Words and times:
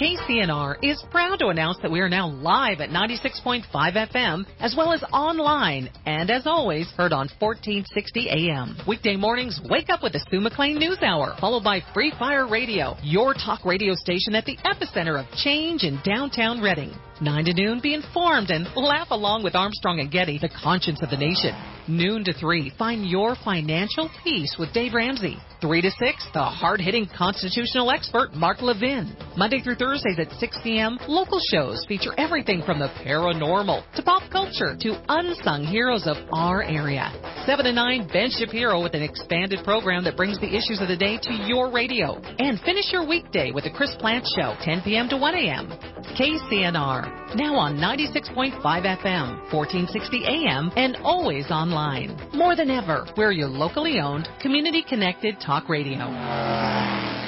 KCNR 0.00 0.76
is 0.82 1.04
proud 1.10 1.40
to 1.40 1.48
announce 1.48 1.76
that 1.82 1.90
we 1.90 2.00
are 2.00 2.08
now 2.08 2.26
live 2.26 2.80
at 2.80 2.88
96.5 2.88 3.64
FM 3.70 4.46
as 4.58 4.74
well 4.74 4.94
as 4.94 5.04
online 5.12 5.90
and 6.06 6.30
as 6.30 6.46
always 6.46 6.88
heard 6.96 7.12
on 7.12 7.28
1460 7.38 8.30
AM. 8.30 8.78
Weekday 8.88 9.16
mornings 9.16 9.60
wake 9.68 9.90
up 9.90 10.02
with 10.02 10.14
the 10.14 10.26
Sue 10.30 10.40
McLean 10.40 10.78
News 10.78 11.02
Hour 11.02 11.36
followed 11.38 11.64
by 11.64 11.82
Free 11.92 12.14
Fire 12.18 12.48
Radio, 12.48 12.96
your 13.02 13.34
talk 13.34 13.66
radio 13.66 13.92
station 13.92 14.34
at 14.34 14.46
the 14.46 14.56
epicenter 14.64 15.20
of 15.20 15.30
change 15.36 15.82
in 15.82 16.00
downtown 16.02 16.62
Redding. 16.62 16.94
9 17.20 17.44
to 17.44 17.52
noon, 17.52 17.80
be 17.80 17.92
informed 17.92 18.48
and 18.48 18.66
laugh 18.74 19.08
along 19.10 19.42
with 19.42 19.54
Armstrong 19.54 20.00
and 20.00 20.10
Getty, 20.10 20.38
the 20.38 20.48
conscience 20.62 21.02
of 21.02 21.10
the 21.10 21.16
nation. 21.18 21.54
Noon 21.86 22.24
to 22.24 22.32
3, 22.32 22.72
find 22.78 23.04
your 23.04 23.36
financial 23.44 24.10
peace 24.24 24.56
with 24.58 24.72
Dave 24.72 24.94
Ramsey. 24.94 25.36
3 25.60 25.82
to 25.82 25.90
6, 25.90 26.26
the 26.32 26.42
hard-hitting 26.42 27.10
constitutional 27.16 27.90
expert 27.90 28.32
Mark 28.32 28.62
Levin. 28.62 29.14
Monday 29.36 29.60
through 29.60 29.76
Thursdays 29.90 30.20
at 30.20 30.30
6 30.38 30.58
p.m., 30.62 31.00
local 31.08 31.40
shows 31.50 31.84
feature 31.88 32.14
everything 32.16 32.62
from 32.64 32.78
the 32.78 32.86
paranormal 33.02 33.82
to 33.96 34.02
pop 34.04 34.22
culture 34.30 34.76
to 34.78 35.02
unsung 35.08 35.64
heroes 35.64 36.06
of 36.06 36.16
our 36.32 36.62
area. 36.62 37.10
7 37.44 37.64
to 37.64 37.72
9, 37.72 38.08
Ben 38.12 38.30
Shapiro 38.30 38.80
with 38.80 38.94
an 38.94 39.02
expanded 39.02 39.64
program 39.64 40.04
that 40.04 40.16
brings 40.16 40.38
the 40.38 40.46
issues 40.46 40.80
of 40.80 40.86
the 40.86 40.96
day 40.96 41.18
to 41.20 41.32
your 41.44 41.72
radio. 41.72 42.22
And 42.38 42.60
finish 42.60 42.92
your 42.92 43.04
weekday 43.04 43.50
with 43.50 43.64
the 43.64 43.70
Chris 43.70 43.90
Plante 43.98 44.28
Show, 44.36 44.54
10 44.62 44.82
p.m. 44.82 45.08
to 45.08 45.16
1 45.16 45.34
a.m. 45.34 45.66
KCNR, 46.14 47.34
now 47.34 47.56
on 47.56 47.74
96.5 47.74 48.62
FM, 48.62 49.52
1460 49.52 50.22
AM, 50.24 50.70
and 50.76 50.98
always 51.02 51.50
online. 51.50 52.16
More 52.32 52.54
than 52.54 52.70
ever, 52.70 53.06
we're 53.16 53.32
your 53.32 53.48
locally 53.48 53.98
owned, 53.98 54.28
community 54.40 54.84
connected 54.88 55.40
talk 55.40 55.68
radio. 55.68 57.19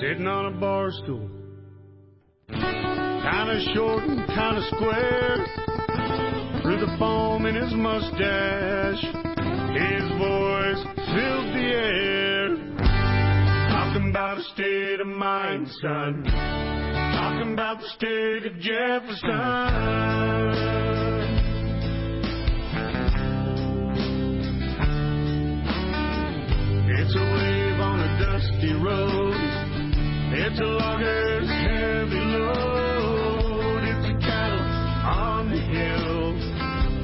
Sitting 0.00 0.26
on 0.26 0.46
a 0.46 0.50
bar 0.58 0.90
stool, 0.90 1.28
kinda 2.48 3.60
short 3.74 4.02
and 4.04 4.26
kinda 4.28 4.62
square, 4.74 5.44
through 6.62 6.80
the 6.80 6.96
foam 6.98 7.44
in 7.44 7.54
his 7.54 7.74
mustache, 7.74 9.02
his 9.02 10.08
voice 10.16 10.82
filled 11.12 11.52
the 11.52 11.68
air. 11.76 12.56
Talking 13.68 14.08
about 14.08 14.38
a 14.38 14.42
state 14.54 15.00
of 15.00 15.06
mind, 15.06 15.68
son. 15.82 16.24
Talking 16.24 17.52
about 17.52 17.80
the 17.80 17.88
state 17.88 18.46
of 18.46 18.58
Jefferson. 18.58 19.28
It's 26.88 27.14
a 27.14 27.22
wave 27.34 27.80
on 27.80 28.00
a 28.00 28.18
dusty 28.18 28.72
road. 28.72 29.59
It's 30.32 30.60
a 30.60 30.64
logger's 30.64 31.50
heavy 31.50 32.22
load. 32.22 33.82
It's 33.82 34.06
a 34.06 34.16
cattle 34.22 34.62
on 35.02 35.50
the 35.50 35.58
hill. 35.58 36.38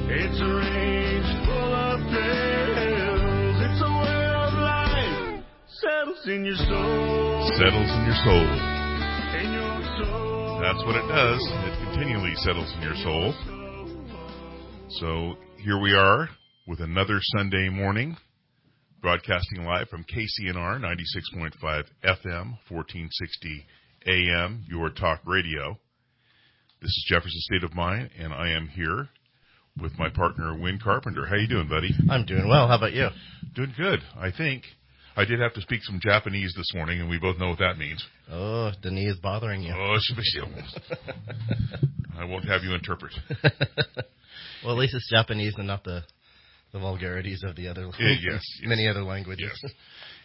It's 0.07 0.39
a 0.39 0.47
range 0.47 1.27
full 1.43 1.73
of 1.75 1.99
thrills. 2.07 3.57
It's 3.67 3.81
a 3.83 3.91
way 3.99 4.31
of 4.31 4.53
life 4.63 5.43
settles 5.67 6.23
in 6.27 6.45
your 6.45 6.55
soul. 6.55 7.51
Settles 7.59 7.91
in 7.91 8.03
your 8.07 8.19
soul. 8.23 8.47
In 9.43 9.51
your 9.51 9.75
soul. 9.99 10.63
That's 10.63 10.83
what 10.87 10.95
it 10.95 11.07
does. 11.11 11.43
It 11.67 11.75
continually 11.83 12.33
settles 12.37 12.71
in 12.77 12.81
your 12.81 12.95
soul. 13.03 13.35
So 15.01 15.35
here 15.57 15.79
we 15.81 15.93
are 15.93 16.29
with 16.65 16.79
another 16.79 17.19
Sunday 17.35 17.67
morning, 17.69 18.15
broadcasting 19.01 19.63
live 19.63 19.89
from 19.89 20.03
KCNR 20.03 20.79
96.5 20.79 21.53
FM, 22.03 22.57
1460 22.69 23.65
AM, 24.07 24.65
your 24.67 24.89
talk 24.89 25.21
radio. 25.25 25.77
This 26.81 26.89
is 26.89 27.05
Jefferson 27.07 27.39
State 27.41 27.63
of 27.63 27.75
Mind, 27.75 28.09
and 28.19 28.33
I 28.33 28.49
am 28.49 28.67
here 28.67 29.09
with 29.79 29.97
my 29.99 30.09
partner 30.09 30.57
Win 30.59 30.79
Carpenter. 30.83 31.27
How 31.27 31.35
you 31.35 31.47
doing, 31.47 31.67
buddy? 31.67 31.91
I'm 32.09 32.25
doing 32.25 32.47
well. 32.47 32.67
How 32.67 32.77
about 32.77 32.93
you? 32.93 33.09
Doing 33.53 33.73
good, 33.77 33.99
I 34.17 34.31
think. 34.31 34.63
I 35.15 35.25
did 35.25 35.39
have 35.39 35.53
to 35.53 35.61
speak 35.61 35.83
some 35.83 35.99
Japanese 36.01 36.53
this 36.55 36.71
morning, 36.73 36.99
and 36.99 37.09
we 37.09 37.19
both 37.19 37.37
know 37.39 37.49
what 37.49 37.59
that 37.59 37.77
means. 37.77 38.03
Oh, 38.31 38.71
the 38.81 38.91
knee 38.91 39.07
is 39.07 39.17
bothering 39.17 39.61
you. 39.63 39.73
Oh, 39.75 39.97
I 42.17 42.25
won't 42.25 42.45
have 42.45 42.63
you 42.63 42.73
interpret. 42.73 43.13
well, 44.63 44.73
at 44.73 44.77
least 44.77 44.95
it's 44.95 45.09
Japanese 45.09 45.53
and 45.57 45.67
not 45.67 45.83
the 45.83 46.03
the 46.73 46.79
vulgarities 46.79 47.43
of 47.43 47.55
the 47.55 47.67
other 47.67 47.89
Yeah, 47.99 48.09
yes, 48.09 48.19
yes. 48.23 48.41
many 48.63 48.87
other 48.87 49.03
languages. 49.03 49.51
Yes. 49.63 49.71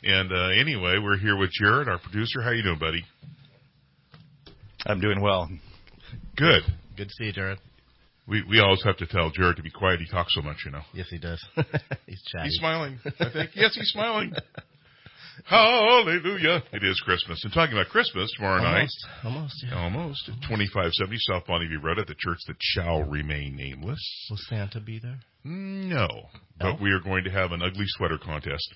And 0.05 0.33
uh, 0.33 0.49
anyway, 0.61 0.99
we're 1.03 1.19
here 1.19 1.37
with 1.37 1.51
Jared, 1.53 1.89
our 1.89 1.99
producer. 1.99 2.43
How 2.43 2.51
you 2.51 2.63
doing, 2.63 2.79
buddy? 2.79 3.05
I'm 4.85 5.01
doing 5.01 5.21
well. 5.21 5.49
Good. 6.37 6.63
Good 6.97 7.09
to 7.09 7.15
see 7.15 7.25
you, 7.27 7.33
Jared. 7.33 7.59
We 8.27 8.43
we 8.49 8.61
always 8.61 8.83
have 8.85 8.97
to 8.99 9.07
tell 9.07 9.31
Jared 9.31 9.57
to 9.57 9.63
be 9.63 9.71
quiet. 9.71 10.01
He 10.01 10.07
talks 10.07 10.35
so 10.35 10.43
much, 10.43 10.59
you 10.65 10.71
know. 10.71 10.83
Yes, 10.93 11.07
he 11.11 11.19
does. 11.19 11.45
he's 12.07 12.23
chatty. 12.31 12.45
He's 12.49 12.57
smiling. 12.59 12.99
I 13.05 13.31
think. 13.33 13.51
Yes, 13.55 13.75
he's 13.75 13.89
smiling. 13.91 14.33
Hallelujah! 15.45 16.63
It 16.73 16.85
is 16.85 17.01
Christmas. 17.05 17.43
And 17.45 17.53
talking 17.53 17.75
about 17.75 17.89
Christmas 17.89 18.31
tomorrow 18.37 18.63
night, 18.63 18.89
Almost. 19.25 19.25
Almost. 19.25 19.65
Yeah. 19.69 19.83
almost 19.83 20.29
at 20.29 20.35
2570 20.49 21.17
South 21.19 21.47
Bonnyview 21.47 21.83
Road 21.83 21.99
at 21.99 22.07
the 22.07 22.15
church 22.19 22.39
that 22.47 22.57
shall 22.61 23.03
remain 23.03 23.57
nameless. 23.57 24.01
Will 24.31 24.39
Santa 24.49 24.81
be 24.81 24.99
there? 24.99 25.21
No, 25.45 26.09
but 26.61 26.81
we 26.81 26.93
are 26.93 27.01
going 27.01 27.25
to 27.25 27.31
have 27.31 27.53
an 27.53 27.63
ugly 27.63 27.87
sweater 27.89 28.19
contest. 28.19 28.73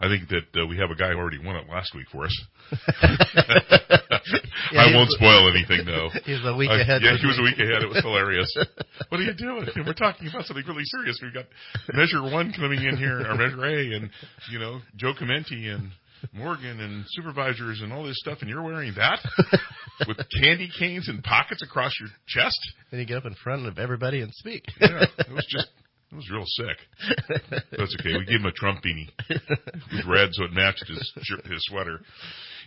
I 0.00 0.06
think 0.06 0.28
that 0.28 0.62
uh, 0.62 0.66
we 0.66 0.78
have 0.78 0.90
a 0.90 0.94
guy 0.94 1.10
who 1.10 1.18
already 1.18 1.44
won 1.44 1.56
it 1.56 1.68
last 1.68 1.94
week 1.94 2.06
for 2.12 2.24
us. 2.24 2.36
Yeah, 4.72 4.84
I 4.84 4.94
won't 4.94 5.10
spoil 5.10 5.48
anything 5.48 5.86
though. 5.86 6.10
He 6.24 6.32
was 6.32 6.44
a 6.44 6.54
week 6.56 6.70
I- 6.70 6.80
ahead. 6.80 7.00
Yeah, 7.02 7.16
he 7.16 7.26
was 7.26 7.38
a 7.38 7.42
week 7.42 7.58
ahead. 7.58 7.82
It 7.82 7.88
was 7.88 8.02
hilarious. 8.02 8.54
what 9.08 9.18
are 9.20 9.24
you 9.24 9.32
doing? 9.32 9.66
We're 9.76 9.94
talking 9.94 10.28
about 10.28 10.44
something 10.44 10.64
really 10.66 10.84
serious. 10.84 11.18
We've 11.22 11.32
got 11.32 11.46
Measure 11.94 12.22
One 12.22 12.52
coming 12.52 12.82
in 12.82 12.96
here, 12.96 13.20
or 13.20 13.34
Measure 13.34 13.64
A, 13.64 13.96
and 13.96 14.10
you 14.50 14.58
know 14.58 14.80
Joe 14.96 15.14
Chimenti 15.14 15.72
and 15.72 15.90
Morgan 16.32 16.80
and 16.80 17.04
supervisors 17.08 17.80
and 17.80 17.92
all 17.92 18.04
this 18.04 18.18
stuff, 18.18 18.38
and 18.40 18.50
you're 18.50 18.62
wearing 18.62 18.92
that 18.96 19.20
with 20.06 20.18
candy 20.42 20.68
canes 20.78 21.08
and 21.08 21.22
pockets 21.22 21.62
across 21.62 21.92
your 22.00 22.10
chest. 22.26 22.58
Then 22.90 23.00
you 23.00 23.06
get 23.06 23.16
up 23.18 23.24
in 23.26 23.34
front 23.42 23.66
of 23.66 23.78
everybody 23.78 24.20
and 24.20 24.32
speak. 24.34 24.64
Yeah, 24.80 25.06
it 25.18 25.32
was 25.32 25.46
just. 25.48 25.68
It 26.10 26.14
was 26.16 26.30
real 26.30 26.44
sick. 26.46 26.78
That's 27.76 27.94
okay. 28.00 28.16
We 28.16 28.24
gave 28.24 28.40
him 28.40 28.46
a 28.46 28.52
Trump 28.52 28.82
beanie. 28.82 29.08
It 29.28 29.92
was 29.92 30.06
red, 30.08 30.30
so 30.32 30.44
it 30.44 30.52
matched 30.52 30.88
his 30.88 31.12
shirt- 31.22 31.44
his 31.46 31.62
sweater. 31.66 32.00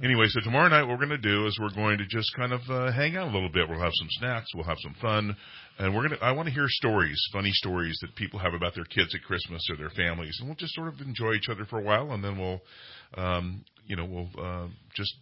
Anyway, 0.03 0.25
so 0.27 0.41
tomorrow 0.41 0.67
night 0.67 0.83
what 0.83 0.99
we're 0.99 1.05
going 1.07 1.09
to 1.09 1.29
do 1.29 1.47
is 1.47 1.57
we're 1.59 1.73
going 1.73 1.97
to 1.97 2.05
just 2.05 2.31
kind 2.35 2.53
of 2.53 2.61
uh, 2.69 2.91
hang 2.91 3.17
out 3.17 3.29
a 3.29 3.33
little 3.33 3.49
bit. 3.49 3.67
We'll 3.67 3.81
have 3.81 3.93
some 3.95 4.07
snacks. 4.11 4.53
We'll 4.53 4.65
have 4.65 4.77
some 4.81 4.95
fun, 5.01 5.35
and 5.79 5.95
we're 5.95 6.07
gonna. 6.07 6.21
I 6.21 6.33
want 6.33 6.49
to 6.49 6.53
hear 6.53 6.67
stories, 6.67 7.19
funny 7.33 7.49
stories 7.51 7.97
that 8.01 8.15
people 8.15 8.39
have 8.39 8.53
about 8.53 8.75
their 8.75 8.85
kids 8.85 9.15
at 9.15 9.23
Christmas 9.23 9.67
or 9.71 9.75
their 9.75 9.89
families, 9.89 10.37
and 10.39 10.47
we'll 10.47 10.55
just 10.55 10.75
sort 10.75 10.89
of 10.89 11.01
enjoy 11.01 11.33
each 11.33 11.49
other 11.49 11.65
for 11.65 11.79
a 11.79 11.83
while, 11.83 12.11
and 12.11 12.23
then 12.23 12.37
we'll, 12.37 12.61
um, 13.17 13.65
you 13.87 13.95
know, 13.95 14.05
we'll 14.05 14.29
uh, 14.39 14.67
just 14.95 15.15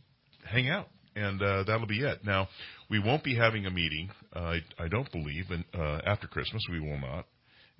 hang 0.44 0.70
out, 0.70 0.90
and 1.16 1.42
uh, 1.42 1.64
that'll 1.64 1.88
be 1.88 2.02
it. 2.02 2.26
Now, 2.26 2.50
we 2.90 3.00
won't 3.00 3.24
be 3.24 3.36
having 3.36 3.66
a 3.66 3.72
meeting. 3.72 4.10
Uh, 4.36 4.40
I, 4.40 4.60
I 4.78 4.88
don't 4.90 5.10
believe, 5.10 5.46
and 5.52 5.64
uh, 5.74 6.02
after 6.06 6.28
Christmas 6.28 6.66
we 6.70 6.82
will 6.82 7.00
not 7.00 7.26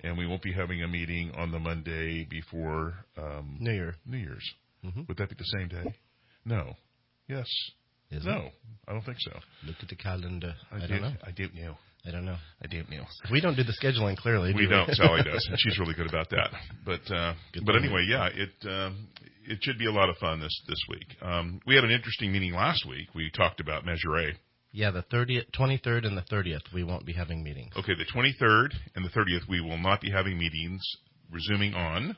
and 0.02 0.16
we 0.18 0.26
won't 0.26 0.42
be 0.42 0.52
having 0.52 0.82
a 0.82 0.88
meeting 0.88 1.32
on 1.36 1.50
the 1.52 1.58
Monday 1.58 2.24
before 2.24 2.94
um, 3.18 3.56
New 3.60 3.72
Year. 3.72 3.94
New 4.06 4.18
Year's. 4.18 4.48
Mhm. 4.84 5.06
Would 5.08 5.16
that 5.18 5.28
be 5.28 5.34
the 5.38 5.44
same 5.58 5.68
day? 5.68 5.94
No. 6.44 6.74
Yes. 7.28 7.46
Is 8.10 8.24
no, 8.24 8.46
it? 8.46 8.52
I 8.88 8.92
don't 8.92 9.04
think 9.04 9.18
so. 9.20 9.32
Look 9.66 9.76
at 9.82 9.88
the 9.88 9.94
calendar. 9.96 10.54
I, 10.72 10.78
did- 10.80 10.88
don't 10.88 11.02
know. 11.02 11.12
I 11.24 11.30
don't 11.30 11.54
know. 11.54 11.76
I 12.06 12.10
don't 12.10 12.24
know. 12.24 12.36
I 12.62 12.66
don't 12.66 12.88
know. 12.90 13.04
We 13.30 13.42
don't 13.42 13.56
do 13.56 13.62
the 13.62 13.74
scheduling 13.80 14.16
clearly. 14.16 14.54
We 14.54 14.62
do 14.62 14.68
don't. 14.70 14.90
Sally 14.94 15.22
does, 15.22 15.46
and 15.50 15.58
she's 15.60 15.78
really 15.78 15.92
good 15.98 16.08
about 16.08 16.30
that. 16.30 16.50
But 16.84 17.02
uh, 17.14 17.34
Good 17.52 17.66
but 17.66 17.72
point. 17.72 17.84
anyway, 17.84 18.06
yeah, 18.08 18.26
it 18.32 18.50
um, 18.66 19.06
it 19.46 19.58
should 19.62 19.78
be 19.78 19.84
a 19.86 19.92
lot 19.92 20.08
of 20.08 20.16
fun 20.16 20.40
this 20.40 20.62
this 20.66 20.78
week. 20.88 21.06
Um, 21.20 21.60
we 21.66 21.74
had 21.74 21.84
an 21.84 21.90
interesting 21.90 22.32
meeting 22.32 22.54
last 22.54 22.86
week. 22.88 23.08
We 23.14 23.30
talked 23.36 23.60
about 23.60 23.84
Measure 23.84 24.16
A. 24.16 24.32
Yeah, 24.72 24.90
the 24.92 25.02
30th, 25.02 25.50
23rd 25.58 26.06
and 26.06 26.16
the 26.16 26.22
30th, 26.22 26.72
we 26.72 26.84
won't 26.84 27.04
be 27.04 27.12
having 27.12 27.42
meetings. 27.42 27.72
Okay, 27.76 27.92
the 27.94 28.06
23rd 28.14 28.68
and 28.94 29.04
the 29.04 29.10
30th, 29.10 29.48
we 29.48 29.60
will 29.60 29.78
not 29.78 30.00
be 30.00 30.10
having 30.10 30.38
meetings. 30.38 30.80
Resuming 31.32 31.74
on 31.74 32.16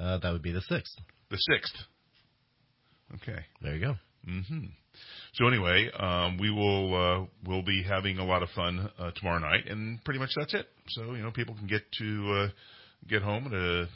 Uh, 0.00 0.18
that 0.18 0.32
would 0.32 0.42
be 0.42 0.52
the 0.52 0.60
6th. 0.70 0.94
the 1.30 1.36
6th. 1.36 1.84
Okay. 3.22 3.38
There 3.62 3.74
you 3.76 3.80
go. 3.80 3.94
hmm 4.24 4.66
So 5.34 5.46
anyway, 5.46 5.90
um, 5.98 6.38
we 6.38 6.50
will 6.50 6.94
uh, 6.94 7.26
we'll 7.46 7.62
be 7.64 7.82
having 7.82 8.18
a 8.18 8.24
lot 8.24 8.42
of 8.42 8.48
fun 8.50 8.90
uh, 8.98 9.10
tomorrow 9.16 9.38
night, 9.40 9.66
and 9.68 10.02
pretty 10.04 10.18
much 10.20 10.30
that's 10.36 10.54
it. 10.54 10.66
So 10.88 11.14
you 11.14 11.22
know, 11.22 11.30
people 11.30 11.54
can 11.54 11.66
get 11.66 11.82
to 11.98 12.32
uh, 12.32 12.48
get 13.08 13.22
home 13.22 13.46
at 13.46 13.52
a 13.52 13.88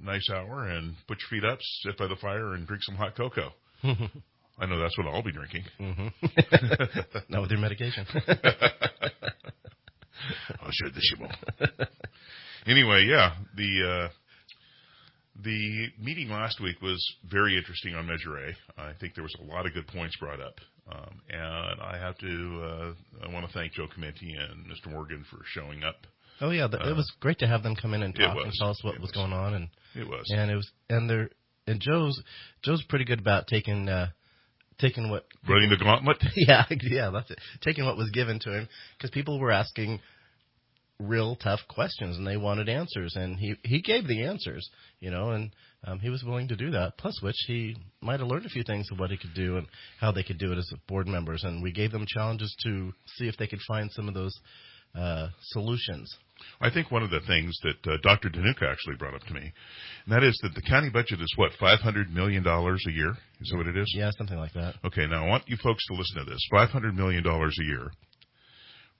nice 0.00 0.28
hour 0.30 0.64
and 0.68 0.94
put 1.08 1.18
your 1.20 1.28
feet 1.40 1.46
up, 1.48 1.58
sit 1.82 1.96
by 1.98 2.06
the 2.06 2.16
fire, 2.16 2.54
and 2.54 2.66
drink 2.66 2.82
some 2.84 2.94
hot 2.96 3.16
cocoa. 3.16 3.50
I 4.58 4.66
know 4.66 4.78
that's 4.78 4.96
what 4.98 5.06
I'll 5.06 5.22
be 5.22 5.32
drinking. 5.32 5.64
hmm 5.78 6.08
Not 7.28 7.42
with 7.42 7.50
your 7.50 7.60
medication. 7.60 8.06
oh, 10.62 10.68
sure, 10.70 10.90
this 10.90 11.10
you 11.14 11.16
won't. 11.20 11.34
anyway, 12.66 13.06
yeah, 13.08 13.32
the 13.56 13.82
uh, 14.04 14.08
the 15.42 15.86
meeting 16.00 16.28
last 16.28 16.60
week 16.60 16.80
was 16.82 17.02
very 17.30 17.56
interesting 17.56 17.94
on 17.94 18.06
Measure 18.06 18.36
A. 18.36 18.80
I 18.80 18.92
think 19.00 19.14
there 19.14 19.24
was 19.24 19.34
a 19.40 19.44
lot 19.44 19.66
of 19.66 19.74
good 19.74 19.86
points 19.88 20.16
brought 20.16 20.40
up. 20.40 20.54
Um, 20.90 21.20
and 21.30 21.80
I 21.80 21.96
have 21.96 22.18
to, 22.18 22.62
uh, 22.64 23.24
I 23.26 23.32
want 23.32 23.46
to 23.46 23.52
thank 23.52 23.72
Joe 23.72 23.86
Chimenti 23.86 24.34
and 24.36 24.66
Mr. 24.66 24.90
Morgan 24.90 25.24
for 25.30 25.38
showing 25.54 25.84
up. 25.84 25.94
Oh 26.40 26.50
yeah, 26.50 26.66
the, 26.66 26.76
it 26.88 26.96
was 26.96 27.10
great 27.20 27.38
to 27.38 27.46
have 27.46 27.62
them 27.62 27.76
come 27.76 27.94
in 27.94 28.02
and 28.02 28.12
talk 28.14 28.36
and 28.42 28.52
tell 28.58 28.70
us 28.70 28.82
what 28.82 28.94
was 28.94 29.02
was. 29.02 29.12
going 29.12 29.32
on, 29.32 29.54
and 29.54 29.68
It 29.94 30.08
was. 30.08 30.26
and 30.30 30.50
it 30.50 30.56
was 30.56 30.68
and 30.90 31.08
they're 31.08 31.30
and 31.68 31.80
Joe's 31.80 32.20
Joe's 32.64 32.82
pretty 32.88 33.04
good 33.04 33.20
about 33.20 33.46
taking 33.46 33.88
uh 33.88 34.08
taking 34.82 35.10
what 35.10 35.24
Running 35.48 35.70
the 35.70 35.76
gauntlet. 35.76 36.18
yeah 36.36 36.64
yeah 36.82 37.10
that's 37.10 37.30
it. 37.30 37.38
Taking 37.62 37.84
what 37.86 37.96
was 37.96 38.10
given 38.10 38.38
to 38.40 38.50
him 38.52 38.68
because 38.96 39.10
people 39.10 39.38
were 39.38 39.52
asking 39.52 40.00
real 40.98 41.36
tough 41.36 41.60
questions 41.68 42.16
and 42.16 42.26
they 42.26 42.36
wanted 42.36 42.68
answers 42.68 43.14
and 43.16 43.38
he 43.38 43.54
he 43.64 43.80
gave 43.80 44.06
the 44.06 44.24
answers 44.24 44.68
you 45.00 45.10
know 45.10 45.30
and 45.30 45.50
um, 45.84 45.98
he 45.98 46.10
was 46.10 46.22
willing 46.22 46.48
to 46.48 46.56
do 46.56 46.70
that. 46.70 46.98
Plus 46.98 47.18
which 47.22 47.36
he 47.46 47.76
might 48.00 48.20
have 48.20 48.28
learned 48.28 48.46
a 48.46 48.50
few 48.50 48.62
things 48.62 48.86
of 48.92 48.98
what 48.98 49.10
he 49.10 49.16
could 49.16 49.34
do 49.34 49.56
and 49.56 49.66
how 50.00 50.12
they 50.12 50.22
could 50.22 50.38
do 50.38 50.52
it 50.52 50.58
as 50.58 50.70
board 50.88 51.06
members 51.06 51.42
and 51.44 51.62
we 51.62 51.72
gave 51.72 51.92
them 51.92 52.04
challenges 52.06 52.54
to 52.64 52.92
see 53.16 53.28
if 53.28 53.36
they 53.36 53.46
could 53.46 53.60
find 53.66 53.90
some 53.92 54.08
of 54.08 54.14
those 54.14 54.38
uh, 54.94 55.28
solutions 55.52 56.14
I 56.60 56.70
think 56.70 56.90
one 56.90 57.02
of 57.02 57.10
the 57.10 57.20
things 57.26 57.56
that 57.62 57.92
uh, 57.92 57.96
Dr. 58.02 58.28
Danuka 58.28 58.70
actually 58.70 58.96
brought 58.96 59.14
up 59.14 59.22
to 59.22 59.34
me, 59.34 59.52
and 60.04 60.14
that 60.14 60.22
is 60.22 60.38
that 60.42 60.54
the 60.54 60.62
county 60.62 60.90
budget 60.90 61.20
is 61.20 61.32
what, 61.36 61.52
$500 61.60 62.12
million 62.12 62.46
a 62.46 62.90
year? 62.90 63.10
Is 63.40 63.48
that 63.50 63.56
what 63.56 63.66
it 63.66 63.76
is? 63.76 63.92
yeah 63.96 64.10
something 64.16 64.38
like 64.38 64.52
that 64.54 64.74
Okay, 64.84 65.06
now 65.06 65.24
I 65.24 65.28
want 65.28 65.48
you 65.48 65.56
folks 65.62 65.84
to 65.86 65.94
listen 65.94 66.24
to 66.24 66.30
this. 66.30 66.40
$500 66.52 66.94
million 66.94 67.26
a 67.26 67.64
year 67.64 67.90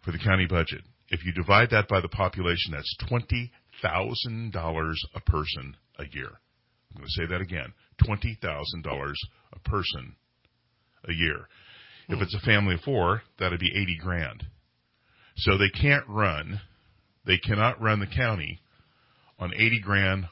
for 0.04 0.12
the 0.12 0.18
county 0.18 0.46
budget. 0.46 0.82
If 1.08 1.24
you 1.24 1.32
divide 1.32 1.70
that 1.70 1.88
by 1.88 2.00
the 2.00 2.08
population, 2.08 2.72
that's 2.72 2.96
$20,000 3.10 4.94
a 5.14 5.20
person 5.20 5.76
a 5.98 6.04
year. 6.12 6.30
I'm 6.94 6.98
going 6.98 7.06
to 7.06 7.10
say 7.10 7.26
that 7.26 7.40
again. 7.40 7.72
$20,000 8.06 9.12
a 9.52 9.58
person 9.60 10.16
a 11.08 11.12
year. 11.12 11.48
If 12.08 12.20
it's 12.20 12.34
a 12.34 12.40
family 12.40 12.74
of 12.74 12.80
four, 12.80 13.22
that'd 13.38 13.60
be 13.60 13.70
80 13.74 13.98
grand. 14.00 14.44
So 15.36 15.56
they 15.56 15.70
can't 15.70 16.06
run, 16.08 16.60
they 17.26 17.38
cannot 17.38 17.80
run 17.80 18.00
the 18.00 18.06
county 18.06 18.60
on 19.38 19.52
80 19.54 19.80
grand 19.80 20.24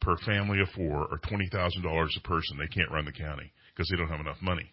per 0.00 0.16
family 0.18 0.60
of 0.60 0.68
four 0.70 1.06
or 1.10 1.18
$20,000 1.18 2.08
a 2.16 2.20
person. 2.20 2.58
They 2.58 2.74
can't 2.74 2.90
run 2.90 3.04
the 3.04 3.12
county 3.12 3.52
because 3.74 3.88
they 3.88 3.96
don't 3.96 4.08
have 4.08 4.20
enough 4.20 4.40
money. 4.42 4.70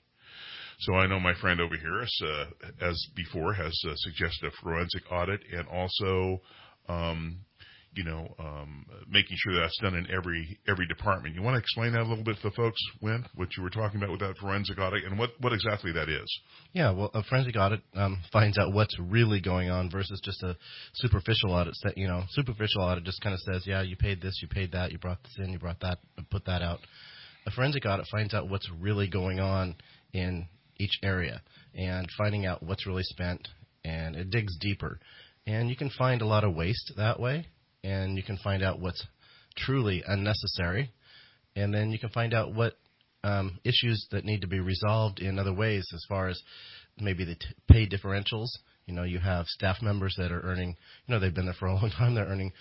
So 0.79 0.95
I 0.95 1.07
know 1.07 1.19
my 1.19 1.33
friend 1.39 1.61
over 1.61 1.75
here, 1.75 2.01
uh, 2.01 2.45
as 2.81 3.07
before, 3.15 3.53
has 3.53 3.79
uh, 3.87 3.93
suggested 3.95 4.47
a 4.47 4.63
forensic 4.63 5.03
audit 5.11 5.41
and 5.55 5.67
also, 5.67 6.41
um, 6.89 7.37
you 7.93 8.03
know, 8.03 8.33
um, 8.39 8.85
making 9.09 9.35
sure 9.37 9.59
that's 9.59 9.77
done 9.81 9.95
in 9.95 10.09
every 10.09 10.57
every 10.67 10.87
department. 10.87 11.35
You 11.35 11.41
want 11.41 11.55
to 11.55 11.59
explain 11.59 11.91
that 11.93 12.01
a 12.01 12.07
little 12.07 12.23
bit 12.23 12.37
to 12.37 12.43
the 12.43 12.51
folks, 12.51 12.79
Win, 13.01 13.25
what 13.35 13.49
you 13.57 13.63
were 13.63 13.69
talking 13.69 13.97
about 13.97 14.11
with 14.11 14.21
that 14.21 14.37
forensic 14.37 14.79
audit 14.79 15.03
and 15.03 15.19
what, 15.19 15.31
what 15.39 15.51
exactly 15.53 15.91
that 15.91 16.07
is? 16.07 16.39
Yeah, 16.73 16.91
well, 16.91 17.11
a 17.13 17.23
forensic 17.23 17.55
audit 17.57 17.81
um, 17.95 18.21
finds 18.31 18.57
out 18.57 18.73
what's 18.73 18.97
really 18.99 19.41
going 19.41 19.69
on 19.69 19.89
versus 19.91 20.21
just 20.23 20.41
a 20.43 20.55
superficial 20.93 21.51
audit. 21.51 21.73
That 21.83 21.97
you 21.97 22.07
know, 22.07 22.23
superficial 22.29 22.81
audit 22.81 23.03
just 23.03 23.21
kind 23.21 23.33
of 23.33 23.39
says, 23.41 23.63
yeah, 23.65 23.81
you 23.81 23.97
paid 23.97 24.21
this, 24.21 24.39
you 24.41 24.47
paid 24.47 24.71
that, 24.71 24.91
you 24.91 24.97
brought 24.97 25.21
this 25.23 25.35
in, 25.37 25.51
you 25.51 25.59
brought 25.59 25.81
that, 25.81 25.99
put 26.29 26.45
that 26.45 26.61
out. 26.61 26.79
A 27.45 27.51
forensic 27.51 27.85
audit 27.85 28.05
finds 28.11 28.33
out 28.33 28.49
what's 28.49 28.69
really 28.79 29.07
going 29.07 29.39
on 29.39 29.75
in 30.13 30.47
each 30.77 30.97
area 31.03 31.41
and 31.75 32.07
finding 32.17 32.45
out 32.45 32.63
what's 32.63 32.85
really 32.85 33.03
spent, 33.03 33.47
and 33.83 34.15
it 34.15 34.29
digs 34.29 34.57
deeper. 34.59 34.99
And 35.47 35.69
you 35.69 35.75
can 35.75 35.89
find 35.97 36.21
a 36.21 36.25
lot 36.25 36.43
of 36.43 36.55
waste 36.55 36.93
that 36.97 37.19
way, 37.19 37.47
and 37.83 38.17
you 38.17 38.23
can 38.23 38.37
find 38.37 38.63
out 38.63 38.79
what's 38.79 39.05
truly 39.57 40.03
unnecessary, 40.07 40.91
and 41.55 41.73
then 41.73 41.91
you 41.91 41.99
can 41.99 42.09
find 42.09 42.33
out 42.33 42.53
what 42.53 42.75
um, 43.23 43.59
issues 43.63 44.07
that 44.11 44.25
need 44.25 44.41
to 44.41 44.47
be 44.47 44.59
resolved 44.59 45.19
in 45.19 45.39
other 45.39 45.53
ways, 45.53 45.85
as 45.93 46.05
far 46.07 46.27
as 46.27 46.41
maybe 46.99 47.23
the 47.23 47.35
t- 47.35 47.45
pay 47.69 47.87
differentials. 47.87 48.47
You 48.87 48.95
know, 48.95 49.03
you 49.03 49.19
have 49.19 49.45
staff 49.45 49.77
members 49.81 50.15
that 50.17 50.31
are 50.31 50.41
earning, 50.41 50.75
you 51.05 51.13
know, 51.13 51.19
they've 51.19 51.33
been 51.33 51.45
there 51.45 51.55
for 51.59 51.67
a 51.67 51.73
long 51.75 51.91
time. 51.91 52.15
They're 52.15 52.25
earning 52.25 52.51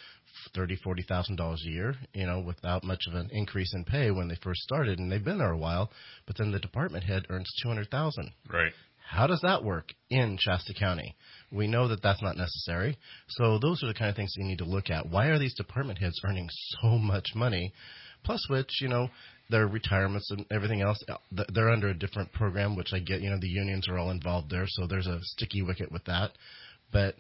thirty, 0.55 0.77
forty 0.77 1.03
thousand 1.03 1.37
dollars 1.37 1.65
a 1.67 1.71
year, 1.71 1.95
you 2.13 2.27
know, 2.27 2.41
without 2.41 2.85
much 2.85 3.03
of 3.09 3.15
an 3.15 3.31
increase 3.33 3.73
in 3.75 3.85
pay 3.85 4.11
when 4.11 4.29
they 4.29 4.37
first 4.43 4.61
started, 4.61 4.99
and 4.99 5.11
they've 5.11 5.25
been 5.25 5.39
there 5.39 5.53
a 5.53 5.59
while. 5.59 5.91
But 6.27 6.37
then 6.37 6.53
the 6.53 6.61
department 6.61 7.05
head 7.05 7.27
earns 7.31 7.51
two 7.63 7.69
hundred 7.69 7.91
thousand. 7.91 8.31
Right. 8.53 8.73
How 9.11 9.27
does 9.27 9.41
that 9.41 9.65
work 9.65 9.93
in 10.09 10.39
Shasta 10.39 10.73
County? 10.73 11.17
We 11.51 11.67
know 11.67 11.89
that 11.89 12.01
that's 12.01 12.23
not 12.23 12.37
necessary. 12.37 12.97
So 13.31 13.59
those 13.59 13.83
are 13.83 13.89
the 13.89 13.95
kind 13.95 14.09
of 14.09 14.15
things 14.15 14.35
you 14.37 14.45
need 14.45 14.59
to 14.59 14.65
look 14.65 14.89
at. 14.89 15.09
Why 15.09 15.27
are 15.27 15.39
these 15.39 15.57
department 15.57 15.99
heads 15.99 16.21
earning 16.25 16.49
so 16.81 16.91
much 16.91 17.35
money? 17.35 17.73
Plus, 18.23 18.47
which 18.49 18.81
you 18.81 18.87
know, 18.87 19.09
their 19.49 19.67
retirements 19.67 20.31
and 20.31 20.47
everything 20.53 20.81
else, 20.81 21.03
th- 21.35 21.49
they're 21.53 21.71
under 21.71 21.89
a 21.89 21.99
different 21.99 22.33
program, 22.33 22.77
which 22.77 22.93
I 22.93 23.01
get. 23.01 23.21
You 23.21 23.31
know, 23.31 23.41
the 23.41 23.49
unions 23.49 23.89
are 23.89 23.99
all 23.99 24.13
involved 24.13 24.49
there, 24.49 24.67
so 24.69 24.87
there's 24.87 25.09
a 25.09 25.19
sticky 25.23 25.63
wicket 25.63 25.91
with 25.91 26.05
that. 26.05 26.31
But 26.93 27.17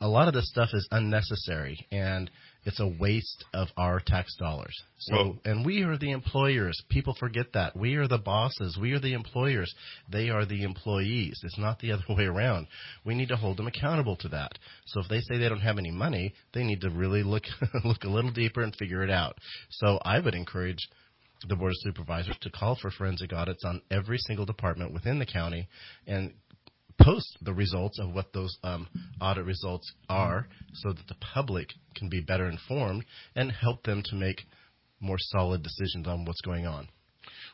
a 0.00 0.08
lot 0.08 0.26
of 0.28 0.32
this 0.32 0.48
stuff 0.48 0.70
is 0.72 0.88
unnecessary 0.90 1.86
and 1.92 2.30
it's 2.64 2.80
a 2.80 2.86
waste 2.86 3.44
of 3.52 3.68
our 3.76 4.00
tax 4.00 4.34
dollars. 4.36 4.74
So, 4.98 5.14
Well- 5.16 5.38
and 5.44 5.66
we 5.66 5.82
are 5.82 5.96
the 5.96 6.10
employers. 6.12 6.80
People 6.88 7.14
forget 7.14 7.52
that. 7.52 7.76
We 7.76 7.96
are 7.96 8.08
the 8.08 8.18
bosses. 8.18 8.76
We 8.78 8.92
are 8.92 8.98
the 8.98 9.12
employers. 9.12 9.74
They 10.08 10.30
are 10.30 10.44
the 10.44 10.62
employees. 10.62 11.38
It's 11.42 11.58
not 11.58 11.78
the 11.80 11.92
other 11.92 12.04
way 12.08 12.24
around. 12.24 12.66
We 13.04 13.14
need 13.14 13.28
to 13.28 13.36
hold 13.36 13.56
them 13.58 13.66
accountable 13.66 14.16
to 14.16 14.28
that. 14.28 14.58
So 14.86 15.00
if 15.00 15.08
they 15.08 15.20
say 15.20 15.38
they 15.38 15.48
don't 15.48 15.60
have 15.60 15.78
any 15.78 15.90
money, 15.90 16.34
they 16.52 16.64
need 16.64 16.80
to 16.82 16.90
really 16.90 17.22
look 17.22 17.44
look 17.84 18.04
a 18.04 18.08
little 18.08 18.30
deeper 18.30 18.62
and 18.62 18.74
figure 18.76 19.02
it 19.02 19.10
out. 19.10 19.36
So 19.70 19.98
I 20.04 20.18
would 20.20 20.34
encourage 20.34 20.88
the 21.48 21.56
board 21.56 21.72
of 21.72 21.76
supervisors 21.80 22.36
to 22.40 22.50
call 22.50 22.76
for 22.80 22.90
forensic 22.90 23.32
audits 23.32 23.64
on 23.64 23.82
every 23.90 24.16
single 24.18 24.46
department 24.46 24.92
within 24.94 25.18
the 25.18 25.26
county 25.26 25.68
and 26.06 26.32
post 27.02 27.38
the 27.42 27.52
results 27.52 27.98
of 27.98 28.12
what 28.14 28.32
those 28.32 28.56
um, 28.62 28.88
audit 29.20 29.44
results 29.44 29.92
are 30.08 30.48
so 30.72 30.92
that 30.92 31.06
the 31.08 31.16
public 31.34 31.68
can 31.94 32.08
be 32.08 32.20
better 32.20 32.48
informed 32.48 33.04
and 33.34 33.52
help 33.52 33.82
them 33.84 34.02
to 34.04 34.14
make 34.14 34.42
more 35.00 35.18
solid 35.18 35.62
decisions 35.62 36.06
on 36.06 36.24
what's 36.24 36.40
going 36.40 36.66
on. 36.66 36.88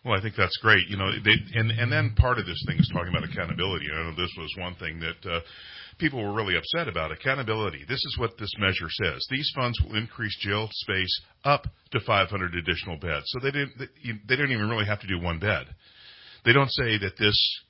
Well, 0.05 0.19
I 0.19 0.23
think 0.23 0.35
that's 0.35 0.57
great. 0.63 0.89
You 0.89 0.97
know, 0.97 1.11
they, 1.13 1.37
and 1.59 1.71
and 1.71 1.93
then 1.93 2.15
part 2.17 2.39
of 2.39 2.47
this 2.47 2.63
thing 2.67 2.79
is 2.79 2.91
talking 2.93 3.11
about 3.11 3.29
accountability. 3.29 3.87
I 3.93 4.03
know 4.03 4.17
this 4.17 4.33
was 4.39 4.55
one 4.57 4.75
thing 4.77 5.01
that 5.01 5.31
uh, 5.31 5.41
people 5.99 6.23
were 6.23 6.33
really 6.33 6.57
upset 6.57 6.89
about. 6.89 7.13
Accountability. 7.13 7.85
This 7.87 8.03
is 8.05 8.17
what 8.19 8.39
this 8.39 8.53
measure 8.59 8.89
says. 8.89 9.27
These 9.31 9.53
funds 9.55 9.79
will 9.81 9.97
increase 9.97 10.37
jail 10.41 10.69
space 10.73 11.21
up 11.45 11.67
to 11.93 12.01
500 12.01 12.55
additional 12.55 12.97
beds. 12.97 13.25
So 13.27 13.41
they 13.41 13.51
didn't. 13.51 13.73
They, 13.79 14.13
they 14.27 14.37
don't 14.37 14.53
even 14.53 14.71
really 14.71 14.87
have 14.87 15.01
to 15.01 15.07
do 15.07 15.21
one 15.21 15.39
bed. 15.39 15.67
They 16.45 16.55
don't 16.55 16.71
say 16.71 16.97
that 16.99 17.19
this. 17.19 17.61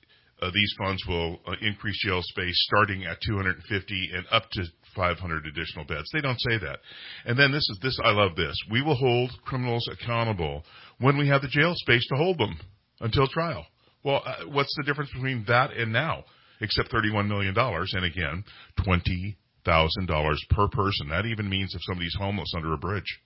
Uh, 0.41 0.49
these 0.53 0.73
funds 0.77 1.03
will 1.07 1.39
uh, 1.45 1.53
increase 1.61 2.03
jail 2.03 2.21
space 2.23 2.55
starting 2.67 3.05
at 3.05 3.17
250 3.21 4.09
and 4.13 4.25
up 4.31 4.49
to 4.51 4.63
500 4.95 5.45
additional 5.45 5.85
beds. 5.85 6.09
They 6.11 6.21
don't 6.21 6.39
say 6.39 6.57
that. 6.57 6.79
And 7.25 7.37
then 7.37 7.51
this 7.51 7.67
is 7.69 7.79
this. 7.81 7.99
I 8.03 8.11
love 8.11 8.35
this. 8.35 8.55
We 8.71 8.81
will 8.81 8.95
hold 8.95 9.31
criminals 9.45 9.87
accountable 9.91 10.63
when 10.99 11.17
we 11.17 11.27
have 11.27 11.41
the 11.41 11.47
jail 11.47 11.73
space 11.75 12.05
to 12.07 12.15
hold 12.15 12.39
them 12.39 12.57
until 12.99 13.27
trial. 13.27 13.65
Well, 14.03 14.23
uh, 14.25 14.47
what's 14.47 14.75
the 14.77 14.83
difference 14.83 15.11
between 15.13 15.45
that 15.47 15.73
and 15.73 15.93
now? 15.93 16.23
Except 16.59 16.91
$31 16.91 17.27
million, 17.27 17.55
and 17.57 18.05
again, 18.05 18.43
$20,000 18.85 20.35
per 20.49 20.67
person. 20.67 21.09
That 21.09 21.25
even 21.25 21.49
means 21.49 21.73
if 21.73 21.81
somebody's 21.87 22.15
homeless 22.19 22.53
under 22.55 22.73
a 22.73 22.77
bridge. 22.77 23.19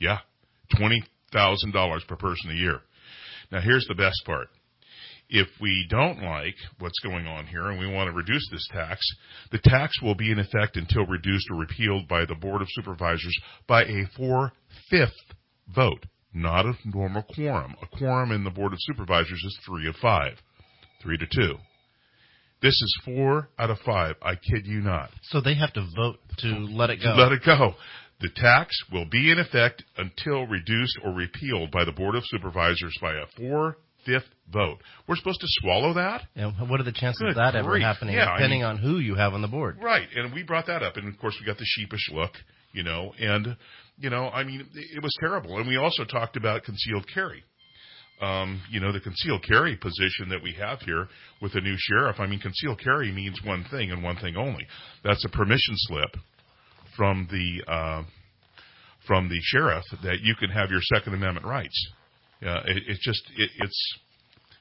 Yeah, 0.00 0.18
$20,000 0.76 2.08
per 2.08 2.16
person 2.16 2.50
a 2.50 2.54
year. 2.54 2.80
Now 3.52 3.60
here's 3.60 3.86
the 3.86 3.94
best 3.94 4.22
part. 4.24 4.48
If 5.32 5.46
we 5.60 5.86
don't 5.88 6.22
like 6.22 6.56
what's 6.80 6.98
going 7.04 7.28
on 7.28 7.46
here 7.46 7.68
and 7.70 7.78
we 7.78 7.86
want 7.86 8.08
to 8.08 8.16
reduce 8.16 8.48
this 8.50 8.68
tax, 8.72 9.00
the 9.52 9.60
tax 9.62 10.02
will 10.02 10.16
be 10.16 10.32
in 10.32 10.40
effect 10.40 10.76
until 10.76 11.06
reduced 11.06 11.46
or 11.50 11.56
repealed 11.56 12.08
by 12.08 12.24
the 12.24 12.34
Board 12.34 12.62
of 12.62 12.68
Supervisors 12.70 13.38
by 13.68 13.84
a 13.84 14.06
four-fifth 14.16 15.12
vote, 15.72 16.04
not 16.34 16.66
a 16.66 16.74
normal 16.84 17.22
quorum. 17.22 17.76
A 17.80 17.96
quorum 17.96 18.32
in 18.32 18.42
the 18.42 18.50
Board 18.50 18.72
of 18.72 18.80
Supervisors 18.82 19.40
is 19.46 19.58
three 19.64 19.88
of 19.88 19.94
five, 20.02 20.32
three 21.00 21.16
to 21.16 21.26
two. 21.26 21.54
This 22.60 22.74
is 22.74 23.00
four 23.04 23.50
out 23.56 23.70
of 23.70 23.78
five. 23.86 24.16
I 24.22 24.34
kid 24.34 24.66
you 24.66 24.80
not. 24.80 25.10
So 25.22 25.40
they 25.40 25.54
have 25.54 25.72
to 25.74 25.86
vote 25.96 26.18
to 26.38 26.48
let 26.48 26.90
it 26.90 27.00
go. 27.02 27.14
Let 27.16 27.30
it 27.30 27.42
go. 27.46 27.74
The 28.20 28.30
tax 28.34 28.76
will 28.92 29.06
be 29.06 29.30
in 29.30 29.38
effect 29.38 29.84
until 29.96 30.46
reduced 30.46 30.98
or 31.04 31.12
repealed 31.12 31.70
by 31.70 31.84
the 31.84 31.92
Board 31.92 32.16
of 32.16 32.24
Supervisors 32.26 32.98
by 33.00 33.12
a 33.12 33.26
four-fifth 34.04 34.28
vote. 34.52 34.78
We're 35.06 35.16
supposed 35.16 35.40
to 35.40 35.46
swallow 35.48 35.94
that? 35.94 36.22
and 36.34 36.68
what 36.68 36.80
are 36.80 36.84
the 36.84 36.92
chances 36.92 37.20
Good 37.20 37.30
of 37.30 37.34
that 37.36 37.54
ever 37.54 37.78
happening, 37.78 38.14
Yeah, 38.16 38.30
I 38.30 38.36
depending 38.36 38.60
mean- 38.60 38.68
on 38.68 38.78
who 38.78 38.98
you 38.98 39.14
have 39.14 39.34
on 39.34 39.42
the 39.42 39.48
board? 39.48 39.78
Right, 39.80 40.08
and 40.14 40.32
we 40.32 40.42
brought 40.42 40.66
that 40.66 40.82
up, 40.82 40.96
and 40.96 41.08
of 41.08 41.18
course 41.18 41.36
we 41.40 41.46
got 41.46 41.58
the 41.58 41.64
sheepish 41.66 42.10
look, 42.12 42.32
you 42.72 42.82
know, 42.82 43.12
and 43.18 43.56
you 43.98 44.08
know, 44.08 44.30
I 44.30 44.44
mean, 44.44 44.66
it 44.74 45.02
was 45.02 45.14
terrible. 45.20 45.58
And 45.58 45.68
we 45.68 45.76
also 45.76 46.04
talked 46.04 46.36
about 46.38 46.64
concealed 46.64 47.04
carry. 47.12 47.44
Um, 48.22 48.62
you 48.70 48.80
know, 48.80 48.92
the 48.92 49.00
concealed 49.00 49.42
carry 49.46 49.76
position 49.76 50.30
that 50.30 50.42
we 50.42 50.52
have 50.54 50.80
here 50.80 51.06
with 51.42 51.52
the 51.52 51.60
new 51.60 51.74
sheriff. 51.78 52.16
I 52.18 52.26
mean, 52.26 52.38
concealed 52.40 52.80
carry 52.82 53.12
means 53.12 53.38
one 53.44 53.64
thing 53.70 53.90
and 53.92 54.02
one 54.02 54.16
thing 54.16 54.36
only. 54.36 54.66
That's 55.04 55.22
a 55.26 55.28
permission 55.28 55.74
slip 55.76 56.16
from 56.96 57.28
the 57.30 57.70
uh, 57.70 58.02
from 59.06 59.28
the 59.28 59.38
sheriff 59.42 59.84
that 60.02 60.20
you 60.22 60.34
can 60.34 60.48
have 60.50 60.70
your 60.70 60.80
Second 60.82 61.12
Amendment 61.14 61.44
rights. 61.46 61.88
Uh, 62.44 62.60
it, 62.66 62.82
it's 62.88 63.04
just 63.04 63.22
it, 63.36 63.50
it's 63.58 63.98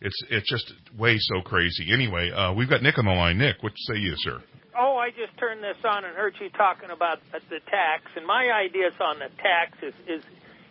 it's 0.02 0.24
it's 0.30 0.50
just 0.50 0.74
way 0.98 1.18
so 1.18 1.42
crazy. 1.42 1.92
Anyway, 1.94 2.32
uh, 2.32 2.54
we've 2.54 2.70
got 2.70 2.84
Nick 2.84 2.98
on 2.98 3.06
the 3.06 3.12
line. 3.12 3.38
Nick, 3.38 3.62
what 3.62 3.74
say 3.88 3.98
you, 3.98 4.14
sir? 4.18 4.42
Oh, 4.78 4.96
I 4.96 5.10
just 5.10 5.38
turned 5.38 5.62
this 5.62 5.78
on 5.84 6.06
and 6.06 6.16
heard 6.16 6.36
you 6.40 6.50
talking 6.52 6.90
about 6.90 7.20
the 7.32 7.60
tax, 7.70 8.04
and 8.16 8.26
my 8.26 8.50
ideas 8.52 8.94
on 9.02 9.20
the 9.20 9.28
tax 9.42 9.78
is, 9.82 9.94
is 10.08 10.24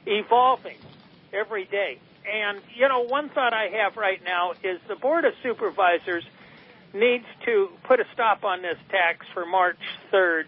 evolving 0.06 0.78
every 1.32 1.66
day. 1.66 2.00
And 2.24 2.60
you 2.74 2.88
know, 2.88 3.04
one 3.04 3.28
thought 3.30 3.52
I 3.52 3.68
have 3.82 3.96
right 3.96 4.20
now 4.24 4.52
is 4.52 4.80
the 4.88 4.96
board 4.96 5.24
of 5.24 5.32
supervisors 5.42 6.24
needs 6.94 7.26
to 7.44 7.68
put 7.86 8.00
a 8.00 8.04
stop 8.14 8.44
on 8.44 8.62
this 8.62 8.78
tax 8.90 9.26
for 9.34 9.44
March 9.44 9.78
3rd 10.12 10.44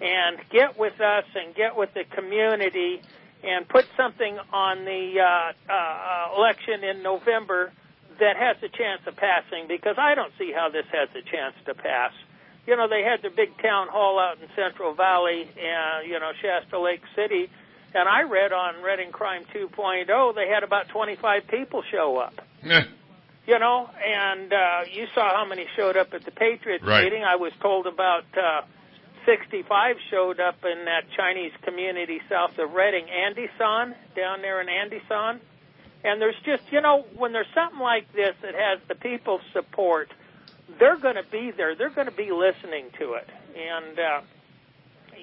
and 0.00 0.38
get 0.50 0.78
with 0.78 0.98
us 1.00 1.24
and 1.34 1.54
get 1.54 1.76
with 1.76 1.90
the 1.94 2.04
community 2.14 3.00
and 3.46 3.68
put 3.68 3.86
something 3.96 4.38
on 4.52 4.84
the 4.84 5.20
uh, 5.20 5.72
uh, 5.72 6.36
election 6.36 6.84
in 6.84 7.02
November 7.02 7.72
that 8.20 8.36
has 8.36 8.56
a 8.62 8.68
chance 8.68 9.02
of 9.06 9.16
passing 9.16 9.66
because 9.68 9.96
I 9.98 10.14
don't 10.14 10.32
see 10.38 10.52
how 10.54 10.68
this 10.70 10.86
has 10.92 11.08
a 11.16 11.22
chance 11.22 11.54
to 11.66 11.74
pass. 11.74 12.12
You 12.66 12.76
know, 12.76 12.88
they 12.88 13.02
had 13.02 13.20
the 13.22 13.30
big 13.34 13.50
town 13.60 13.88
hall 13.88 14.18
out 14.18 14.40
in 14.40 14.48
Central 14.56 14.94
Valley, 14.94 15.42
and 15.42 16.08
you 16.08 16.18
know, 16.18 16.32
Shasta 16.40 16.78
Lake 16.80 17.02
City, 17.14 17.50
and 17.94 18.08
I 18.08 18.22
read 18.22 18.52
on 18.52 18.82
Redding 18.82 19.12
Crime 19.12 19.44
2.0 19.54 20.34
they 20.34 20.48
had 20.48 20.62
about 20.62 20.88
25 20.88 21.46
people 21.48 21.82
show 21.90 22.16
up. 22.18 22.34
Yeah. 22.64 22.84
You 23.46 23.58
know, 23.58 23.90
and 24.02 24.50
uh, 24.52 24.80
you 24.90 25.06
saw 25.14 25.36
how 25.36 25.44
many 25.44 25.66
showed 25.76 25.98
up 25.98 26.14
at 26.14 26.24
the 26.24 26.30
Patriots 26.30 26.82
Right. 26.82 27.04
meeting. 27.04 27.24
I 27.24 27.36
was 27.36 27.52
told 27.60 27.86
about 27.86 28.24
uh, 28.36 28.62
65 29.26 29.96
showed 30.10 30.40
up 30.40 30.56
in 30.64 30.84
that 30.84 31.04
Chinese 31.16 31.52
community 31.62 32.20
south 32.28 32.58
of 32.58 32.72
Redding, 32.72 33.06
Anderson, 33.08 33.94
down 34.16 34.42
there 34.42 34.60
in 34.60 34.68
Anderson. 34.68 35.40
And 36.04 36.20
there's 36.20 36.38
just, 36.44 36.62
you 36.70 36.80
know, 36.80 37.06
when 37.16 37.32
there's 37.32 37.50
something 37.54 37.80
like 37.80 38.12
this 38.12 38.34
that 38.42 38.54
has 38.54 38.78
the 38.88 38.94
people's 38.94 39.40
support, 39.52 40.08
they're 40.78 41.00
going 41.00 41.16
to 41.16 41.28
be 41.30 41.50
there. 41.56 41.74
They're 41.76 41.94
going 41.94 42.08
to 42.08 42.16
be 42.16 42.30
listening 42.30 42.90
to 43.00 43.14
it. 43.14 43.28
And, 43.56 43.98
uh, 43.98 44.20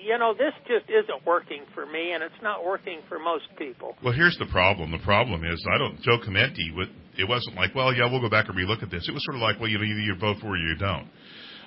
you 0.04 0.18
know, 0.18 0.34
this 0.34 0.54
just 0.66 0.90
isn't 0.90 1.26
working 1.26 1.64
for 1.76 1.86
me, 1.86 2.14
and 2.14 2.24
it's 2.24 2.42
not 2.42 2.66
working 2.66 3.02
for 3.08 3.20
most 3.20 3.46
people. 3.58 3.96
Well, 4.04 4.14
here's 4.14 4.38
the 4.40 4.48
problem. 4.48 4.92
The 4.92 5.04
problem 5.06 5.44
is, 5.46 5.64
I 5.72 5.78
don't. 5.78 6.02
Joe 6.02 6.18
Chimenti, 6.18 6.74
it 7.18 7.30
wasn't 7.30 7.56
like, 7.56 7.76
well, 7.76 7.94
yeah, 7.94 8.10
we'll 8.10 8.22
go 8.22 8.30
back 8.30 8.50
and 8.50 8.58
relook 8.58 8.82
at 8.82 8.90
this. 8.90 9.08
It 9.08 9.12
was 9.12 9.24
sort 9.26 9.36
of 9.36 9.42
like, 9.42 9.60
well, 9.60 9.70
you 9.70 9.78
know, 9.78 9.84
either 9.84 10.00
you 10.00 10.16
vote 10.16 10.38
for 10.42 10.48
or 10.48 10.58
you 10.58 10.76
don't. 10.76 11.08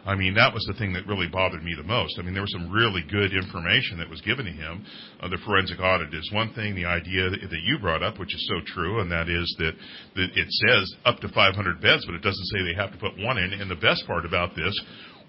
I 0.04 0.14
mean, 0.14 0.34
that 0.34 0.52
was 0.52 0.64
the 0.66 0.74
thing 0.74 0.92
that 0.94 1.06
really 1.06 1.28
bothered 1.28 1.62
me 1.62 1.74
the 1.76 1.82
most. 1.82 2.18
I 2.18 2.22
mean, 2.22 2.34
there 2.34 2.42
was 2.42 2.52
some 2.52 2.70
really 2.70 3.02
good 3.10 3.32
information 3.32 3.98
that 3.98 4.10
was 4.10 4.20
given 4.20 4.44
to 4.44 4.52
him. 4.52 4.84
Uh, 5.20 5.28
the 5.28 5.38
forensic 5.44 5.80
audit 5.80 6.12
is 6.12 6.30
one 6.32 6.52
thing. 6.52 6.74
The 6.74 6.84
idea 6.84 7.30
that, 7.30 7.40
that 7.40 7.60
you 7.64 7.78
brought 7.78 8.02
up, 8.02 8.18
which 8.18 8.34
is 8.34 8.48
so 8.48 8.60
true, 8.74 9.00
and 9.00 9.10
that 9.10 9.28
is 9.28 9.54
that, 9.58 9.72
that 10.16 10.28
it 10.34 10.48
says 10.68 10.94
up 11.04 11.20
to 11.20 11.28
500 11.28 11.80
beds, 11.80 12.04
but 12.04 12.14
it 12.14 12.22
doesn't 12.22 12.46
say 12.46 12.62
they 12.62 12.74
have 12.74 12.92
to 12.92 12.98
put 12.98 13.18
one 13.18 13.38
in. 13.38 13.52
And 13.54 13.70
the 13.70 13.76
best 13.76 14.06
part 14.06 14.26
about 14.26 14.54
this, 14.54 14.78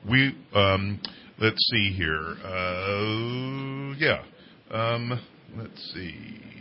we, 0.10 0.36
um, 0.53 1.00
let's 1.39 1.70
see 1.72 1.94
here. 1.96 2.36
Uh, 2.44 3.96
yeah. 3.98 4.24
Um, 4.72 5.22
let's 5.55 5.94
see 5.94 6.55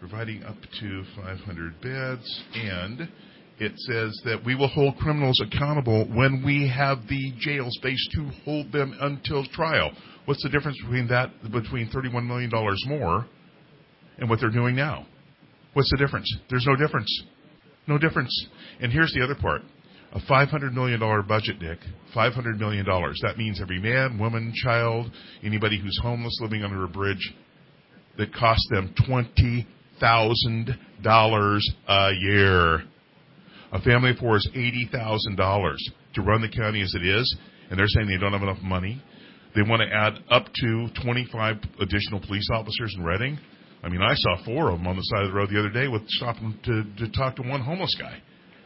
providing 0.00 0.42
up 0.44 0.56
to 0.80 1.04
500 1.14 1.80
beds, 1.82 2.42
and 2.54 3.06
it 3.60 3.72
says 3.76 4.18
that 4.24 4.42
we 4.44 4.54
will 4.54 4.68
hold 4.68 4.96
criminals 4.96 5.40
accountable 5.40 6.06
when 6.06 6.42
we 6.44 6.66
have 6.68 7.06
the 7.08 7.32
jail 7.38 7.66
space 7.68 8.08
to 8.14 8.30
hold 8.44 8.72
them 8.72 8.96
until 9.00 9.44
trial. 9.44 9.92
What's 10.24 10.42
the 10.42 10.48
difference 10.48 10.78
between 10.80 11.08
that, 11.08 11.30
between 11.52 11.90
$31 11.90 12.26
million 12.26 12.50
more 12.86 13.26
and 14.18 14.30
what 14.30 14.40
they're 14.40 14.50
doing 14.50 14.74
now? 14.74 15.06
What's 15.74 15.90
the 15.90 15.98
difference? 15.98 16.34
There's 16.48 16.66
no 16.66 16.74
difference. 16.74 17.24
No 17.86 17.98
difference. 17.98 18.48
And 18.80 18.90
here's 18.90 19.12
the 19.12 19.22
other 19.22 19.34
part. 19.34 19.62
A 20.12 20.20
$500 20.20 20.72
million 20.72 20.98
budget, 21.28 21.60
Dick. 21.60 21.78
$500 22.16 22.58
million. 22.58 22.84
That 22.86 23.36
means 23.36 23.60
every 23.60 23.78
man, 23.78 24.18
woman, 24.18 24.52
child, 24.54 25.12
anybody 25.44 25.78
who's 25.80 25.98
homeless 26.02 26.36
living 26.40 26.64
under 26.64 26.82
a 26.84 26.88
bridge, 26.88 27.32
that 28.18 28.34
costs 28.34 28.66
them 28.70 28.94
twenty 29.06 29.66
thousand 30.00 30.76
dollars 31.02 31.68
a 31.88 32.10
year. 32.18 32.82
A 33.72 33.80
family 33.82 34.10
of 34.10 34.16
four 34.18 34.36
is 34.36 34.48
eighty 34.52 34.88
thousand 34.90 35.36
dollars 35.36 35.82
to 36.14 36.22
run 36.22 36.42
the 36.42 36.48
county 36.48 36.82
as 36.82 36.92
it 36.94 37.06
is, 37.06 37.36
and 37.70 37.78
they're 37.78 37.86
saying 37.88 38.08
they 38.08 38.18
don't 38.18 38.32
have 38.32 38.42
enough 38.42 38.62
money. 38.62 39.02
They 39.54 39.62
want 39.62 39.82
to 39.82 39.88
add 39.88 40.18
up 40.30 40.46
to 40.52 40.88
twenty-five 41.02 41.56
additional 41.80 42.20
police 42.20 42.48
officers 42.52 42.94
in 42.96 43.04
Redding. 43.04 43.38
I 43.82 43.88
mean, 43.88 44.02
I 44.02 44.14
saw 44.14 44.44
four 44.44 44.70
of 44.70 44.78
them 44.78 44.86
on 44.86 44.96
the 44.96 45.02
side 45.02 45.24
of 45.24 45.30
the 45.30 45.34
road 45.34 45.50
the 45.50 45.58
other 45.58 45.70
day 45.70 45.88
with 45.88 46.06
stopping 46.08 46.58
to, 46.64 46.84
to 46.98 47.12
talk 47.12 47.36
to 47.36 47.42
one 47.42 47.60
homeless 47.62 47.96
guy. 47.98 48.20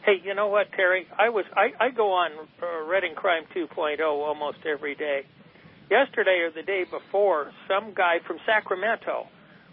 Hey, 0.05 0.21
you 0.23 0.35
know 0.35 0.47
what, 0.47 0.67
Terry? 0.75 1.07
I 1.17 1.29
was 1.29 1.45
I, 1.55 1.85
I 1.85 1.89
go 1.89 2.11
on 2.11 2.31
uh, 2.61 2.85
Redding 2.87 3.15
Crime 3.15 3.43
2.0 3.55 3.99
almost 4.01 4.59
every 4.65 4.95
day. 4.95 5.21
Yesterday 5.89 6.39
or 6.41 6.51
the 6.51 6.63
day 6.63 6.83
before, 6.83 7.51
some 7.67 7.93
guy 7.93 8.17
from 8.27 8.37
Sacramento 8.45 9.27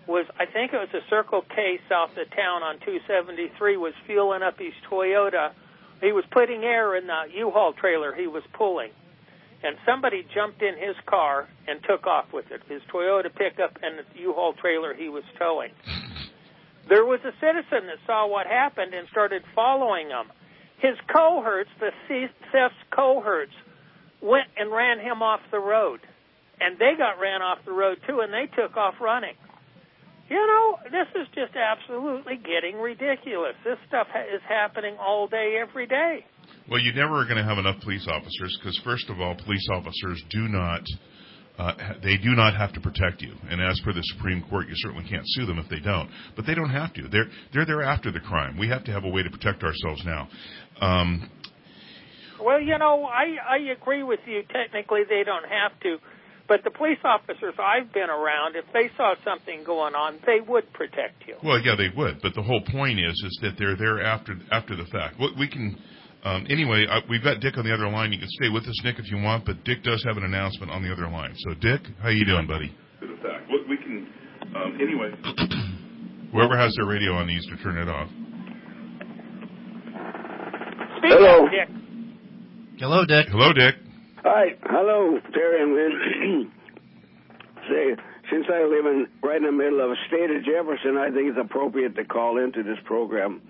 was 0.06 0.26
I 0.38 0.46
think 0.46 0.72
it 0.72 0.78
was 0.78 0.92
a 0.94 1.08
Circle 1.08 1.42
K 1.54 1.78
south 1.88 2.10
of 2.10 2.30
town 2.34 2.62
on 2.62 2.78
273 2.80 3.76
was 3.76 3.94
fueling 4.06 4.42
up 4.42 4.58
his 4.58 4.72
Toyota. 4.90 5.52
He 6.00 6.12
was 6.12 6.24
putting 6.30 6.64
air 6.64 6.96
in 6.96 7.06
the 7.06 7.24
U-Haul 7.34 7.72
trailer 7.74 8.14
he 8.14 8.26
was 8.26 8.42
pulling. 8.52 8.90
And 9.62 9.76
somebody 9.86 10.26
jumped 10.34 10.60
in 10.60 10.74
his 10.74 10.96
car 11.06 11.48
and 11.68 11.78
took 11.88 12.06
off 12.06 12.32
with 12.32 12.50
it. 12.50 12.62
His 12.68 12.82
Toyota 12.92 13.32
pickup 13.32 13.78
and 13.82 13.98
the 13.98 14.20
U-Haul 14.20 14.54
trailer 14.54 14.92
he 14.92 15.08
was 15.08 15.22
towing. 15.38 15.70
There 16.88 17.04
was 17.04 17.20
a 17.24 17.30
citizen 17.38 17.86
that 17.86 17.98
saw 18.06 18.26
what 18.26 18.48
happened 18.48 18.92
and 18.92 19.06
started 19.08 19.42
following 19.54 20.08
him. 20.08 20.32
His 20.78 20.96
cohorts, 21.06 21.70
the 21.78 21.90
Ceph's 22.08 22.74
cohorts, 22.90 23.54
went 24.20 24.48
and 24.56 24.72
ran 24.72 24.98
him 24.98 25.22
off 25.22 25.40
the 25.52 25.60
road. 25.60 26.00
And 26.60 26.76
they 26.78 26.94
got 26.98 27.20
ran 27.20 27.40
off 27.40 27.58
the 27.64 27.72
road 27.72 27.98
too, 28.06 28.20
and 28.20 28.32
they 28.32 28.50
took 28.56 28.76
off 28.76 28.94
running. 29.00 29.34
You 30.32 30.46
know, 30.46 30.78
this 30.90 31.08
is 31.20 31.28
just 31.34 31.52
absolutely 31.54 32.36
getting 32.36 32.80
ridiculous. 32.80 33.52
This 33.64 33.76
stuff 33.86 34.06
ha- 34.10 34.24
is 34.34 34.40
happening 34.48 34.96
all 34.98 35.28
day, 35.28 35.58
every 35.60 35.86
day. 35.86 36.24
Well, 36.70 36.80
you 36.80 36.94
never 36.94 37.20
are 37.20 37.24
going 37.24 37.36
to 37.36 37.44
have 37.44 37.58
enough 37.58 37.82
police 37.82 38.08
officers 38.08 38.56
because, 38.58 38.80
first 38.82 39.10
of 39.10 39.20
all, 39.20 39.34
police 39.44 39.68
officers 39.70 40.22
do 40.30 40.48
not. 40.48 40.80
Uh, 41.58 41.74
they 42.02 42.16
do 42.16 42.30
not 42.34 42.56
have 42.56 42.72
to 42.72 42.80
protect 42.80 43.20
you, 43.20 43.34
and 43.50 43.60
as 43.60 43.78
per 43.84 43.92
the 43.92 44.00
Supreme 44.16 44.42
Court, 44.48 44.68
you 44.68 44.74
certainly 44.76 45.04
can't 45.06 45.24
sue 45.36 45.44
them 45.44 45.58
if 45.58 45.68
they 45.68 45.80
don't. 45.80 46.08
But 46.34 46.46
they 46.46 46.54
don't 46.54 46.70
have 46.70 46.94
to. 46.94 47.08
They're 47.12 47.28
they're 47.52 47.66
there 47.66 47.82
after 47.82 48.10
the 48.10 48.20
crime. 48.20 48.56
We 48.58 48.68
have 48.68 48.84
to 48.84 48.90
have 48.92 49.04
a 49.04 49.10
way 49.10 49.22
to 49.22 49.28
protect 49.28 49.62
ourselves 49.62 50.02
now. 50.06 50.28
Um, 50.80 51.28
Well, 52.42 52.58
you 52.60 52.78
know, 52.78 53.04
I 53.04 53.36
I 53.46 53.58
agree 53.78 54.02
with 54.02 54.20
you. 54.26 54.42
Technically, 54.50 55.02
they 55.06 55.24
don't 55.24 55.44
have 55.44 55.78
to, 55.80 55.98
but 56.48 56.64
the 56.64 56.70
police 56.70 56.98
officers 57.04 57.54
I've 57.58 57.92
been 57.92 58.10
around, 58.10 58.56
if 58.56 58.64
they 58.72 58.90
saw 58.96 59.14
something 59.24 59.64
going 59.64 59.94
on, 59.94 60.18
they 60.26 60.40
would 60.46 60.72
protect 60.72 61.26
you. 61.26 61.36
well, 61.42 61.58
yeah, 61.60 61.74
they 61.76 61.88
would. 61.96 62.20
But 62.22 62.34
the 62.34 62.42
whole 62.42 62.60
point 62.60 62.98
is 63.00 63.12
is 63.12 63.38
that 63.42 63.54
they're 63.58 63.76
there 63.76 64.02
after 64.02 64.34
after 64.50 64.76
the 64.76 64.84
fact. 64.86 65.18
What 65.18 65.36
we 65.38 65.48
can. 65.48 65.76
Um, 66.24 66.46
anyway, 66.48 66.86
uh, 66.88 67.00
we've 67.10 67.24
got 67.24 67.40
Dick 67.40 67.58
on 67.58 67.64
the 67.64 67.74
other 67.74 67.88
line. 67.90 68.12
You 68.12 68.18
can 68.20 68.28
stay 68.30 68.48
with 68.48 68.62
us, 68.64 68.78
Nick, 68.84 69.00
if 69.00 69.10
you 69.10 69.18
want. 69.18 69.44
But 69.44 69.64
Dick 69.64 69.82
does 69.82 70.04
have 70.06 70.16
an 70.16 70.22
announcement 70.22 70.70
on 70.70 70.80
the 70.82 70.92
other 70.92 71.10
line. 71.10 71.34
So, 71.36 71.54
Dick, 71.54 71.80
how 72.00 72.10
you 72.10 72.24
doing, 72.24 72.46
buddy? 72.46 72.68
To 73.00 73.06
the 73.08 73.16
fact. 73.16 73.50
What 73.50 73.68
we 73.68 73.76
can. 73.76 74.06
Um, 74.54 74.78
anyway. 74.80 75.10
Whoever 76.32 76.56
has 76.56 76.74
their 76.76 76.86
radio 76.86 77.14
on 77.14 77.26
needs 77.26 77.44
to 77.46 77.56
turn 77.56 77.76
it 77.76 77.88
off. 77.88 78.08
Speak 80.98 81.10
Hello. 81.10 81.48
Dick. 81.48 81.68
Hello, 82.78 83.04
Dick. 83.04 83.26
Hello, 83.28 83.52
Dick. 83.52 83.74
Hi, 84.24 84.54
hello, 84.62 85.18
Terry 85.34 85.62
and 85.62 85.74
Lynn. 85.74 86.52
Say, 87.68 87.96
since 88.30 88.46
I 88.48 88.62
live 88.62 88.86
in 88.86 89.08
right 89.20 89.38
in 89.38 89.42
the 89.42 89.50
middle 89.50 89.80
of 89.80 89.90
the 89.90 89.96
state 90.06 90.30
of 90.30 90.44
Jefferson, 90.44 90.96
I 90.96 91.10
think 91.10 91.30
it's 91.30 91.38
appropriate 91.38 91.96
to 91.96 92.04
call 92.04 92.38
into 92.38 92.62
this 92.62 92.78
program. 92.84 93.42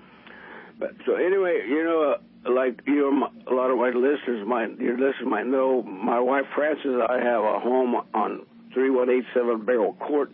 But 0.79 0.93
so 1.05 1.17
anyway, 1.17 1.67
you 1.69 1.85
know, 1.85 2.14
uh, 2.17 2.50
like 2.50 2.81
you, 2.87 3.07
a 3.47 3.52
lot 3.52 3.71
of 3.71 3.76
my 3.76 3.91
listeners 3.91 4.47
might, 4.47 4.81
your 4.81 4.97
listeners 4.97 5.29
might 5.29 5.47
know, 5.47 5.83
my 5.83 6.19
wife 6.19 6.47
Frances 6.55 6.99
I 7.07 7.19
have 7.19 7.45
a 7.45 7.61
home 7.61 7.95
on 8.14 8.47
3187 8.73 9.67
Barrel 9.67 9.93
Court, 9.93 10.33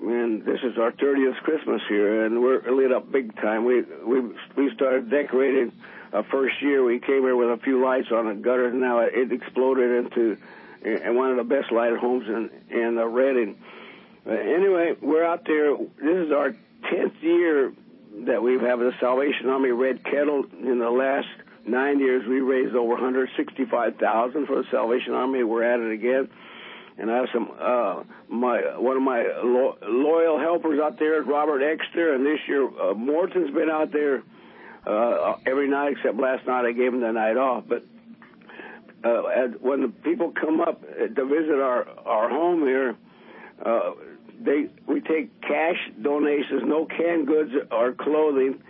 and 0.00 0.46
this 0.46 0.60
is 0.64 0.78
our 0.78 0.92
30th 0.92 1.42
Christmas 1.42 1.82
here, 1.90 2.24
and 2.24 2.40
we're 2.40 2.62
lit 2.74 2.90
up 2.90 3.12
big 3.12 3.36
time. 3.36 3.66
We 3.66 3.82
we 3.82 4.20
we 4.56 4.72
started 4.74 5.10
decorating 5.10 5.72
uh, 6.12 6.22
first 6.30 6.60
year. 6.62 6.82
We 6.84 6.98
came 7.00 7.22
here 7.22 7.36
with 7.36 7.50
a 7.50 7.62
few 7.62 7.84
lights 7.84 8.08
on 8.12 8.26
the 8.28 8.34
gutters. 8.34 8.74
Now 8.74 9.00
it 9.00 9.32
exploded 9.32 10.06
into 10.06 10.36
uh, 10.84 11.12
one 11.12 11.30
of 11.30 11.36
the 11.36 11.44
best 11.44 11.72
lighted 11.72 11.98
homes 11.98 12.26
in 12.28 12.50
in 12.70 12.98
uh, 12.98 13.04
Redding. 13.06 13.56
Uh, 14.26 14.30
anyway, 14.32 14.94
we're 15.00 15.24
out 15.24 15.44
there. 15.46 15.76
This 15.76 16.26
is 16.26 16.32
our 16.32 16.54
10th 16.92 17.22
year 17.22 17.72
that 18.26 18.42
we 18.42 18.58
have 18.58 18.78
the 18.78 18.92
Salvation 19.00 19.48
Army 19.48 19.70
Red 19.70 20.04
Kettle. 20.04 20.44
In 20.60 20.78
the 20.78 20.90
last 20.90 21.28
nine 21.66 21.98
years, 22.00 22.26
we 22.26 22.40
raised 22.40 22.74
over 22.74 22.94
165,000 22.94 24.46
for 24.46 24.56
the 24.56 24.64
Salvation 24.70 25.14
Army. 25.14 25.42
We're 25.44 25.62
at 25.62 25.80
it 25.80 25.92
again. 25.92 26.28
and 26.98 27.10
I 27.10 27.16
have 27.16 27.28
some 27.32 27.50
uh, 27.58 28.02
my 28.28 28.60
one 28.78 28.96
of 28.96 29.02
my 29.02 29.22
lo- 29.42 29.78
loyal 29.82 30.38
helpers 30.38 30.80
out 30.80 30.98
there 30.98 31.22
Robert 31.22 31.62
Exter, 31.62 32.14
and 32.14 32.26
this 32.26 32.40
year 32.48 32.66
uh, 32.66 32.94
Morton's 32.94 33.52
been 33.54 33.70
out 33.70 33.92
there 33.92 34.22
uh, 34.88 35.36
every 35.46 35.68
night 35.68 35.92
except 35.92 36.18
last 36.18 36.46
night. 36.46 36.64
I 36.64 36.72
gave 36.72 36.94
him 36.94 37.00
the 37.00 37.12
night 37.12 37.36
off, 37.36 37.64
but 37.68 37.84
uh, 39.04 39.22
as, 39.24 39.50
when 39.60 39.82
the 39.82 39.88
people 39.88 40.32
come 40.32 40.60
up 40.60 40.80
to 40.82 41.24
visit 41.26 41.60
our 41.60 41.88
our 42.06 42.28
home 42.28 42.62
here, 42.62 42.96
uh, 43.64 43.92
they 44.40 44.66
we 44.86 45.00
take 45.00 45.40
cash 45.42 45.78
donations, 46.00 46.62
no 46.64 46.86
canned 46.86 47.26
goods 47.26 47.52
or 47.70 47.92
clothing. 47.92 48.62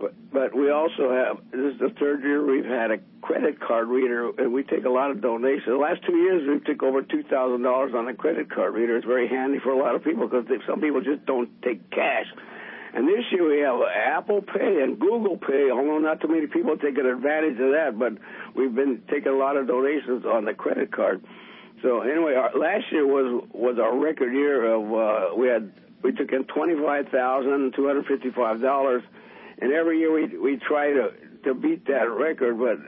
But, 0.00 0.14
but 0.32 0.54
we 0.54 0.70
also 0.70 1.10
have 1.10 1.38
this 1.50 1.74
is 1.74 1.80
the 1.80 1.90
third 1.98 2.22
year 2.22 2.44
we've 2.46 2.64
had 2.64 2.92
a 2.92 2.98
credit 3.20 3.58
card 3.60 3.88
reader, 3.88 4.30
and 4.38 4.52
we 4.52 4.62
take 4.62 4.84
a 4.84 4.88
lot 4.88 5.10
of 5.10 5.20
donations. 5.20 5.66
The 5.66 5.76
last 5.76 6.04
two 6.06 6.16
years 6.16 6.48
we 6.48 6.60
took 6.72 6.84
over 6.84 7.02
two 7.02 7.24
thousand 7.24 7.62
dollars 7.62 7.92
on 7.96 8.06
a 8.06 8.14
credit 8.14 8.48
card 8.48 8.74
reader. 8.74 8.96
It's 8.96 9.06
very 9.06 9.28
handy 9.28 9.58
for 9.58 9.70
a 9.70 9.78
lot 9.78 9.96
of 9.96 10.04
people 10.04 10.28
because 10.28 10.46
some 10.68 10.80
people 10.80 11.00
just 11.00 11.26
don't 11.26 11.50
take 11.62 11.90
cash. 11.90 12.26
This 13.06 13.24
year 13.32 13.48
we 13.48 13.60
have 13.60 13.80
Apple 13.82 14.42
Pay 14.42 14.82
and 14.82 14.98
Google 14.98 15.36
Pay, 15.36 15.70
although 15.70 15.98
not 15.98 16.20
too 16.20 16.28
many 16.28 16.46
people 16.46 16.76
taking 16.76 17.06
advantage 17.06 17.58
of 17.60 17.72
that, 17.72 17.98
but 17.98 18.12
we've 18.54 18.74
been 18.74 19.02
taking 19.10 19.32
a 19.32 19.36
lot 19.36 19.56
of 19.56 19.66
donations 19.66 20.24
on 20.24 20.44
the 20.44 20.54
credit 20.54 20.92
card. 20.92 21.22
So 21.82 22.00
anyway, 22.00 22.34
last 22.54 22.90
year 22.90 23.06
was 23.06 23.44
was 23.52 23.78
our 23.78 23.96
record 23.96 24.32
year 24.32 24.72
of 24.72 24.92
uh, 24.92 25.36
we 25.36 25.48
had 25.48 25.72
we 26.02 26.12
took 26.12 26.32
in 26.32 26.44
twenty 26.44 26.74
five 26.74 27.08
thousand 27.08 27.74
two 27.74 27.86
hundred 27.86 28.06
fifty 28.06 28.30
five 28.30 28.60
dollars, 28.60 29.02
and 29.60 29.72
every 29.72 29.98
year 29.98 30.12
we 30.12 30.38
we 30.38 30.56
try 30.56 30.92
to 30.92 31.12
to 31.44 31.54
beat 31.54 31.86
that 31.86 32.10
record, 32.10 32.58
but 32.58 32.78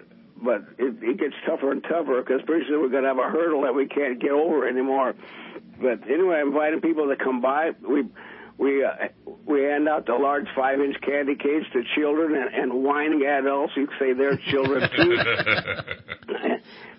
but 0.43 0.65
it, 0.79 1.19
gets 1.19 1.35
tougher 1.47 1.71
and 1.71 1.83
tougher 1.85 2.23
because 2.23 2.41
pretty 2.47 2.67
soon 2.67 2.81
we're 2.81 2.89
going 2.89 3.03
to 3.03 3.09
have 3.09 3.19
a 3.19 3.29
hurdle 3.31 3.63
that 3.63 3.75
we 3.75 3.87
can't 3.87 4.19
get 4.21 4.31
over 4.31 4.67
anymore. 4.67 5.15
But 5.81 6.09
anyway, 6.11 6.41
I'm 6.41 6.49
inviting 6.49 6.81
people 6.81 7.09
to 7.09 7.17
come 7.17 7.41
by. 7.41 7.73
We 8.61 8.71
we 8.71 8.85
uh, 8.85 9.09
we 9.47 9.63
hand 9.63 9.89
out 9.89 10.07
the 10.07 10.15
large 10.15 10.47
five 10.55 10.81
inch 10.81 10.97
candy 11.01 11.35
canes 11.35 11.67
to 11.73 11.83
children 11.97 12.35
and, 12.35 12.55
and 12.55 12.85
whining 12.85 13.25
adults. 13.25 13.73
You 13.77 13.87
can 13.87 13.97
say 13.99 14.13
they're 14.13 14.37
children 14.37 14.89
too, 14.97 15.17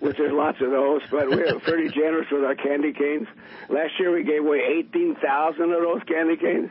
which 0.00 0.16
there's 0.16 0.32
lots 0.32 0.60
of 0.60 0.70
those. 0.70 1.02
But 1.10 1.30
we're 1.30 1.58
pretty 1.60 1.88
generous 1.88 2.26
with 2.30 2.44
our 2.44 2.56
candy 2.56 2.92
canes. 2.92 3.28
Last 3.68 3.92
year 3.98 4.12
we 4.12 4.24
gave 4.24 4.40
away 4.40 4.60
eighteen 4.78 5.16
thousand 5.22 5.72
of 5.72 5.82
those 5.82 6.02
candy 6.06 6.36
canes, 6.36 6.70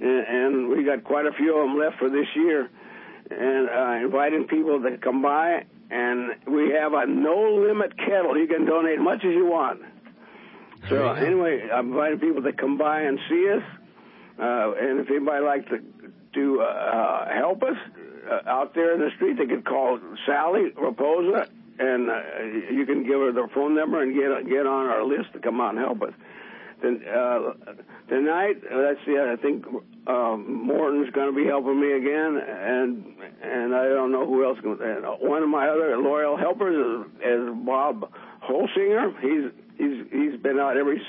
and, 0.00 0.26
and 0.26 0.68
we 0.68 0.84
got 0.84 1.04
quite 1.04 1.26
a 1.26 1.32
few 1.32 1.56
of 1.56 1.68
them 1.68 1.78
left 1.78 1.98
for 1.98 2.08
this 2.08 2.26
year. 2.34 2.70
And 3.30 3.68
uh, 3.70 4.04
inviting 4.04 4.44
people 4.44 4.82
to 4.82 4.98
come 4.98 5.22
by, 5.22 5.64
and 5.90 6.32
we 6.46 6.72
have 6.72 6.92
a 6.92 7.06
no 7.06 7.56
limit 7.66 7.96
kettle. 7.96 8.36
You 8.38 8.46
can 8.46 8.66
donate 8.66 8.98
as 8.98 9.04
much 9.04 9.24
as 9.24 9.32
you 9.32 9.46
want. 9.46 9.80
So 10.90 11.12
anyway, 11.12 11.66
I'm 11.72 11.88
inviting 11.88 12.20
people 12.20 12.42
to 12.42 12.52
come 12.52 12.76
by 12.76 13.02
and 13.02 13.18
see 13.30 13.50
us. 13.56 13.62
Uh, 14.38 14.72
and 14.80 15.00
if 15.00 15.10
anybody 15.10 15.44
like 15.44 15.68
to 15.68 15.82
to 16.34 16.60
uh, 16.60 17.32
help 17.32 17.62
us 17.62 17.76
uh, 18.28 18.48
out 18.48 18.74
there 18.74 18.94
in 18.94 19.00
the 19.00 19.10
street, 19.16 19.38
they 19.38 19.46
could 19.46 19.64
call 19.64 20.00
Sally 20.26 20.70
Raposa, 20.76 21.48
and 21.78 22.08
you 22.76 22.84
can 22.86 23.04
give 23.04 23.20
her 23.20 23.32
their 23.32 23.48
phone 23.48 23.74
number 23.76 24.02
and 24.02 24.14
get 24.14 24.48
get 24.48 24.66
on 24.66 24.86
our 24.86 25.04
list 25.04 25.32
to 25.34 25.38
come 25.38 25.60
out 25.60 25.70
and 25.70 25.78
help 25.78 26.02
us. 26.02 26.12
Then 26.82 27.00
tonight, 28.08 28.56
let's 28.70 29.00
see, 29.06 29.16
I 29.16 29.36
think 29.40 29.64
um, 30.06 30.66
Morton's 30.66 31.10
going 31.14 31.32
to 31.32 31.36
be 31.36 31.46
helping 31.46 31.80
me 31.80 31.92
again, 31.92 32.36
and 32.36 33.04
and 33.42 33.74
I 33.74 33.88
don't 33.88 34.12
know 34.12 34.26
who 34.26 34.44
else. 34.44 34.58
And 34.62 35.04
one 35.20 35.42
of 35.42 35.48
my 35.48 35.68
other 35.68 35.96
loyal 35.96 36.36
helpers 36.36 36.74
is, 36.76 37.22
is 37.22 37.54
Bob 37.64 38.10
Holsinger. 38.42 39.18
He's 39.20 39.50
he's 39.78 40.04
he's 40.10 40.40
been 40.40 40.58
out 40.58 40.76
every 40.76 41.00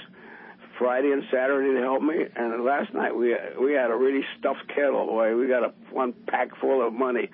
Friday 0.78 1.12
and 1.12 1.24
Saturday 1.32 1.74
to 1.74 1.82
help 1.82 2.02
me. 2.02 2.26
And 2.36 2.64
last 2.64 2.94
night 2.94 3.16
we 3.16 3.36
we 3.60 3.74
had 3.74 3.92
a 3.92 3.96
really 3.96 4.24
stuffed 4.38 4.68
kettle. 4.68 5.06
Boy, 5.06 5.36
we 5.36 5.48
got 5.48 5.64
a 5.64 5.74
one 5.92 6.14
pack 6.28 6.50
full 6.60 6.86
of 6.86 6.94
money. 6.94 7.30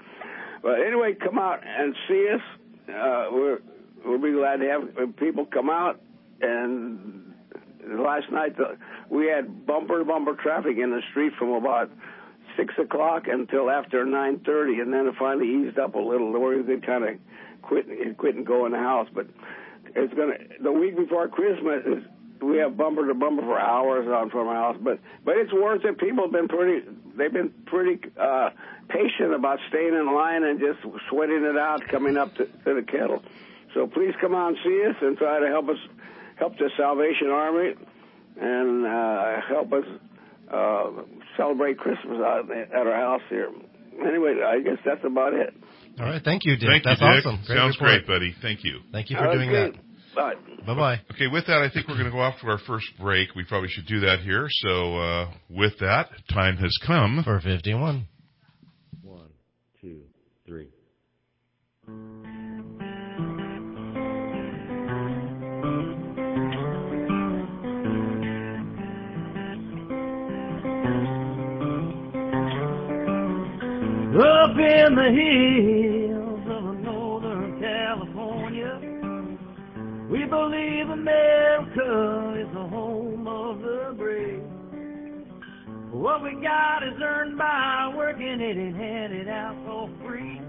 But 0.61 0.81
anyway, 0.81 1.15
come 1.15 1.39
out 1.39 1.61
and 1.65 1.95
see 2.07 2.29
us. 2.33 2.41
Uh, 2.89 3.27
we're 3.31 3.59
we'll 4.05 4.19
be 4.21 4.31
glad 4.31 4.57
to 4.57 4.67
have 4.67 5.15
people 5.17 5.45
come 5.45 5.69
out. 5.69 5.99
And 6.41 7.33
last 7.87 8.31
night 8.31 8.57
the, 8.57 8.77
we 9.09 9.27
had 9.27 9.65
bumper 9.65 9.99
to 9.99 10.05
bumper 10.05 10.35
traffic 10.35 10.77
in 10.77 10.91
the 10.91 11.01
street 11.11 11.33
from 11.37 11.49
about 11.49 11.89
six 12.57 12.73
o'clock 12.77 13.27
until 13.27 13.69
after 13.69 14.05
nine 14.05 14.39
thirty, 14.45 14.79
and 14.79 14.93
then 14.93 15.07
it 15.07 15.15
finally 15.17 15.47
eased 15.47 15.79
up 15.79 15.95
a 15.95 15.99
little. 15.99 16.31
Where 16.31 16.57
we 16.57 16.63
could 16.63 16.85
kind 16.85 17.03
of 17.03 17.15
quit 17.61 17.85
quit 18.17 18.35
and 18.35 18.45
go 18.45 18.65
in 18.65 18.71
the 18.71 18.79
house, 18.79 19.07
but. 19.13 19.27
It's 19.93 20.13
gonna 20.13 20.35
the 20.63 20.71
week 20.71 20.95
before 20.95 21.27
Christmas 21.27 21.83
is 21.85 22.03
we 22.41 22.57
have 22.57 22.75
bumper 22.77 23.07
to 23.07 23.13
bumper 23.13 23.43
for 23.43 23.59
hours 23.59 24.07
on 24.07 24.29
from 24.29 24.47
our 24.47 24.55
house, 24.55 24.77
but 24.81 24.99
but 25.23 25.37
it's 25.37 25.53
worth 25.53 25.85
it. 25.85 25.97
People 25.97 26.23
have 26.25 26.31
been 26.31 26.47
pretty 26.47 26.85
they've 27.17 27.31
been 27.33 27.53
pretty 27.65 27.99
uh, 28.19 28.49
patient 28.89 29.33
about 29.33 29.59
staying 29.69 29.93
in 29.93 30.13
line 30.13 30.43
and 30.43 30.59
just 30.59 30.79
sweating 31.09 31.43
it 31.43 31.57
out 31.57 31.81
coming 31.89 32.17
up 32.17 32.33
to, 32.35 32.45
to 32.45 32.73
the 32.75 32.83
kettle. 32.85 33.21
So 33.73 33.87
please 33.87 34.13
come 34.19 34.35
out 34.35 34.49
and 34.49 34.57
see 34.63 34.83
us 34.89 34.95
and 35.01 35.17
try 35.17 35.39
to 35.39 35.47
help 35.47 35.69
us 35.69 35.77
help 36.37 36.57
the 36.57 36.69
Salvation 36.77 37.29
Army 37.29 37.73
and 38.39 38.85
uh, 38.85 39.41
help 39.47 39.71
us 39.73 39.85
uh, 40.51 41.03
celebrate 41.37 41.77
Christmas 41.77 42.17
out 42.19 42.49
at 42.51 42.87
our 42.87 42.95
house 42.95 43.21
here. 43.29 43.49
Anyway, 44.05 44.41
I 44.43 44.61
guess 44.61 44.77
that's 44.85 45.03
about 45.05 45.33
it. 45.33 45.53
All 45.99 46.05
right, 46.05 46.21
thank 46.23 46.45
you, 46.45 46.55
Dick. 46.55 46.67
Thank 46.69 46.83
That's 46.85 47.01
you, 47.01 47.07
Dick. 47.07 47.25
awesome. 47.25 47.43
Great 47.45 47.57
Sounds 47.57 47.75
report. 47.79 48.05
great, 48.05 48.07
buddy. 48.07 48.35
Thank 48.41 48.63
you. 48.63 48.79
Thank 48.91 49.09
you 49.09 49.17
for 49.17 49.31
doing 49.31 49.49
Okay. 49.49 49.71
that. 49.71 49.90
Bye. 50.15 50.33
Bye 50.65 50.75
bye. 50.75 51.01
Okay, 51.13 51.27
with 51.27 51.47
that, 51.47 51.61
I 51.61 51.69
think 51.69 51.87
we're 51.87 51.95
going 51.95 52.05
to 52.05 52.11
go 52.11 52.19
off 52.19 52.39
to 52.41 52.47
our 52.47 52.59
first 52.59 52.85
break. 52.99 53.29
We 53.35 53.43
probably 53.45 53.69
should 53.69 53.87
do 53.87 54.01
that 54.01 54.19
here. 54.19 54.47
So, 54.49 54.97
uh, 54.97 55.31
with 55.49 55.73
that, 55.79 56.09
time 56.33 56.57
has 56.57 56.77
come. 56.85 57.21
For 57.23 57.39
51. 57.39 58.07
One, 59.03 59.29
two, 59.81 60.01
three. 60.45 60.67
Up 74.13 74.57
in 74.57 74.95
the 74.95 75.09
hills 75.15 76.00
believe 80.31 80.89
America 80.89 82.39
is 82.39 82.47
the 82.53 82.65
home 82.67 83.27
of 83.27 83.59
the 83.59 83.93
brave. 83.97 84.41
What 85.91 86.23
we 86.23 86.31
got 86.41 86.83
is 86.83 86.97
earned 87.03 87.37
by 87.37 87.93
working 87.95 88.39
it 88.39 88.55
and 88.55 88.73
handed 88.73 89.27
out 89.27 89.57
for 89.65 89.89
free. 90.07 90.39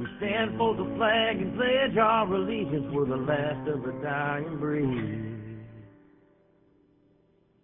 We 0.00 0.06
stand 0.16 0.56
for 0.56 0.74
the 0.74 0.90
flag 0.96 1.36
and 1.36 1.54
pledge 1.54 1.98
our 1.98 2.32
allegiance. 2.32 2.86
We're 2.90 3.04
the 3.04 3.16
last 3.16 3.68
of 3.68 3.84
a 3.84 4.02
dying 4.02 4.56
breed. 4.58 5.36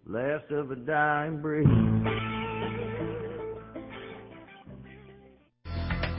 Last 0.05 0.51
of 0.51 0.69
a 0.69 0.75
dying 0.75 1.41
breed. 1.41 2.34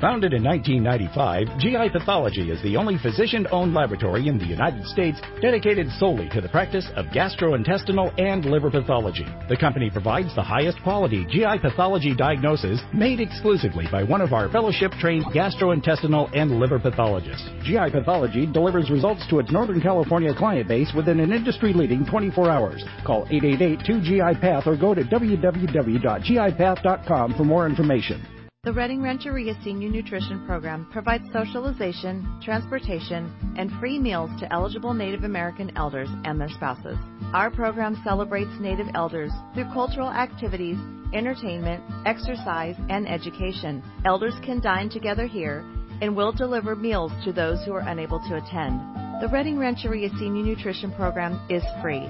Founded 0.01 0.33
in 0.35 0.45
1995, 0.45 1.59
GI 1.59 1.89
Pathology 1.89 2.51
is 2.51 2.63
the 2.63 2.77
only 2.77 2.99
physician 2.99 3.47
owned 3.51 3.73
laboratory 3.73 4.29
in 4.29 4.37
the 4.37 4.45
United 4.45 4.85
States 4.85 5.19
dedicated 5.41 5.89
solely 5.99 6.29
to 6.31 6.43
the 6.43 6.51
practice 6.51 6.87
of 6.97 7.07
gastrointestinal 7.07 8.13
and 8.21 8.45
liver 8.45 8.71
pathology. 8.71 9.25
The 9.49 9.57
company 9.57 9.89
provides 9.89 10.35
the 10.35 10.43
highest 10.43 10.83
quality 10.83 11.25
GI 11.31 11.61
pathology 11.63 12.15
diagnosis 12.15 12.83
made 12.93 13.21
exclusively 13.21 13.87
by 13.91 14.03
one 14.03 14.21
of 14.21 14.35
our 14.35 14.51
fellowship 14.51 14.93
trained 15.01 15.25
gastrointestinal 15.33 16.29
and 16.37 16.61
liver 16.61 16.79
pathologists. 16.79 17.49
GI 17.65 17.89
Pathology 17.91 18.45
delivers 18.45 18.91
results 18.91 19.27
to 19.31 19.39
its 19.39 19.51
Northern 19.51 19.81
California 19.81 20.35
client 20.35 20.69
base 20.69 20.93
within 20.95 21.21
an 21.21 21.33
industry 21.33 21.73
leading 21.73 22.05
24 22.05 22.51
hours. 22.51 22.85
Call 23.07 23.27
888 23.31 23.79
2GI 23.79 24.43
Path 24.43 24.67
or 24.67 24.77
go 24.77 24.95
to 24.95 25.05
www.gipath.com 25.05 27.35
for 27.35 27.45
more 27.45 27.67
information. 27.67 28.36
The 28.67 28.73
Redding 28.73 29.01
Rancheria 29.01 29.55
Senior 29.63 29.89
Nutrition 29.91 30.45
Program 30.45 30.89
provides 30.91 31.23
socialization, 31.33 32.41
transportation, 32.43 33.33
and 33.57 33.71
free 33.79 33.97
meals 33.97 34.29
to 34.41 34.53
eligible 34.53 34.93
Native 34.93 35.23
American 35.23 35.71
elders 35.77 36.09
and 36.25 36.41
their 36.41 36.49
spouses. 36.49 36.99
Our 37.33 37.49
program 37.49 37.97
celebrates 38.03 38.51
Native 38.59 38.89
elders 38.97 39.31
through 39.55 39.73
cultural 39.73 40.11
activities, 40.11 40.79
entertainment, 41.15 41.81
exercise, 42.07 42.75
and 42.89 43.09
education. 43.09 43.85
Elders 44.05 44.35
can 44.45 44.59
dine 44.59 44.91
together 44.91 45.29
here 45.29 45.65
and 46.03 46.17
will 46.17 46.33
deliver 46.33 46.75
meals 46.75 47.13
to 47.25 47.33
those 47.33 47.65
who 47.65 47.73
are 47.73 47.89
unable 47.89 48.19
to 48.19 48.35
attend. 48.35 48.81
The 49.23 49.29
Redding 49.31 49.61
Rancheria 49.61 50.09
Senior 50.19 50.43
Nutrition 50.43 50.91
Program 50.95 51.39
is 51.49 51.63
free. 51.81 52.03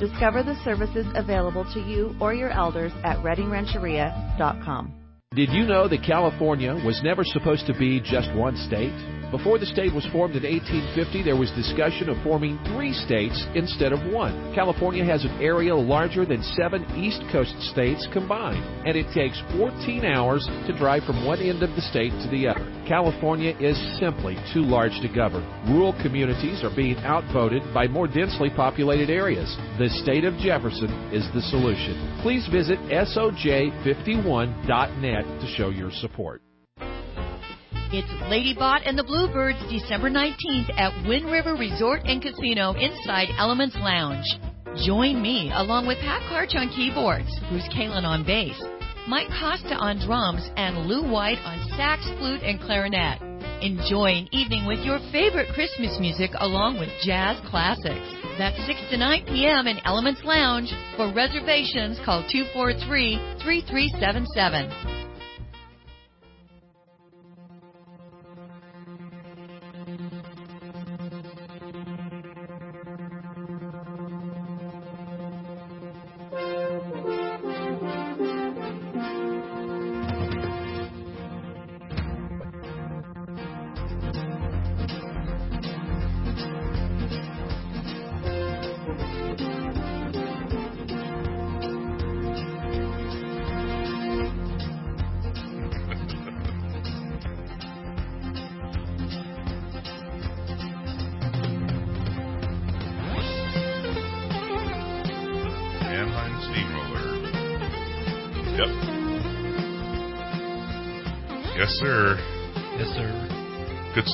Discover 0.00 0.44
the 0.44 0.58
services 0.64 1.06
available 1.14 1.66
to 1.74 1.80
you 1.80 2.16
or 2.18 2.32
your 2.32 2.48
elders 2.48 2.92
at 3.04 3.18
reddingrancheria.com. 3.18 4.97
Did 5.34 5.50
you 5.50 5.66
know 5.66 5.86
that 5.88 6.02
California 6.06 6.72
was 6.72 7.02
never 7.04 7.22
supposed 7.22 7.66
to 7.66 7.78
be 7.78 8.00
just 8.00 8.34
one 8.34 8.56
state? 8.66 9.17
Before 9.30 9.58
the 9.58 9.66
state 9.66 9.92
was 9.92 10.06
formed 10.06 10.36
in 10.36 10.42
1850, 10.42 11.22
there 11.22 11.36
was 11.36 11.50
discussion 11.50 12.08
of 12.08 12.16
forming 12.24 12.58
three 12.72 12.94
states 12.94 13.44
instead 13.54 13.92
of 13.92 14.10
one. 14.10 14.54
California 14.54 15.04
has 15.04 15.22
an 15.22 15.42
area 15.42 15.76
larger 15.76 16.24
than 16.24 16.42
seven 16.56 16.86
East 16.96 17.20
Coast 17.30 17.52
states 17.68 18.08
combined, 18.10 18.64
and 18.88 18.96
it 18.96 19.12
takes 19.12 19.38
14 19.58 20.06
hours 20.06 20.48
to 20.66 20.72
drive 20.78 21.04
from 21.04 21.26
one 21.26 21.40
end 21.40 21.62
of 21.62 21.68
the 21.76 21.82
state 21.82 22.12
to 22.24 22.28
the 22.32 22.48
other. 22.48 22.64
California 22.88 23.54
is 23.60 23.76
simply 24.00 24.34
too 24.54 24.64
large 24.64 24.98
to 25.02 25.08
govern. 25.12 25.44
Rural 25.68 25.92
communities 26.00 26.64
are 26.64 26.74
being 26.74 26.96
outvoted 27.04 27.62
by 27.74 27.86
more 27.86 28.08
densely 28.08 28.48
populated 28.48 29.10
areas. 29.10 29.54
The 29.78 29.90
state 29.90 30.24
of 30.24 30.38
Jefferson 30.38 30.88
is 31.12 31.28
the 31.34 31.42
solution. 31.52 32.16
Please 32.22 32.48
visit 32.48 32.78
SOJ51.net 32.88 35.40
to 35.40 35.46
show 35.54 35.68
your 35.68 35.90
support. 35.92 36.40
It's 37.90 38.12
Ladybot 38.28 38.84
and 38.84 38.98
the 38.98 39.02
Bluebirds 39.02 39.56
December 39.72 40.10
19th 40.10 40.68
at 40.76 40.92
Win-River 41.08 41.56
Resort 41.56 42.02
and 42.04 42.20
Casino 42.20 42.76
inside 42.76 43.32
Elements 43.38 43.76
Lounge. 43.80 44.28
Join 44.84 45.22
me 45.22 45.50
along 45.54 45.86
with 45.86 45.96
Pat 46.04 46.20
Karch 46.28 46.52
on 46.52 46.68
keyboards, 46.68 47.32
Bruce 47.48 47.66
Kalen 47.72 48.04
on 48.04 48.28
bass, 48.28 48.60
Mike 49.08 49.32
Costa 49.40 49.72
on 49.80 50.04
drums, 50.04 50.44
and 50.60 50.84
Lou 50.84 51.08
White 51.10 51.40
on 51.48 51.64
sax, 51.80 52.04
flute, 52.20 52.44
and 52.44 52.60
clarinet. 52.60 53.24
Enjoy 53.64 54.20
an 54.20 54.28
evening 54.36 54.66
with 54.66 54.84
your 54.84 55.00
favorite 55.10 55.48
Christmas 55.54 55.96
music 55.98 56.32
along 56.44 56.78
with 56.78 56.92
jazz 57.00 57.40
classics. 57.48 58.04
That's 58.36 58.60
6 58.68 58.84
to 58.90 58.98
9 58.98 59.24
p.m. 59.32 59.66
in 59.66 59.80
Elements 59.88 60.20
Lounge. 60.28 60.68
For 61.00 61.08
reservations, 61.08 61.96
call 62.04 62.20
243 62.28 63.16
3377. 63.40 64.87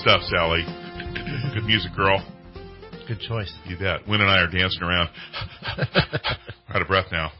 Stuff, 0.04 0.20
Sally. 0.24 0.60
Good 1.54 1.64
music, 1.64 1.96
girl. 1.96 2.22
Good 3.08 3.20
choice. 3.20 3.50
You 3.64 3.78
bet. 3.78 4.06
Win 4.06 4.20
and 4.20 4.28
I 4.28 4.40
are 4.40 4.50
dancing 4.50 4.82
around. 4.82 5.08
out 6.68 6.82
of 6.82 6.88
breath 6.88 7.06
now. 7.10 7.32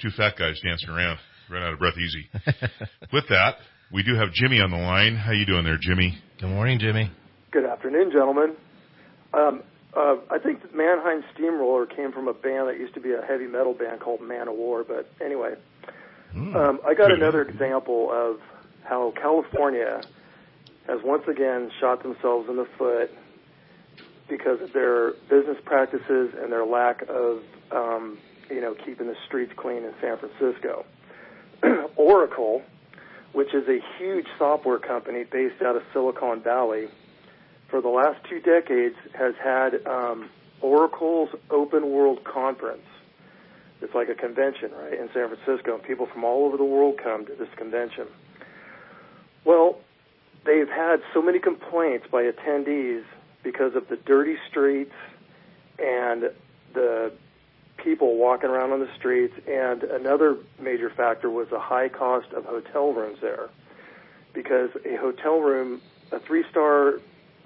Two 0.00 0.10
fat 0.16 0.34
guys 0.38 0.60
dancing 0.64 0.90
around. 0.90 1.18
Run 1.50 1.64
out 1.64 1.72
of 1.72 1.80
breath 1.80 1.98
easy. 1.98 2.28
With 3.12 3.24
that, 3.30 3.56
we 3.92 4.04
do 4.04 4.14
have 4.14 4.32
Jimmy 4.32 4.60
on 4.60 4.70
the 4.70 4.76
line. 4.76 5.16
How 5.16 5.32
you 5.32 5.44
doing 5.44 5.64
there, 5.64 5.78
Jimmy? 5.80 6.16
Good 6.40 6.48
morning, 6.48 6.78
Jimmy. 6.78 7.10
Good 7.50 7.66
afternoon, 7.66 8.12
gentlemen. 8.12 8.54
Um, 9.34 9.64
uh, 9.96 10.18
I 10.30 10.38
think 10.38 10.62
that 10.62 10.76
Mannheim 10.76 11.24
Steamroller 11.34 11.86
came 11.86 12.12
from 12.12 12.28
a 12.28 12.34
band 12.34 12.68
that 12.68 12.78
used 12.78 12.94
to 12.94 13.00
be 13.00 13.14
a 13.14 13.20
heavy 13.26 13.48
metal 13.48 13.74
band 13.74 14.00
called 14.00 14.20
Man 14.20 14.46
of 14.46 14.54
War. 14.54 14.84
But 14.86 15.10
anyway, 15.20 15.54
um, 16.36 16.78
I 16.86 16.94
got 16.94 17.10
another 17.10 17.42
example 17.42 18.10
of 18.12 18.38
how 18.84 19.12
California 19.20 20.02
has 20.86 21.00
once 21.02 21.24
again 21.28 21.70
shot 21.80 22.02
themselves 22.02 22.48
in 22.48 22.56
the 22.56 22.66
foot 22.78 23.10
because 24.28 24.60
of 24.60 24.72
their 24.72 25.12
business 25.28 25.58
practices 25.64 26.32
and 26.40 26.50
their 26.50 26.64
lack 26.64 27.02
of, 27.08 27.42
um, 27.70 28.18
you 28.50 28.60
know, 28.60 28.74
keeping 28.74 29.06
the 29.06 29.16
streets 29.26 29.52
clean 29.56 29.84
in 29.84 29.92
San 30.00 30.18
Francisco. 30.18 30.84
Oracle, 31.96 32.62
which 33.32 33.54
is 33.54 33.68
a 33.68 33.78
huge 33.98 34.26
software 34.38 34.78
company 34.78 35.24
based 35.24 35.62
out 35.62 35.76
of 35.76 35.82
Silicon 35.92 36.42
Valley, 36.42 36.88
for 37.68 37.80
the 37.80 37.88
last 37.88 38.18
two 38.28 38.40
decades 38.40 38.96
has 39.14 39.34
had 39.42 39.86
um, 39.86 40.28
Oracle's 40.60 41.30
Open 41.50 41.90
World 41.90 42.24
Conference. 42.24 42.82
It's 43.80 43.94
like 43.94 44.08
a 44.08 44.14
convention, 44.14 44.70
right, 44.72 44.92
in 44.92 45.08
San 45.12 45.28
Francisco, 45.28 45.74
and 45.74 45.82
people 45.82 46.06
from 46.06 46.22
all 46.22 46.46
over 46.46 46.56
the 46.56 46.64
world 46.64 47.00
come 47.02 47.26
to 47.26 47.34
this 47.34 47.48
convention. 47.56 48.06
Well, 49.44 49.80
they've 50.44 50.68
had 50.68 51.02
so 51.12 51.22
many 51.22 51.38
complaints 51.38 52.06
by 52.10 52.24
attendees 52.24 53.04
because 53.42 53.74
of 53.74 53.88
the 53.88 53.96
dirty 53.96 54.36
streets 54.48 54.94
and 55.78 56.30
the 56.74 57.12
people 57.76 58.16
walking 58.16 58.48
around 58.48 58.72
on 58.72 58.80
the 58.80 58.88
streets, 58.96 59.34
and 59.48 59.82
another 59.82 60.36
major 60.60 60.90
factor 60.90 61.28
was 61.28 61.48
the 61.48 61.58
high 61.58 61.88
cost 61.88 62.32
of 62.32 62.44
hotel 62.44 62.92
rooms 62.92 63.18
there. 63.20 63.48
Because 64.32 64.70
a 64.84 64.96
hotel 64.96 65.40
room, 65.40 65.80
a 66.10 66.20
three 66.20 66.44
star 66.50 67.00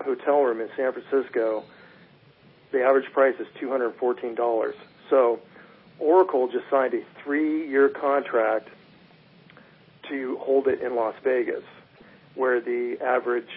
hotel 0.04 0.42
room 0.42 0.60
in 0.60 0.68
San 0.76 0.92
Francisco, 0.92 1.64
the 2.72 2.82
average 2.82 3.10
price 3.12 3.34
is 3.40 3.46
$214. 3.60 4.74
So 5.08 5.40
Oracle 5.98 6.48
just 6.48 6.68
signed 6.70 6.94
a 6.94 7.02
three 7.22 7.68
year 7.68 7.88
contract 7.88 8.68
to 10.08 10.36
hold 10.40 10.68
it 10.68 10.80
in 10.82 10.94
Las 10.94 11.14
Vegas, 11.24 11.64
where 12.36 12.60
the 12.60 12.96
average 13.04 13.48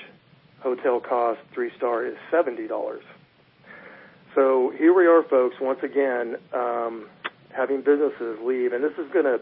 hotel 0.62 1.00
cost 1.00 1.40
three 1.54 1.72
star 1.78 2.06
is 2.06 2.16
$70. 2.32 3.00
So 4.36 4.72
here 4.78 4.94
we 4.94 5.06
are, 5.08 5.24
folks, 5.24 5.56
once 5.60 5.80
again, 5.84 6.36
um, 6.54 7.08
having 7.56 7.82
businesses 7.82 8.38
leave, 8.44 8.74
and 8.74 8.84
this 8.84 8.94
is 8.94 9.12
going 9.12 9.26
to, 9.26 9.40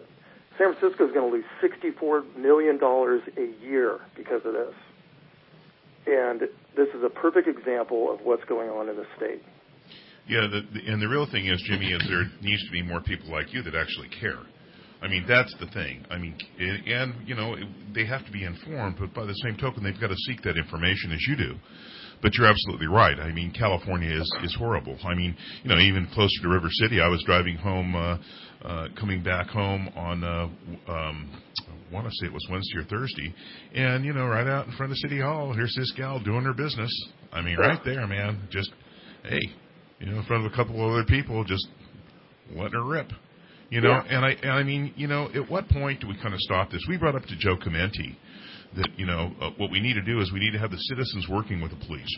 San 0.57 0.73
Francisco 0.73 1.07
is 1.07 1.13
going 1.13 1.29
to 1.29 1.37
lose 1.37 1.45
$64 1.61 2.35
million 2.35 2.79
a 2.81 3.65
year 3.65 3.99
because 4.15 4.41
of 4.45 4.53
this. 4.53 4.73
And 6.07 6.41
this 6.75 6.87
is 6.95 7.03
a 7.03 7.09
perfect 7.09 7.47
example 7.47 8.11
of 8.11 8.21
what's 8.21 8.45
going 8.45 8.69
on 8.69 8.87
in 8.87 8.95
the 8.95 9.05
state. 9.17 9.43
Yeah, 10.27 10.47
the, 10.47 10.61
the, 10.73 10.91
and 10.91 11.01
the 11.01 11.07
real 11.07 11.25
thing 11.29 11.47
is, 11.47 11.61
Jimmy, 11.67 11.91
is 11.91 12.01
there 12.07 12.23
needs 12.41 12.63
to 12.65 12.71
be 12.71 12.81
more 12.81 13.01
people 13.01 13.29
like 13.29 13.53
you 13.53 13.61
that 13.63 13.75
actually 13.75 14.09
care. 14.09 14.39
I 15.01 15.07
mean, 15.07 15.25
that's 15.27 15.53
the 15.59 15.67
thing. 15.67 16.05
I 16.09 16.17
mean, 16.17 16.35
and 16.59 17.27
you 17.27 17.35
know, 17.35 17.55
they 17.93 18.05
have 18.05 18.25
to 18.25 18.31
be 18.31 18.43
informed, 18.43 18.97
but 18.99 19.13
by 19.13 19.25
the 19.25 19.33
same 19.43 19.55
token, 19.57 19.83
they've 19.83 19.99
got 19.99 20.07
to 20.07 20.15
seek 20.27 20.41
that 20.43 20.57
information 20.57 21.11
as 21.11 21.19
you 21.27 21.35
do. 21.35 21.55
But 22.21 22.33
you're 22.33 22.47
absolutely 22.47 22.87
right. 22.87 23.19
I 23.19 23.31
mean, 23.31 23.53
California 23.57 24.09
is 24.19 24.35
is 24.43 24.55
horrible. 24.57 24.97
I 25.03 25.13
mean, 25.13 25.37
you 25.63 25.69
know, 25.69 25.79
even 25.79 26.07
closer 26.13 26.41
to 26.41 26.49
River 26.49 26.69
City, 26.71 26.99
I 26.99 27.07
was 27.09 27.21
driving 27.25 27.57
home, 27.57 27.95
uh, 27.95 28.17
uh, 28.65 28.87
coming 28.99 29.21
back 29.21 29.47
home 29.49 29.87
on, 29.95 30.23
uh, 30.23 30.47
um, 30.91 31.41
I 31.61 31.93
want 31.93 32.07
to 32.07 32.11
say 32.13 32.25
it 32.25 32.33
was 32.33 32.45
Wednesday 32.49 32.79
or 32.79 32.85
Thursday, 32.85 33.35
and 33.75 34.03
you 34.03 34.13
know, 34.13 34.25
right 34.25 34.47
out 34.47 34.65
in 34.65 34.73
front 34.73 34.91
of 34.91 34.97
City 34.97 35.21
Hall, 35.21 35.53
here's 35.53 35.75
this 35.75 35.93
gal 35.95 36.19
doing 36.19 36.43
her 36.43 36.53
business. 36.53 36.91
I 37.31 37.41
mean, 37.43 37.57
right 37.57 37.79
there, 37.85 38.07
man. 38.07 38.47
Just 38.49 38.71
hey, 39.23 39.41
you 39.99 40.07
know, 40.07 40.17
in 40.17 40.23
front 40.25 40.43
of 40.43 40.51
a 40.51 40.55
couple 40.55 40.83
of 40.83 40.91
other 40.91 41.05
people, 41.05 41.43
just 41.43 41.67
letting 42.55 42.73
her 42.73 42.83
rip. 42.83 43.11
You 43.69 43.81
know, 43.81 43.89
Yeah. 43.91 44.03
and 44.17 44.25
I 44.25 44.29
and 44.41 44.51
I 44.51 44.63
mean, 44.63 44.93
you 44.95 45.07
know, 45.07 45.29
at 45.33 45.49
what 45.49 45.67
point 45.69 46.01
do 46.01 46.07
we 46.07 46.15
kind 46.15 46.33
of 46.33 46.39
stop 46.39 46.71
this? 46.71 46.81
We 46.87 46.97
brought 46.97 47.15
up 47.15 47.25
to 47.25 47.35
Joe 47.35 47.57
Chimenti 47.57 48.15
that 48.75 48.89
you 48.97 49.05
know 49.05 49.31
uh, 49.41 49.49
what 49.57 49.71
we 49.71 49.79
need 49.79 49.93
to 49.93 50.01
do 50.01 50.19
is 50.21 50.31
we 50.31 50.39
need 50.39 50.51
to 50.51 50.59
have 50.59 50.71
the 50.71 50.77
citizens 50.77 51.27
working 51.29 51.61
with 51.61 51.71
the 51.71 51.85
police. 51.85 52.17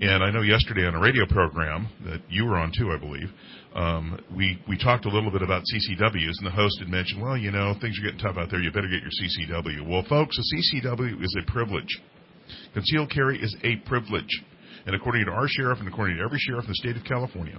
And 0.00 0.24
I 0.24 0.30
know 0.30 0.40
yesterday 0.40 0.86
on 0.86 0.94
a 0.94 1.00
radio 1.00 1.26
program 1.26 1.86
that 2.06 2.22
you 2.28 2.46
were 2.46 2.56
on 2.56 2.72
too, 2.76 2.90
I 2.90 2.98
believe, 2.98 3.28
um, 3.74 4.18
we 4.34 4.58
we 4.66 4.78
talked 4.78 5.04
a 5.04 5.10
little 5.10 5.30
bit 5.30 5.42
about 5.42 5.62
CCWs, 5.62 6.38
and 6.38 6.46
the 6.46 6.50
host 6.50 6.78
had 6.80 6.88
mentioned, 6.88 7.22
well, 7.22 7.36
you 7.36 7.50
know, 7.52 7.74
things 7.80 7.98
are 7.98 8.02
getting 8.02 8.18
tough 8.18 8.36
out 8.38 8.50
there. 8.50 8.60
You 8.60 8.72
better 8.72 8.88
get 8.88 9.02
your 9.02 9.12
CCW. 9.12 9.86
Well, 9.86 10.04
folks, 10.08 10.38
a 10.38 10.42
CCW 10.86 11.22
is 11.22 11.36
a 11.40 11.50
privilege. 11.50 12.00
Concealed 12.74 13.10
carry 13.10 13.38
is 13.40 13.54
a 13.62 13.76
privilege, 13.88 14.28
and 14.86 14.96
according 14.96 15.26
to 15.26 15.30
our 15.32 15.46
sheriff 15.48 15.78
and 15.78 15.88
according 15.88 16.16
to 16.16 16.22
every 16.24 16.38
sheriff 16.38 16.64
in 16.64 16.70
the 16.70 16.74
state 16.76 16.96
of 16.96 17.04
California, 17.04 17.58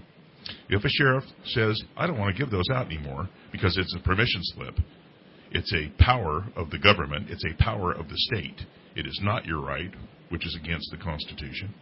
if 0.70 0.84
a 0.84 0.90
sheriff 0.90 1.24
says, 1.46 1.82
I 1.98 2.08
don't 2.08 2.20
want 2.20 2.36
to 2.36 2.42
give 2.42 2.52
those 2.52 2.70
out 2.72 2.88
anymore 2.88 3.30
because 3.52 3.78
it's 3.78 3.96
a 3.96 4.00
permission 4.00 4.42
slip, 4.44 4.76
it's 5.52 5.74
a 5.74 5.92
power 6.04 6.46
of 6.56 6.70
the 6.70 6.80
government, 6.80 7.30
it's 7.30 7.46
a 7.46 7.64
power 7.64 7.92
of 7.92 8.08
the 8.10 8.18
state. 8.18 8.62
It 8.96 9.08
is 9.08 9.20
not 9.24 9.46
your 9.46 9.62
right, 9.62 9.92
which 10.30 10.46
is 10.46 10.58
against 10.62 10.90
the 10.92 10.98
Constitution. 10.98 11.74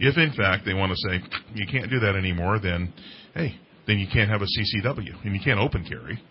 If 0.00 0.16
in 0.16 0.32
fact 0.32 0.64
they 0.64 0.74
want 0.74 0.92
to 0.92 1.08
say, 1.08 1.20
you 1.54 1.66
can't 1.66 1.90
do 1.90 2.00
that 2.00 2.16
anymore, 2.16 2.58
then, 2.60 2.92
hey, 3.34 3.58
then 3.86 3.98
you 3.98 4.06
can't 4.12 4.30
have 4.30 4.42
a 4.42 4.44
CCW 4.44 5.24
and 5.24 5.34
you 5.34 5.40
can't 5.42 5.58
open 5.58 5.84
carry. 5.84 6.22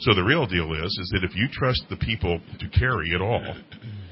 So 0.00 0.14
the 0.14 0.24
real 0.24 0.46
deal 0.46 0.72
is, 0.72 0.98
is 1.00 1.10
that 1.12 1.24
if 1.24 1.36
you 1.36 1.46
trust 1.52 1.84
the 1.88 1.96
people 1.96 2.40
to 2.58 2.68
carry 2.68 3.14
at 3.14 3.20
all, 3.20 3.54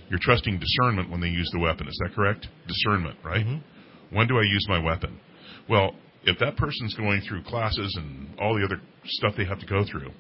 you're 0.09 0.21
trusting 0.21 0.59
discernment 0.59 1.11
when 1.11 1.21
they 1.21 1.29
use 1.29 1.49
the 1.53 1.59
weapon. 1.59 1.89
Is 1.89 1.99
that 2.03 2.15
correct? 2.15 2.47
Discernment, 2.69 3.19
right? 3.25 3.45
Mm-hmm. 3.45 4.17
When 4.17 4.29
do 4.29 4.37
I 4.37 4.43
use 4.43 4.65
my 4.69 4.79
weapon? 4.79 5.19
Well, 5.69 5.95
if 6.25 6.39
that 6.39 6.57
person's 6.57 6.95
going 6.95 7.21
through 7.29 7.43
classes 7.45 7.95
and 7.99 8.39
all 8.41 8.55
the 8.59 8.65
other 8.65 8.81
stuff 9.05 9.35
they 9.37 9.45
have 9.45 9.59
to 9.59 9.67
go 9.67 9.85
through, 9.91 10.11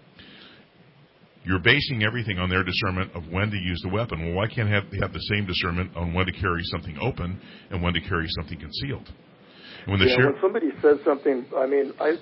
you're 1.44 1.58
basing 1.58 2.04
everything 2.04 2.38
on 2.38 2.48
their 2.48 2.62
discernment 2.62 3.10
of 3.14 3.26
when 3.28 3.50
to 3.50 3.56
use 3.56 3.80
the 3.82 3.88
weapon. 3.88 4.24
Well, 4.24 4.34
why 4.34 4.46
can't 4.46 4.68
have, 4.68 4.84
they 4.90 4.98
have 5.00 5.12
the 5.12 5.22
same 5.34 5.46
discernment 5.46 5.96
on 5.96 6.14
when 6.14 6.26
to 6.26 6.32
carry 6.32 6.62
something 6.64 6.96
open 7.00 7.40
and 7.70 7.82
when 7.82 7.94
to 7.94 8.00
carry 8.00 8.28
something 8.36 8.58
concealed? 8.58 9.10
And 9.84 9.90
when 9.90 9.98
the 9.98 10.06
yeah, 10.06 10.16
sheriff, 10.16 10.34
when 10.34 10.42
somebody 10.42 10.70
says 10.80 10.98
something, 11.04 11.44
I 11.56 11.66
mean, 11.66 11.92
I, 12.00 12.14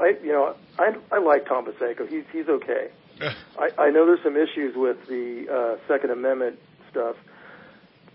I, 0.00 0.12
you 0.22 0.32
know, 0.32 0.54
I, 0.78 0.92
I 1.10 1.18
like 1.18 1.46
Tom 1.46 1.66
Bosenko. 1.66 2.08
He's 2.08 2.22
he's 2.32 2.46
okay. 2.48 2.88
I, 3.58 3.82
I 3.82 3.90
know 3.90 4.06
there's 4.06 4.22
some 4.22 4.36
issues 4.36 4.74
with 4.76 4.96
the 5.08 5.46
uh, 5.50 5.88
Second 5.88 6.10
Amendment 6.10 6.56
stuff, 6.90 7.16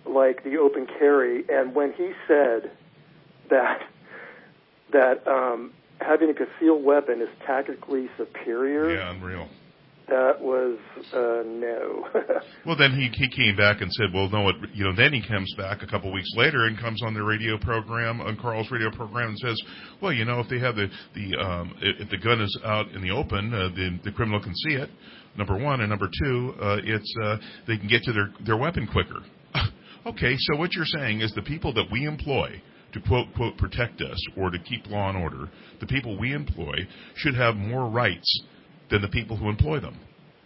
like 0.05 0.43
the 0.45 0.57
open 0.57 0.88
carry, 0.97 1.43
and 1.49 1.75
when 1.75 1.91
he 1.93 2.12
said 2.25 2.71
that 3.49 3.81
that 4.91 5.26
um, 5.28 5.72
having 6.00 6.30
a 6.30 6.34
concealed 6.34 6.84
weapon 6.84 7.22
is 7.22 7.30
tactically 7.46 8.08
superior, 8.17 8.96
yeah, 8.96 9.12
unreal. 9.12 9.48
that 10.10 10.39
was 10.41 10.78
uh, 11.13 11.43
no. 11.46 12.08
Well, 12.65 12.78
then 12.78 12.91
he 12.93 13.10
he 13.13 13.28
came 13.30 13.56
back 13.58 13.82
and 13.82 13.91
said, 13.91 14.08
"Well, 14.13 14.30
no, 14.30 14.50
it, 14.50 14.56
you 14.74 14.84
know." 14.86 14.96
Then 14.96 15.12
he 15.13 15.22
comes 15.28 15.54
back 15.58 15.82
a 15.82 15.88
couple 15.88 16.12
weeks 16.13 16.30
later 16.36 16.65
and 16.65 16.80
comes 16.80 17.02
on 17.04 17.13
the 17.13 17.24
radio 17.24 17.58
program 17.58 18.22
on 18.22 18.38
Carl's 18.38 18.72
radio 18.72 18.89
program 18.91 19.30
and 19.30 19.39
says, 19.39 19.62
"Well, 20.02 20.13
you 20.13 20.26
know, 20.26 20.39
if 20.39 20.50
they 20.50 20.60
have 20.60 20.76
the 20.76 20.88
the 21.13 21.38
um, 21.38 21.76
if 21.82 22.10
the 22.10 22.17
gun 22.17 22.41
is 22.41 22.58
out 22.63 22.89
in 22.91 23.02
the 23.02 23.12
open, 23.12 23.54
uh, 23.54 23.69
the 23.76 24.00
the 24.04 24.12
criminal 24.12 24.41
can 24.41 24.56
see 24.56 24.76
it. 24.76 24.89
Number 25.38 25.58
one, 25.58 25.82
and 25.82 25.89
number 25.89 26.08
two, 26.24 26.54
uh, 26.62 26.78
it's 26.84 27.15
uh, 27.24 27.38
they 27.67 27.78
can 27.78 27.88
get 27.88 28.04
to 28.04 28.13
their 28.13 28.32
their 28.46 28.58
weapon 28.58 28.88
quicker." 28.88 29.19
okay, 30.06 30.36
so 30.38 30.58
what 30.58 30.74
you're 30.74 30.86
saying 30.86 31.22
is 31.22 31.34
the 31.34 31.41
people 31.41 31.74
that 31.74 31.86
we 31.91 32.06
employ 32.06 32.62
to 32.93 33.01
quote 33.01 33.27
quote 33.36 33.58
protect 33.58 34.01
us 34.01 34.19
or 34.38 34.49
to 34.49 34.60
keep 34.60 34.88
law 34.88 35.10
and 35.10 35.17
order, 35.17 35.49
the 35.79 35.88
people 35.88 36.17
we 36.19 36.34
employ 36.34 36.75
should 37.15 37.36
have 37.36 37.56
more 37.56 37.89
rights 37.89 38.43
than 38.89 39.01
the 39.01 39.08
people 39.10 39.36
who 39.38 39.49
employ 39.49 39.79
them. 39.79 39.97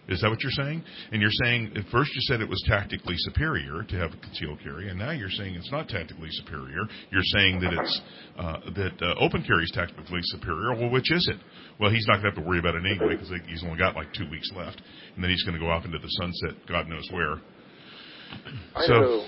Is 0.09 0.21
that 0.21 0.29
what 0.29 0.41
you're 0.41 0.53
saying? 0.53 0.81
And 1.11 1.21
you're 1.21 1.35
saying 1.43 1.73
at 1.75 1.83
first 1.91 2.15
you 2.15 2.21
said 2.21 2.39
it 2.39 2.47
was 2.47 2.63
tactically 2.65 3.15
superior 3.17 3.83
to 3.83 3.95
have 3.97 4.13
a 4.13 4.17
concealed 4.17 4.59
carry, 4.63 4.87
and 4.87 4.97
now 4.97 5.11
you're 5.11 5.29
saying 5.29 5.55
it's 5.55 5.69
not 5.71 5.89
tactically 5.89 6.29
superior. 6.31 6.87
You're 7.11 7.27
saying 7.35 7.59
that 7.59 7.73
it's 7.73 8.01
uh, 8.39 8.57
that 8.73 8.93
uh, 9.01 9.15
open 9.19 9.43
carry 9.43 9.63
is 9.65 9.71
tactically 9.73 10.21
superior. 10.23 10.73
Well, 10.79 10.89
which 10.89 11.11
is 11.11 11.27
it? 11.27 11.35
Well, 11.77 11.91
he's 11.91 12.07
not 12.07 12.21
going 12.21 12.31
to 12.31 12.35
have 12.37 12.41
to 12.41 12.47
worry 12.49 12.59
about 12.59 12.75
it 12.75 12.83
anyway 12.85 13.15
because 13.17 13.31
he's 13.47 13.63
only 13.65 13.77
got 13.77 13.95
like 13.97 14.13
two 14.13 14.29
weeks 14.29 14.49
left, 14.55 14.81
and 15.15 15.21
then 15.23 15.29
he's 15.29 15.43
going 15.43 15.55
to 15.55 15.59
go 15.59 15.69
off 15.69 15.83
into 15.83 15.99
the 15.99 16.07
sunset, 16.07 16.55
God 16.69 16.87
knows 16.87 17.07
where. 17.11 17.41
I 18.75 18.85
So- 18.85 18.93
know. 18.93 19.25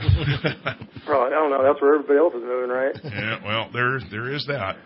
Probably, 1.06 1.32
I 1.34 1.38
don't 1.38 1.50
know. 1.50 1.62
That's 1.62 1.80
where 1.80 1.94
everybody 1.94 2.18
else 2.18 2.34
is 2.34 2.42
moving, 2.42 2.70
right? 2.70 2.94
Yeah, 3.04 3.38
well, 3.44 3.70
there 3.72 3.98
there 4.10 4.32
is 4.32 4.44
that. 4.46 4.76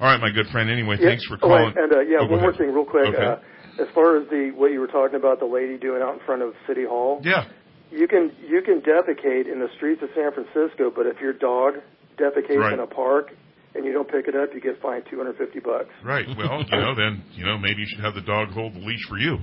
All 0.00 0.06
right, 0.08 0.20
my 0.20 0.30
good 0.30 0.46
friend. 0.48 0.70
Anyway, 0.70 0.96
Yeah. 0.98 1.08
thanks 1.08 1.24
for 1.26 1.34
Oh, 1.36 1.48
calling. 1.48 1.74
and 1.76 1.92
uh, 1.92 2.00
yeah, 2.00 2.18
Oh, 2.20 2.26
one 2.26 2.40
more 2.40 2.52
thing, 2.54 2.72
real 2.72 2.84
quick. 2.84 3.08
Okay. 3.14 3.22
Uh, 3.22 3.36
as 3.82 3.88
far 3.94 4.16
as 4.16 4.28
the 4.28 4.50
what 4.56 4.72
you 4.72 4.80
were 4.80 4.86
talking 4.88 5.16
about, 5.16 5.38
the 5.40 5.46
lady 5.46 5.76
doing 5.78 6.02
out 6.02 6.14
in 6.14 6.20
front 6.26 6.42
of 6.42 6.54
City 6.66 6.84
Hall. 6.84 7.20
Yeah. 7.24 7.44
You 7.90 8.06
can 8.08 8.32
you 8.46 8.62
can 8.62 8.80
defecate 8.80 9.50
in 9.50 9.58
the 9.60 9.68
streets 9.76 10.02
of 10.02 10.08
San 10.14 10.32
Francisco, 10.32 10.90
but 10.94 11.06
if 11.06 11.20
your 11.20 11.32
dog 11.32 11.74
defecates 12.18 12.58
Right. 12.58 12.72
in 12.72 12.80
a 12.80 12.86
park 12.86 13.30
and 13.74 13.84
you 13.84 13.92
don't 13.92 14.08
pick 14.10 14.26
it 14.28 14.34
up, 14.36 14.54
you 14.54 14.60
get 14.60 14.80
fined 14.80 15.04
two 15.10 15.16
hundred 15.18 15.36
fifty 15.36 15.60
bucks. 15.60 15.90
Right. 16.04 16.26
Well, 16.36 16.62
you 16.62 16.76
know, 16.78 16.94
then 16.94 17.22
you 17.32 17.44
know 17.44 17.58
maybe 17.58 17.80
you 17.80 17.86
should 17.88 18.00
have 18.04 18.14
the 18.14 18.20
dog 18.22 18.50
hold 18.50 18.74
the 18.74 18.80
leash 18.80 19.04
for 19.08 19.18
you. 19.18 19.38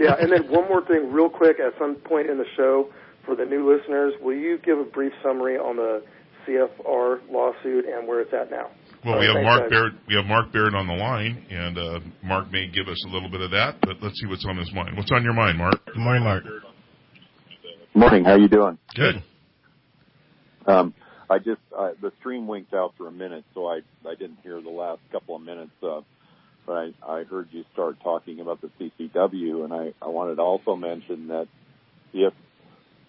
yeah, 0.00 0.16
and 0.18 0.32
then 0.32 0.50
one 0.50 0.66
more 0.68 0.84
thing, 0.84 1.12
real 1.12 1.28
quick, 1.30 1.58
at 1.60 1.72
some 1.78 1.94
point 1.94 2.28
in 2.28 2.38
the 2.38 2.44
show, 2.56 2.88
for 3.26 3.36
the 3.36 3.44
new 3.44 3.70
listeners, 3.70 4.14
will 4.22 4.36
you 4.36 4.58
give 4.64 4.78
a 4.78 4.84
brief 4.84 5.12
summary 5.22 5.58
on 5.58 5.76
the 5.76 6.02
CFR 6.46 7.20
lawsuit 7.30 7.84
and 7.84 8.06
where 8.06 8.20
it's 8.20 8.32
at 8.32 8.50
now? 8.50 8.70
Well, 9.04 9.18
we 9.18 9.26
have 9.26 9.34
thanks, 9.34 9.44
Mark 9.44 9.60
guys. 9.62 9.70
Baird. 9.70 9.92
We 10.08 10.14
have 10.16 10.24
Mark 10.24 10.52
Baird 10.52 10.74
on 10.74 10.86
the 10.86 10.94
line, 10.94 11.44
and 11.50 11.78
uh, 11.78 12.00
Mark 12.24 12.50
may 12.50 12.68
give 12.68 12.88
us 12.88 13.04
a 13.06 13.10
little 13.10 13.28
bit 13.28 13.40
of 13.40 13.50
that. 13.50 13.76
But 13.82 13.96
let's 14.00 14.18
see 14.20 14.26
what's 14.26 14.46
on 14.46 14.56
his 14.56 14.72
mind. 14.72 14.96
What's 14.96 15.10
on 15.12 15.22
your 15.22 15.34
mind, 15.34 15.58
Mark? 15.58 15.84
Good 15.84 15.98
morning, 15.98 16.24
Mark. 16.24 16.44
Morning. 17.94 18.24
How 18.24 18.32
are 18.32 18.38
you 18.38 18.48
doing? 18.48 18.78
Good. 18.94 19.22
Um, 20.66 20.94
I 21.28 21.38
just 21.38 21.60
uh, 21.76 21.90
the 22.00 22.12
stream 22.20 22.46
winked 22.46 22.74
out 22.74 22.94
for 22.96 23.08
a 23.08 23.12
minute, 23.12 23.44
so 23.54 23.66
I 23.66 23.80
I 24.08 24.14
didn't 24.18 24.38
hear 24.42 24.60
the 24.60 24.70
last 24.70 25.00
couple 25.12 25.36
of 25.36 25.42
minutes. 25.42 25.72
Uh, 25.82 26.00
but 26.66 26.72
I, 26.72 26.90
I 27.06 27.24
heard 27.24 27.48
you 27.52 27.64
start 27.72 27.96
talking 28.02 28.40
about 28.40 28.60
the 28.60 28.70
CCW, 28.80 29.64
and 29.64 29.72
I, 29.72 29.94
I 30.02 30.08
wanted 30.08 30.36
to 30.36 30.42
also 30.42 30.74
mention 30.74 31.28
that 31.28 31.46
if 32.12 32.34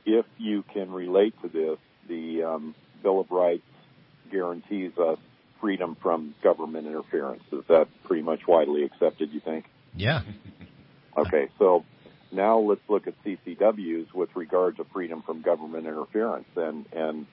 if 0.07 0.25
you 0.37 0.63
can 0.73 0.89
relate 0.91 1.35
to 1.41 1.49
this, 1.49 1.77
the 2.07 2.43
um, 2.43 2.75
Bill 3.03 3.19
of 3.19 3.29
Rights 3.29 3.61
guarantees 4.31 4.97
us 4.97 5.19
freedom 5.59 5.97
from 6.01 6.33
government 6.41 6.87
interference. 6.87 7.43
Is 7.51 7.63
that 7.67 7.87
pretty 8.05 8.23
much 8.23 8.47
widely 8.47 8.83
accepted? 8.83 9.31
You 9.31 9.41
think? 9.41 9.65
Yeah. 9.95 10.21
Okay, 11.17 11.47
so 11.57 11.83
now 12.31 12.59
let's 12.59 12.81
look 12.87 13.07
at 13.07 13.15
CCWs 13.23 14.13
with 14.13 14.29
regard 14.35 14.77
to 14.77 14.85
freedom 14.93 15.23
from 15.23 15.41
government 15.41 15.87
interference. 15.87 16.45
And 16.55 16.85
and 16.93 17.25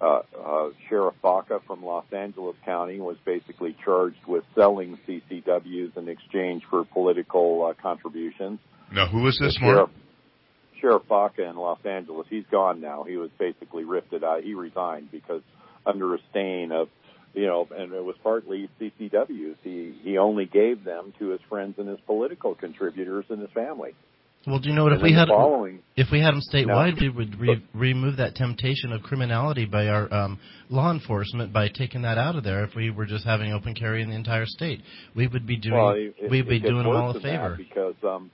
uh, 0.00 0.20
uh, 0.42 0.70
Sheriff 0.88 1.14
Baca 1.20 1.60
from 1.66 1.84
Los 1.84 2.06
Angeles 2.10 2.56
County 2.64 3.00
was 3.00 3.18
basically 3.26 3.76
charged 3.84 4.24
with 4.26 4.44
selling 4.54 4.98
CCWs 5.06 5.94
in 5.98 6.08
exchange 6.08 6.62
for 6.70 6.84
political 6.84 7.66
uh, 7.66 7.82
contributions. 7.82 8.60
Now, 8.90 9.08
who 9.08 9.26
is 9.28 9.38
this, 9.38 9.58
Mark? 9.60 9.90
Sheriff, 10.80 11.02
Baca 11.08 11.42
in 11.48 11.56
Los 11.56 11.78
Angeles, 11.84 12.26
he's 12.30 12.44
gone 12.50 12.80
now. 12.80 13.04
He 13.04 13.16
was 13.16 13.30
basically 13.38 13.84
rifted 13.84 14.24
out. 14.24 14.42
He 14.42 14.54
resigned 14.54 15.10
because 15.10 15.42
under 15.86 16.14
a 16.14 16.18
stain 16.30 16.70
of, 16.72 16.88
you 17.34 17.46
know, 17.46 17.68
and 17.76 17.92
it 17.92 18.04
was 18.04 18.16
partly 18.22 18.68
CCWs. 18.80 19.56
He 19.62 19.94
he 20.02 20.18
only 20.18 20.46
gave 20.46 20.84
them 20.84 21.12
to 21.18 21.28
his 21.30 21.40
friends 21.48 21.74
and 21.78 21.88
his 21.88 21.98
political 22.06 22.54
contributors 22.54 23.24
and 23.28 23.40
his 23.40 23.50
family. 23.50 23.94
Well, 24.46 24.60
do 24.60 24.68
you 24.70 24.74
know 24.74 24.84
what? 24.84 24.92
If 24.92 25.02
we 25.02 25.12
had 25.12 25.28
following, 25.28 25.80
if 25.96 26.08
we 26.10 26.20
had 26.20 26.32
them 26.32 26.40
statewide, 26.40 26.94
No. 26.94 27.00
we 27.00 27.08
would 27.08 27.38
re- 27.38 27.62
remove 27.74 28.16
that 28.16 28.34
temptation 28.34 28.92
of 28.92 29.02
criminality 29.02 29.66
by 29.66 29.88
our 29.88 30.12
um, 30.14 30.38
law 30.70 30.90
enforcement 30.90 31.52
by 31.52 31.68
taking 31.68 32.02
that 32.02 32.18
out 32.18 32.36
of 32.36 32.44
there. 32.44 32.64
If 32.64 32.74
we 32.74 32.90
were 32.90 33.04
just 33.04 33.24
having 33.26 33.52
open 33.52 33.74
carry 33.74 34.00
in 34.00 34.08
the 34.08 34.14
entire 34.14 34.46
state, 34.46 34.80
we 35.14 35.26
would 35.26 35.46
be 35.46 35.56
doing 35.56 35.74
well, 35.74 35.90
it, 35.90 36.14
it, 36.18 36.30
we'd 36.30 36.48
be 36.48 36.56
it 36.56 36.62
doing 36.62 36.84
them 36.84 36.96
all 36.96 37.10
a 37.10 37.20
favor. 37.20 37.56
because 37.58 37.96
um, 38.04 38.30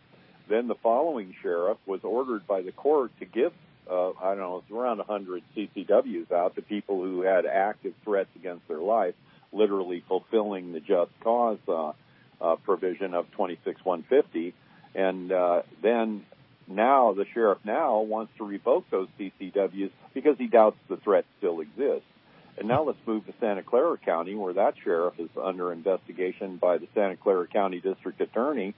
then 0.48 0.68
the 0.68 0.74
following 0.76 1.34
sheriff 1.42 1.78
was 1.86 2.00
ordered 2.02 2.46
by 2.46 2.62
the 2.62 2.72
court 2.72 3.10
to 3.18 3.24
give 3.24 3.52
uh, 3.90 4.10
I 4.10 4.30
don't 4.30 4.38
know, 4.38 4.62
it's 4.64 4.70
around 4.70 4.98
100 4.98 5.42
CCWs 5.56 6.32
out 6.32 6.54
to 6.56 6.62
people 6.62 7.02
who 7.02 7.22
had 7.22 7.44
active 7.46 7.92
threats 8.02 8.30
against 8.36 8.66
their 8.68 8.80
life, 8.80 9.14
literally 9.52 10.02
fulfilling 10.08 10.72
the 10.72 10.80
just 10.80 11.10
cause 11.22 11.58
uh, 11.68 11.92
uh, 12.40 12.56
provision 12.56 13.14
of 13.14 13.26
26150. 13.32 14.54
And 14.94 15.32
uh, 15.32 15.62
then 15.82 16.24
now 16.66 17.12
the 17.12 17.26
sheriff 17.34 17.58
now 17.64 18.00
wants 18.00 18.32
to 18.38 18.44
revoke 18.44 18.88
those 18.90 19.08
CCWs 19.18 19.90
because 20.14 20.38
he 20.38 20.46
doubts 20.46 20.78
the 20.88 20.96
threat 20.96 21.26
still 21.38 21.60
exists. 21.60 22.08
And 22.56 22.68
now 22.68 22.84
let's 22.84 22.98
move 23.04 23.26
to 23.26 23.34
Santa 23.40 23.64
Clara 23.64 23.98
County, 23.98 24.34
where 24.36 24.54
that 24.54 24.74
sheriff 24.82 25.14
is 25.18 25.28
under 25.42 25.72
investigation 25.72 26.56
by 26.56 26.78
the 26.78 26.86
Santa 26.94 27.16
Clara 27.16 27.48
County 27.48 27.80
District 27.80 28.20
Attorney 28.20 28.74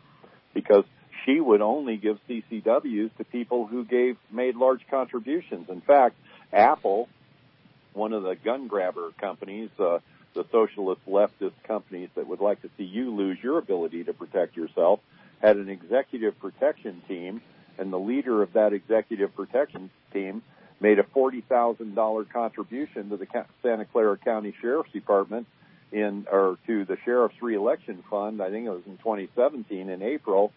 because 0.54 0.84
she 1.24 1.40
would 1.40 1.60
only 1.60 1.96
give 1.96 2.18
CCWs 2.28 3.10
to 3.16 3.24
people 3.24 3.66
who 3.66 3.84
gave 3.84 4.16
made 4.30 4.56
large 4.56 4.86
contributions. 4.88 5.68
In 5.68 5.80
fact, 5.80 6.16
Apple, 6.52 7.08
one 7.92 8.12
of 8.12 8.22
the 8.22 8.34
gun 8.36 8.68
grabber 8.68 9.10
companies, 9.20 9.70
uh, 9.78 9.98
the 10.34 10.44
socialist 10.52 11.00
leftist 11.06 11.54
companies 11.64 12.10
that 12.14 12.26
would 12.26 12.40
like 12.40 12.60
to 12.62 12.70
see 12.76 12.84
you 12.84 13.14
lose 13.14 13.38
your 13.42 13.58
ability 13.58 14.04
to 14.04 14.12
protect 14.12 14.56
yourself, 14.56 15.00
had 15.40 15.56
an 15.56 15.68
executive 15.68 16.38
protection 16.38 17.02
team, 17.08 17.40
and 17.78 17.92
the 17.92 17.98
leader 17.98 18.42
of 18.42 18.52
that 18.52 18.72
executive 18.72 19.34
protection 19.34 19.90
team 20.12 20.42
made 20.80 20.98
a 20.98 21.02
forty 21.04 21.40
thousand 21.40 21.94
dollar 21.94 22.24
contribution 22.24 23.08
to 23.10 23.16
the 23.16 23.26
Santa 23.62 23.84
Clara 23.86 24.18
County 24.18 24.54
Sheriff's 24.60 24.92
Department 24.92 25.46
in 25.92 26.26
or 26.30 26.58
to 26.66 26.84
the 26.84 26.96
sheriff's 27.04 27.40
reelection 27.40 28.02
fund. 28.10 28.42
I 28.42 28.50
think 28.50 28.66
it 28.66 28.70
was 28.70 28.82
in 28.86 28.98
2017 28.98 29.88
in 29.88 30.02
April, 30.02 30.52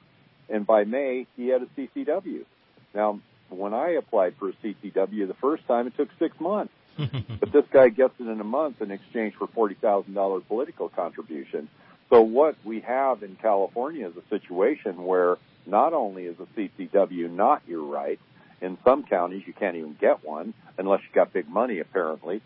and 0.50 0.66
by 0.66 0.84
May 0.84 1.28
he 1.36 1.48
had 1.48 1.62
a 1.62 1.68
CCW. 1.78 2.46
Now, 2.94 3.20
when 3.50 3.74
I 3.74 3.92
applied 3.92 4.36
for 4.38 4.50
a 4.50 4.54
CCW 4.54 5.28
the 5.28 5.36
first 5.42 5.66
time, 5.68 5.88
it 5.88 5.98
took 5.98 6.10
six 6.20 6.40
months, 6.40 6.74
but 6.98 7.52
this 7.52 7.66
guy 7.72 7.90
gets 7.90 8.14
it 8.20 8.28
in 8.28 8.40
a 8.40 8.46
month 8.46 8.82
in 8.82 8.92
exchange 8.92 9.36
for 9.36 9.48
forty 9.48 9.76
thousand 9.76 10.14
dollar 10.14 10.40
political 10.42 10.90
contribution. 10.90 11.70
So 12.10 12.22
what 12.22 12.56
we 12.64 12.82
have 12.82 13.22
in 13.22 13.36
California 13.36 14.08
is 14.08 14.14
a 14.18 14.28
situation 14.30 15.04
where 15.04 15.38
not 15.68 15.94
only 15.94 16.24
is 16.24 16.36
a 16.40 16.60
CCW 16.60 17.32
not 17.32 17.62
your 17.68 17.84
right, 17.84 18.20
in 18.62 18.78
some 18.84 19.04
counties 19.04 19.44
you 19.46 19.54
can't 19.54 19.78
even 19.78 19.96
get 20.00 20.24
one 20.24 20.54
unless 20.78 21.02
you 21.02 21.10
got 21.14 21.32
big 21.32 21.48
money 21.48 21.80
apparently, 21.80 22.42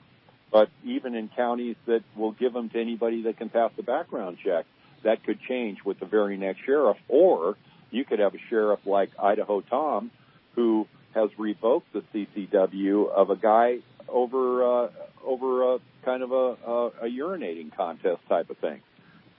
but 0.51 0.69
even 0.83 1.15
in 1.15 1.29
counties 1.29 1.75
that 1.87 2.03
will 2.15 2.33
give 2.33 2.53
them 2.53 2.69
to 2.69 2.79
anybody 2.79 3.23
that 3.23 3.37
can 3.37 3.49
pass 3.49 3.71
the 3.75 3.83
background 3.83 4.37
check, 4.43 4.65
that 5.03 5.23
could 5.23 5.39
change 5.41 5.79
with 5.83 5.99
the 5.99 6.05
very 6.05 6.37
next 6.37 6.63
sheriff. 6.65 6.97
Or 7.07 7.57
you 7.93 8.05
could 8.05 8.19
have 8.19 8.33
a 8.33 8.39
sheriff 8.49 8.79
like 8.85 9.11
Idaho 9.19 9.61
Tom 9.61 10.11
who 10.55 10.87
has 11.13 11.29
revoked 11.37 11.93
the 11.93 12.03
CCW 12.13 13.09
of 13.09 13.29
a 13.29 13.35
guy 13.35 13.77
over 14.07 14.85
uh, 14.85 14.89
over 15.23 15.75
a 15.75 15.79
kind 16.03 16.23
of 16.23 16.31
a, 16.31 16.35
a, 16.35 16.87
a 16.87 17.09
urinating 17.09 17.75
contest 17.75 18.21
type 18.27 18.49
of 18.49 18.57
thing. 18.57 18.81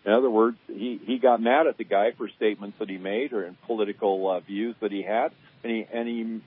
In 0.04 0.12
other 0.12 0.30
words, 0.30 0.56
he 0.66 1.00
he 1.04 1.18
got 1.18 1.40
mad 1.40 1.66
at 1.66 1.78
the 1.78 1.84
guy 1.84 2.12
for 2.12 2.28
statements 2.36 2.78
that 2.78 2.88
he 2.88 2.98
made 2.98 3.32
or 3.32 3.44
in 3.44 3.56
political 3.66 4.30
uh, 4.30 4.40
views 4.40 4.76
that 4.80 4.92
he 4.92 5.02
had, 5.02 5.32
and 5.62 5.72
he 5.72 5.86
and 5.92 6.08
he 6.08 6.40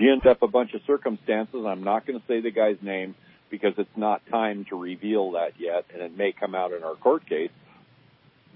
ginned 0.00 0.26
up 0.26 0.42
a 0.42 0.48
bunch 0.48 0.74
of 0.74 0.82
circumstances. 0.86 1.64
I'm 1.66 1.84
not 1.84 2.06
going 2.06 2.20
to 2.20 2.26
say 2.26 2.40
the 2.40 2.50
guy's 2.50 2.78
name 2.82 3.14
because 3.50 3.72
it's 3.78 3.96
not 3.96 4.20
time 4.30 4.66
to 4.68 4.76
reveal 4.76 5.32
that 5.32 5.52
yet, 5.58 5.86
and 5.92 6.02
it 6.02 6.16
may 6.16 6.32
come 6.32 6.54
out 6.54 6.72
in 6.72 6.84
our 6.84 6.94
court 6.94 7.26
case. 7.26 7.50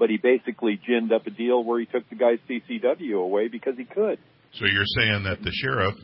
But 0.03 0.11
he 0.11 0.17
basically 0.17 0.81
ginned 0.85 1.13
up 1.13 1.29
a 1.29 1.31
deal 1.31 1.63
where 1.63 1.79
he 1.79 1.87
took 1.87 2.11
the 2.11 2.17
guy's 2.17 2.41
CCW 2.51 3.23
away 3.23 3.47
because 3.47 3.75
he 3.77 3.85
could. 3.85 4.19
So 4.55 4.65
you're 4.67 4.83
saying 4.99 5.23
that 5.23 5.41
the 5.45 5.53
sheriff 5.53 5.95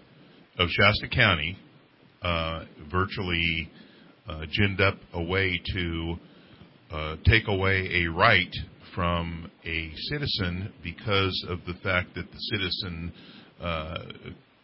of 0.57 0.69
Shasta 0.69 1.09
County 1.09 1.59
uh, 2.23 2.67
virtually 2.93 3.69
uh, 4.29 4.43
ginned 4.57 4.81
up 4.81 4.95
a 5.15 5.21
way 5.21 5.61
to 5.75 6.15
uh, 6.93 7.17
take 7.25 7.49
away 7.49 8.05
a 8.05 8.07
right 8.07 8.55
from 8.95 9.51
a 9.65 9.91
citizen 10.11 10.73
because 10.85 11.45
of 11.49 11.59
the 11.67 11.75
fact 11.83 12.15
that 12.15 12.31
the 12.31 12.39
citizen 12.53 13.13
uh, 13.61 13.99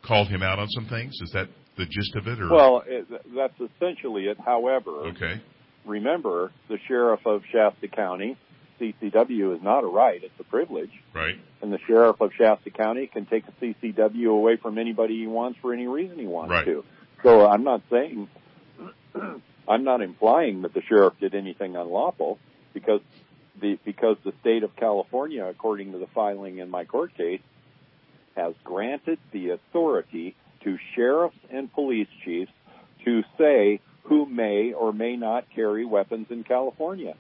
called 0.07 0.29
him 0.29 0.45
out 0.45 0.61
on 0.61 0.69
some 0.69 0.87
things. 0.87 1.13
Is 1.21 1.33
that 1.33 1.49
the 1.77 1.87
gist 1.87 2.15
of 2.15 2.29
it? 2.29 2.41
Or? 2.41 2.53
Well, 2.53 2.85
it, 2.87 3.09
that's 3.35 3.73
essentially 3.73 4.27
it. 4.27 4.39
However, 4.39 5.09
okay. 5.09 5.43
remember 5.85 6.53
the 6.69 6.79
sheriff 6.87 7.27
of 7.27 7.43
Shasta 7.51 7.89
County, 7.89 8.37
CCW 8.81 9.57
is 9.57 9.63
not 9.63 9.85
a 9.85 9.87
right; 9.87 10.23
it's 10.23 10.39
a 10.39 10.45
privilege. 10.45 10.91
Right. 11.13 11.37
And 11.63 11.73
the 11.73 11.79
sheriff 11.87 12.21
of 12.21 12.33
Shasta 12.37 12.71
County 12.71 13.07
can 13.07 13.27
take 13.27 13.45
a 13.49 13.53
CCW 13.65 14.29
away 14.29 14.57
from 14.57 14.79
anybody 14.79 15.19
he 15.19 15.27
wants 15.27 15.59
for 15.61 15.73
any 15.73 15.87
reason 15.87 16.19
he 16.19 16.27
wants 16.27 16.51
right. 16.51 16.65
to. 16.65 16.85
So 17.23 17.47
I'm 17.47 17.65
not 17.65 17.83
saying, 17.91 18.29
I'm 19.69 19.85
not 19.85 20.03
implying 20.03 20.63
that 20.63 20.75
the 20.75 20.83
sheriff 20.83 21.15
did 21.21 21.35
anything 21.35 21.77
unlawful 21.77 22.39
because 22.75 23.01
the 23.61 23.79
because 23.85 24.17
the 24.25 24.33
state 24.41 24.63
of 24.63 24.77
California, 24.77 25.45
according 25.45 25.93
to 25.93 25.99
the 25.99 26.09
filing 26.15 26.59
in 26.59 26.71
my 26.71 26.85
court 26.85 27.17
case, 27.17 27.41
has 28.37 28.55
granted 28.65 29.19
the 29.33 29.51
authority 29.51 30.35
to 30.65 30.79
sheriffs 30.95 31.37
and 31.51 31.73
police 31.73 32.09
chiefs 32.25 32.53
to 33.05 33.23
say 33.39 33.81
who 34.05 34.27
may 34.27 34.73
or 34.73 34.93
may 34.93 35.17
not 35.17 35.47
carry 35.55 35.85
weapons 35.85 36.27
in 36.31 36.45
California. 36.45 37.15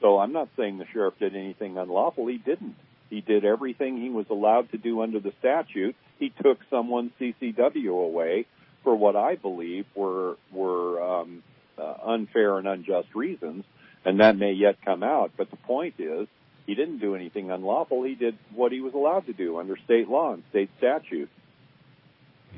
So 0.00 0.18
I'm 0.18 0.32
not 0.32 0.48
saying 0.56 0.78
the 0.78 0.86
sheriff 0.92 1.14
did 1.18 1.34
anything 1.34 1.78
unlawful. 1.78 2.26
He 2.26 2.38
didn't. 2.38 2.76
He 3.10 3.20
did 3.20 3.44
everything 3.44 3.96
he 3.96 4.10
was 4.10 4.26
allowed 4.30 4.70
to 4.72 4.78
do 4.78 5.02
under 5.02 5.20
the 5.20 5.32
statute. 5.38 5.94
He 6.18 6.30
took 6.30 6.58
someone's 6.70 7.12
CCW 7.20 8.04
away 8.04 8.46
for 8.82 8.94
what 8.96 9.16
I 9.16 9.36
believe 9.36 9.86
were 9.94 10.36
were 10.52 11.02
um, 11.02 11.42
uh, 11.78 11.94
unfair 12.04 12.58
and 12.58 12.66
unjust 12.66 13.08
reasons, 13.14 13.64
and 14.04 14.20
that 14.20 14.36
may 14.36 14.52
yet 14.52 14.76
come 14.84 15.02
out. 15.02 15.32
But 15.36 15.50
the 15.50 15.56
point 15.56 15.94
is, 15.98 16.28
he 16.66 16.74
didn't 16.74 16.98
do 16.98 17.14
anything 17.14 17.50
unlawful. 17.50 18.02
He 18.02 18.14
did 18.14 18.38
what 18.54 18.72
he 18.72 18.80
was 18.80 18.94
allowed 18.94 19.26
to 19.26 19.32
do 19.32 19.58
under 19.58 19.76
state 19.84 20.08
law 20.08 20.32
and 20.32 20.42
state 20.50 20.70
statute. 20.78 21.30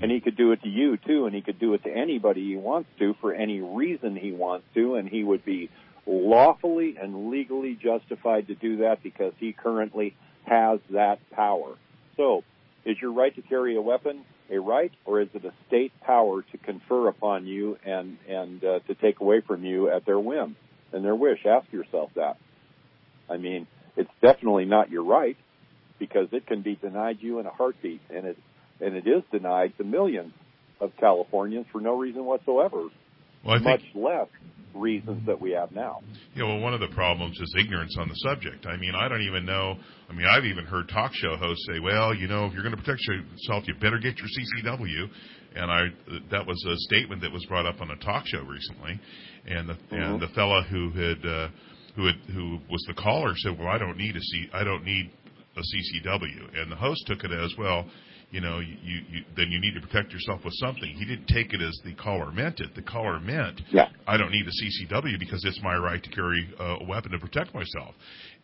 And 0.01 0.11
he 0.11 0.20
could 0.20 0.37
do 0.37 0.53
it 0.53 0.62
to 0.62 0.68
you 0.68 0.99
too, 0.99 1.25
and 1.25 1.35
he 1.35 1.40
could 1.40 1.59
do 1.59 1.72
it 1.72 1.83
to 1.85 1.90
anybody 1.90 2.44
he 2.44 2.57
wants 2.57 2.90
to 2.99 3.14
for 3.20 3.33
any 3.33 3.61
reason 3.61 4.14
he 4.14 4.31
wants 4.31 4.66
to, 4.75 4.96
and 4.96 5.09
he 5.09 5.25
would 5.25 5.44
be 5.44 5.70
lawfully 6.07 6.97
and 7.01 7.31
legally 7.31 7.79
justified 7.81 8.49
to 8.49 8.55
do 8.55 8.79
that 8.79 9.03
because 9.03 9.33
he 9.38 9.53
currently 9.53 10.14
has 10.45 10.81
that 10.90 11.19
power. 11.31 11.75
So, 12.16 12.45
is 12.85 12.97
your 13.01 13.12
right 13.12 13.35
to 13.35 13.42
carry 13.42 13.77
a 13.77 13.83
weapon 13.83 14.25
a 14.51 14.59
right, 14.59 14.92
or 15.05 15.21
is 15.21 15.29
it 15.35 15.45
a 15.45 15.53
state 15.66 15.92
power 16.03 16.42
to 16.42 16.59
confer 16.59 17.09
upon 17.09 17.47
you 17.47 17.79
and 17.85 18.19
and 18.29 18.62
uh, 18.62 18.79
to 18.87 18.95
take 18.95 19.21
away 19.21 19.40
from 19.40 19.64
you 19.64 19.90
at 19.90 20.07
their 20.07 20.19
whim 20.19 20.57
and 20.92 21.05
their 21.05 21.14
wish? 21.14 21.40
Ask 21.45 21.73
yourself 21.73 22.11
that. 22.14 22.37
I 23.29 23.38
mean, 23.38 23.66
it's 23.97 24.11
definitely 24.23 24.66
not 24.66 24.90
your 24.90 25.05
right 25.05 25.37
because 25.99 26.29
it 26.33 26.47
can 26.47 26.62
be 26.62 26.77
denied 26.77 27.19
you 27.21 27.40
in 27.40 27.47
a 27.47 27.51
heartbeat, 27.51 28.03
and 28.11 28.27
it 28.27 28.38
and 28.81 28.95
it 28.95 29.07
is 29.07 29.23
denied 29.33 29.73
to 29.79 29.85
millions 29.85 30.33
of 30.81 30.92
Californians 30.99 31.66
for 31.73 31.81
no 31.81 31.99
reason 31.99 32.25
whatsoever. 32.25 32.88
Well, 33.45 33.55
I 33.55 33.59
much 33.59 33.83
think, 33.83 33.95
less 33.95 34.29
reasons 34.77 35.25
that 35.27 35.41
we 35.41 35.53
have 35.53 35.73
now. 35.73 36.01
Yeah, 36.35 36.45
well, 36.45 36.59
one 36.61 36.75
of 36.75 36.81
the 36.81 36.89
problems 36.89 37.39
is 37.41 37.55
ignorance 37.59 37.97
on 37.99 38.09
the 38.09 38.15
subject. 38.17 38.67
I 38.67 38.77
mean, 38.77 38.95
I 38.95 39.09
don't 39.09 39.23
even 39.23 39.45
know. 39.45 39.77
I 40.09 40.12
mean, 40.12 40.27
I've 40.27 40.45
even 40.45 40.65
heard 40.65 40.89
talk 40.89 41.12
show 41.15 41.37
hosts 41.37 41.67
say, 41.71 41.81
"Well, 41.81 42.15
you 42.15 42.29
know, 42.29 42.47
if 42.47 42.53
you're 42.53 42.62
going 42.62 42.77
to 42.77 42.83
protect 42.83 43.03
yourself, 43.07 43.65
you 43.67 43.75
better 43.75 43.99
get 43.99 44.17
your 44.19 44.29
CCW." 44.29 45.09
And 45.57 45.71
I, 45.71 45.87
that 46.31 46.47
was 46.47 46.62
a 46.69 46.77
statement 46.89 47.23
that 47.23 47.33
was 47.33 47.45
brought 47.47 47.65
up 47.65 47.81
on 47.81 47.91
a 47.91 47.97
talk 47.97 48.27
show 48.27 48.43
recently, 48.43 49.01
and 49.47 49.69
the 49.69 49.75
Mm-hmm. 49.75 49.95
and 49.95 50.21
the 50.21 50.29
fella 50.29 50.62
who 50.65 50.91
had 50.91 51.25
uh, 51.25 51.49
who 51.97 52.07
had 52.07 52.17
who 52.35 52.59
was 52.71 52.85
the 52.89 52.95
caller 52.95 53.33
said, 53.37 53.59
"Well, 53.59 53.69
I 53.69 53.79
don't 53.79 53.97
need 53.97 54.17
a 54.17 54.21
C, 54.21 54.47
I 54.53 54.65
don't 54.65 54.85
need 54.85 55.11
a 55.57 55.61
CCW," 55.61 56.61
and 56.61 56.71
the 56.71 56.77
host 56.77 57.07
took 57.07 57.25
it 57.25 57.33
as 57.33 57.55
well 57.59 57.87
you 58.31 58.41
know, 58.41 58.59
you, 58.59 58.77
you 58.83 59.25
then 59.37 59.51
you 59.51 59.61
need 59.61 59.75
to 59.75 59.81
protect 59.81 60.12
yourself 60.12 60.45
with 60.45 60.55
something. 60.57 60.89
He 60.89 61.05
didn't 61.05 61.27
take 61.29 61.53
it 61.53 61.62
as 61.62 61.79
the 61.85 61.95
caller 61.95 62.33
meant 62.33 62.61
it. 62.61 62.75
The 62.75 62.83
caller 62.83 63.21
meant, 63.21 63.61
yeah. 63.71 63.89
I 64.07 64.17
don't 64.17 64.31
need 64.31 64.47
a 64.47 64.51
CCW 64.51 65.19
because 65.19 65.45
it's 65.45 65.61
my 65.62 65.77
right 65.77 66.03
to 66.03 66.11
carry 66.11 66.49
a 66.59 66.85
weapon 66.85 67.12
to 67.12 67.19
protect 67.19 67.55
myself. 67.55 67.95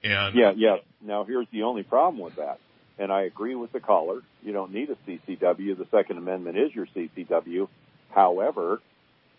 And 0.04 0.36
yeah, 0.36 0.52
yeah. 0.56 0.76
Now 1.00 1.24
here's 1.24 1.48
the 1.52 1.64
only 1.64 1.82
problem 1.82 2.22
with 2.22 2.36
that, 2.36 2.58
and 2.98 3.12
I 3.12 3.22
agree 3.22 3.54
with 3.54 3.72
the 3.72 3.80
caller. 3.80 4.20
You 4.42 4.52
don't 4.52 4.72
need 4.72 4.88
a 4.90 4.96
CCW. 5.08 5.76
The 5.76 5.86
Second 5.90 6.18
Amendment 6.18 6.56
is 6.56 6.74
your 6.74 6.86
CCW. 6.94 7.68
However, 8.14 8.80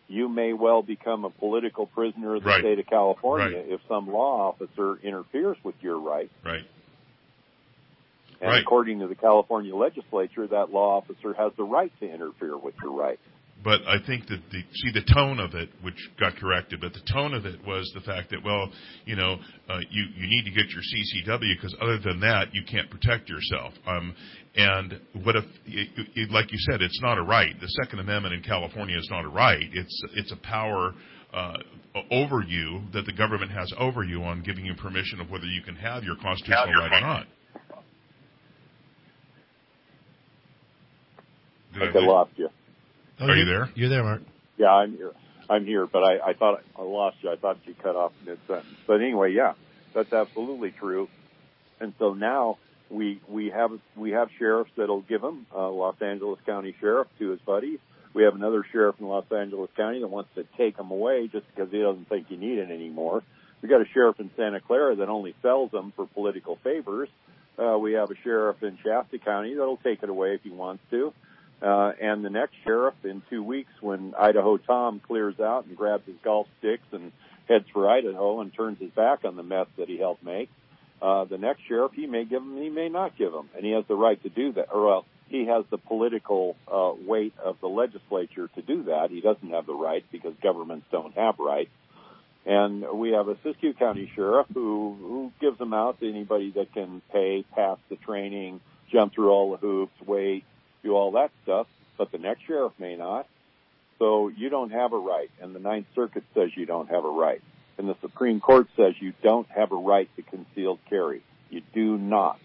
you 0.08 0.28
may 0.28 0.54
well 0.54 0.82
become 0.82 1.26
a 1.26 1.30
political 1.30 1.86
prisoner 1.88 2.36
of 2.36 2.44
the 2.44 2.50
right. 2.50 2.62
state 2.62 2.80
of 2.80 2.86
California 2.88 3.58
right. 3.58 3.70
if 3.70 3.80
some 3.88 4.12
law 4.12 4.50
officer 4.50 4.98
interferes 5.04 5.58
with 5.64 5.76
your 5.82 6.00
right. 6.00 6.30
Right. 6.44 6.64
And 8.44 8.52
right. 8.52 8.62
according 8.62 9.00
to 9.00 9.08
the 9.08 9.16
California 9.16 9.74
legislature, 9.74 10.46
that 10.48 10.70
law 10.70 10.98
officer 10.98 11.34
has 11.34 11.54
the 11.56 11.64
right 11.64 11.94
to 12.02 12.14
interfere 12.14 12.58
with 12.58 12.76
your 12.84 12.92
right. 12.92 13.18
But 13.64 13.88
I 13.88 14.06
think 14.06 14.28
that 14.28 14.42
the 14.52 14.62
see 14.74 14.92
the 14.92 15.14
tone 15.14 15.40
of 15.40 15.54
it, 15.56 15.70
which 15.82 15.96
got 16.20 16.36
corrected, 16.36 16.82
but 16.82 16.92
the 16.92 17.14
tone 17.14 17.34
of 17.34 17.46
it 17.46 17.66
was 17.66 17.90
the 17.96 18.02
fact 18.02 18.32
that 18.32 18.44
well, 18.44 18.70
you 19.06 19.16
know, 19.16 19.38
uh, 19.70 19.80
you 19.90 20.04
you 20.18 20.28
need 20.28 20.44
to 20.44 20.52
get 20.52 20.66
your 20.72 20.82
CCW 20.82 21.56
because 21.56 21.74
other 21.82 21.98
than 22.00 22.20
that, 22.20 22.54
you 22.54 22.64
can't 22.70 22.90
protect 22.90 23.30
yourself. 23.30 23.72
Um, 23.88 24.14
and 24.58 25.00
what 25.24 25.38
if, 25.38 25.46
it, 25.66 26.10
it, 26.14 26.32
like 26.32 26.52
you 26.52 26.58
said, 26.70 26.82
it's 26.82 27.00
not 27.02 27.18
a 27.18 27.24
right. 27.24 27.58
The 27.62 27.70
Second 27.82 28.00
Amendment 28.00 28.36
in 28.36 28.44
California 28.44 28.98
is 28.98 29.08
not 29.10 29.24
a 29.24 29.30
right. 29.30 29.70
It's 29.72 30.04
it's 30.16 30.34
a 30.34 30.38
power 30.46 30.94
uh, 31.34 31.60
over 32.12 32.42
you 32.42 32.82
that 32.92 33.06
the 33.06 33.14
government 33.14 33.52
has 33.52 33.72
over 33.80 34.04
you 34.04 34.22
on 34.24 34.44
giving 34.44 34.66
you 34.66 34.76
permission 34.76 35.22
of 35.22 35.32
whether 35.32 35.46
you 35.46 35.62
can 35.62 35.78
have 35.78 36.04
your 36.04 36.18
constitutional 36.18 36.68
your 36.68 36.80
right 36.80 36.92
or 36.92 37.00
not. 37.00 37.28
I 41.76 41.80
think 41.80 41.96
I 41.96 42.00
lost 42.00 42.32
you. 42.36 42.50
Oh, 43.20 43.28
Are 43.28 43.36
you 43.36 43.46
there? 43.46 43.70
You're 43.76 43.90
there, 43.90 44.04
Mark. 44.04 44.22
Yeah, 44.58 44.72
I'm 44.72 44.96
here. 44.96 45.12
I'm 45.50 45.66
here, 45.66 45.86
but 45.86 46.04
I, 46.04 46.30
I 46.30 46.34
thought 46.34 46.64
I 46.78 46.82
lost 46.82 47.18
you. 47.22 47.30
I 47.32 47.36
thought 47.36 47.58
you 47.66 47.76
cut 47.82 47.96
off 47.96 48.14
mid 48.26 48.40
sentence. 48.48 48.68
But 48.88 49.02
anyway, 49.02 49.34
yeah, 49.34 49.54
that's 49.94 50.14
absolutely 50.14 50.72
true. 50.72 51.10
And 51.80 51.94
so 52.00 52.14
now 52.14 52.58
we 52.90 53.22
we 53.28 53.50
have 53.50 53.72
we 53.96 54.12
have 54.12 54.30
sheriffs 54.38 54.72
that'll 54.78 55.02
give 55.02 55.22
him 55.22 55.46
uh, 55.54 55.70
Los 55.70 56.02
Angeles 56.02 56.40
County 56.46 56.76
sheriff 56.80 57.08
to 57.20 57.32
his 57.32 57.40
buddies. 57.42 57.80
We 58.14 58.24
have 58.24 58.36
another 58.36 58.64
sheriff 58.72 58.96
in 59.00 59.08
Los 59.08 59.26
Angeles 59.32 59.70
County 59.76 60.00
that 60.00 60.08
wants 60.08 60.30
to 60.36 60.46
take 60.56 60.78
them 60.78 60.92
away 60.92 61.28
just 61.28 61.46
because 61.48 61.72
he 61.72 61.80
doesn't 61.82 62.08
think 62.08 62.28
you 62.30 62.38
need 62.38 62.60
it 62.60 62.70
anymore. 62.70 63.24
We 63.62 63.70
got 63.70 63.82
a 63.82 63.88
sheriff 63.94 64.20
in 64.20 64.30
Santa 64.38 64.60
Clara 64.60 64.96
that 64.98 65.10
only 65.10 65.36
sells 65.42 65.72
them 65.72 65.94
for 65.96 66.06
political 66.06 66.58
favors. 66.64 67.10
Uh, 67.58 67.78
we 67.78 67.94
have 67.94 68.12
a 68.12 68.16
sheriff 68.24 68.62
in 68.62 68.78
Shasta 68.84 69.18
County 69.20 69.56
that'll 69.56 69.78
take 69.78 70.04
it 70.04 70.10
away 70.10 70.36
if 70.36 70.42
he 70.44 70.50
wants 70.52 70.84
to. 70.92 71.14
Uh, 71.62 71.94
and 72.02 72.26
the 72.26 72.30
next 72.30 72.56
sheriff 72.64 72.96
in 73.04 73.22
two 73.30 73.42
weeks 73.42 73.72
when 73.80 74.14
Idaho 74.18 74.58
Tom 74.58 75.00
clears 75.00 75.40
out 75.40 75.66
and 75.66 75.78
grabs 75.78 76.06
his 76.06 76.18
golf 76.24 76.48
sticks 76.60 76.86
and 76.92 77.12
heads 77.48 77.66
for 77.72 77.90
Idaho 77.90 78.42
and 78.42 78.54
turns 78.54 78.80
his 78.80 78.92
back 78.92 79.24
on 79.24 79.36
the 79.36 79.44
mess 79.44 79.68
that 79.78 79.88
he 79.88 79.98
helped 79.98 80.24
make, 80.24 80.50
uh, 81.02 81.26
the 81.26 81.38
next 81.38 81.62
sheriff 81.68 81.92
he 81.94 82.08
may 82.08 82.26
give 82.26 82.42
him, 82.42 82.58
he 82.58 82.70
may 82.70 82.90
not 82.90 83.18
give 83.18 83.34
him, 83.34 83.50
and 83.56 83.66
he 83.66 83.72
has 83.72 83.86
the 83.88 83.96
right 83.96 84.22
to 84.24 84.30
do 84.30 84.54
that. 84.54 84.74
Or 84.74 84.86
well, 84.86 85.06
he 85.28 85.46
has 85.46 85.66
the 85.70 85.78
political 85.78 86.56
uh, 86.72 86.94
weight 87.08 87.34
of 87.44 87.60
the 87.60 87.68
legislature 87.68 88.50
to 88.56 88.62
do 88.62 88.84
that. 88.84 89.10
He 89.10 89.20
doesn't 89.20 89.50
have 89.50 89.66
the 89.66 89.74
right 89.74 90.06
because 90.12 90.34
governments 90.42 90.86
don't 90.92 91.14
have 91.16 91.40
rights. 91.40 91.72
And 92.46 92.86
we 92.94 93.12
have 93.12 93.30
a 93.30 93.36
Siskiyou 93.36 93.78
County 93.80 94.12
sheriff 94.16 94.48
who 94.54 94.96
who 95.00 95.32
gives 95.40 95.58
them 95.58 95.74
out 95.74 96.00
to 96.02 96.10
anybody 96.10 96.52
that 96.52 96.74
can 96.74 97.02
pay, 97.12 97.46
pass 97.56 97.78
the 97.90 97.96
training, 97.96 98.60
jump 98.92 99.14
through 99.14 99.30
all 99.30 99.52
the 99.52 99.58
hoops, 99.58 99.94
wait, 100.06 100.44
do 100.84 100.96
all 100.96 101.12
that 101.12 101.32
stuff, 101.44 101.68
but 101.98 102.12
the 102.12 102.18
next 102.18 102.46
sheriff 102.46 102.74
may 102.78 102.96
not. 102.96 103.28
So 104.00 104.28
you 104.28 104.50
don't 104.50 104.72
have 104.72 104.94
a 104.94 104.98
right, 104.98 105.32
and 105.42 105.56
the 105.56 105.60
Ninth 105.60 105.88
Circuit 105.96 106.24
says 106.34 106.50
you 106.56 106.66
don't 106.66 106.90
have 106.90 107.06
a 107.06 107.10
right, 107.10 107.42
and 107.78 107.88
the 107.88 107.96
Supreme 108.02 108.40
Court 108.40 108.68
says 108.76 108.94
you 109.00 109.14
don't 109.24 109.48
have 109.50 109.72
a 109.72 109.76
right 109.76 110.10
to 110.16 110.22
concealed 110.24 110.80
carry. 110.90 111.24
You 111.50 111.62
do 111.74 111.98
not. 111.98 112.40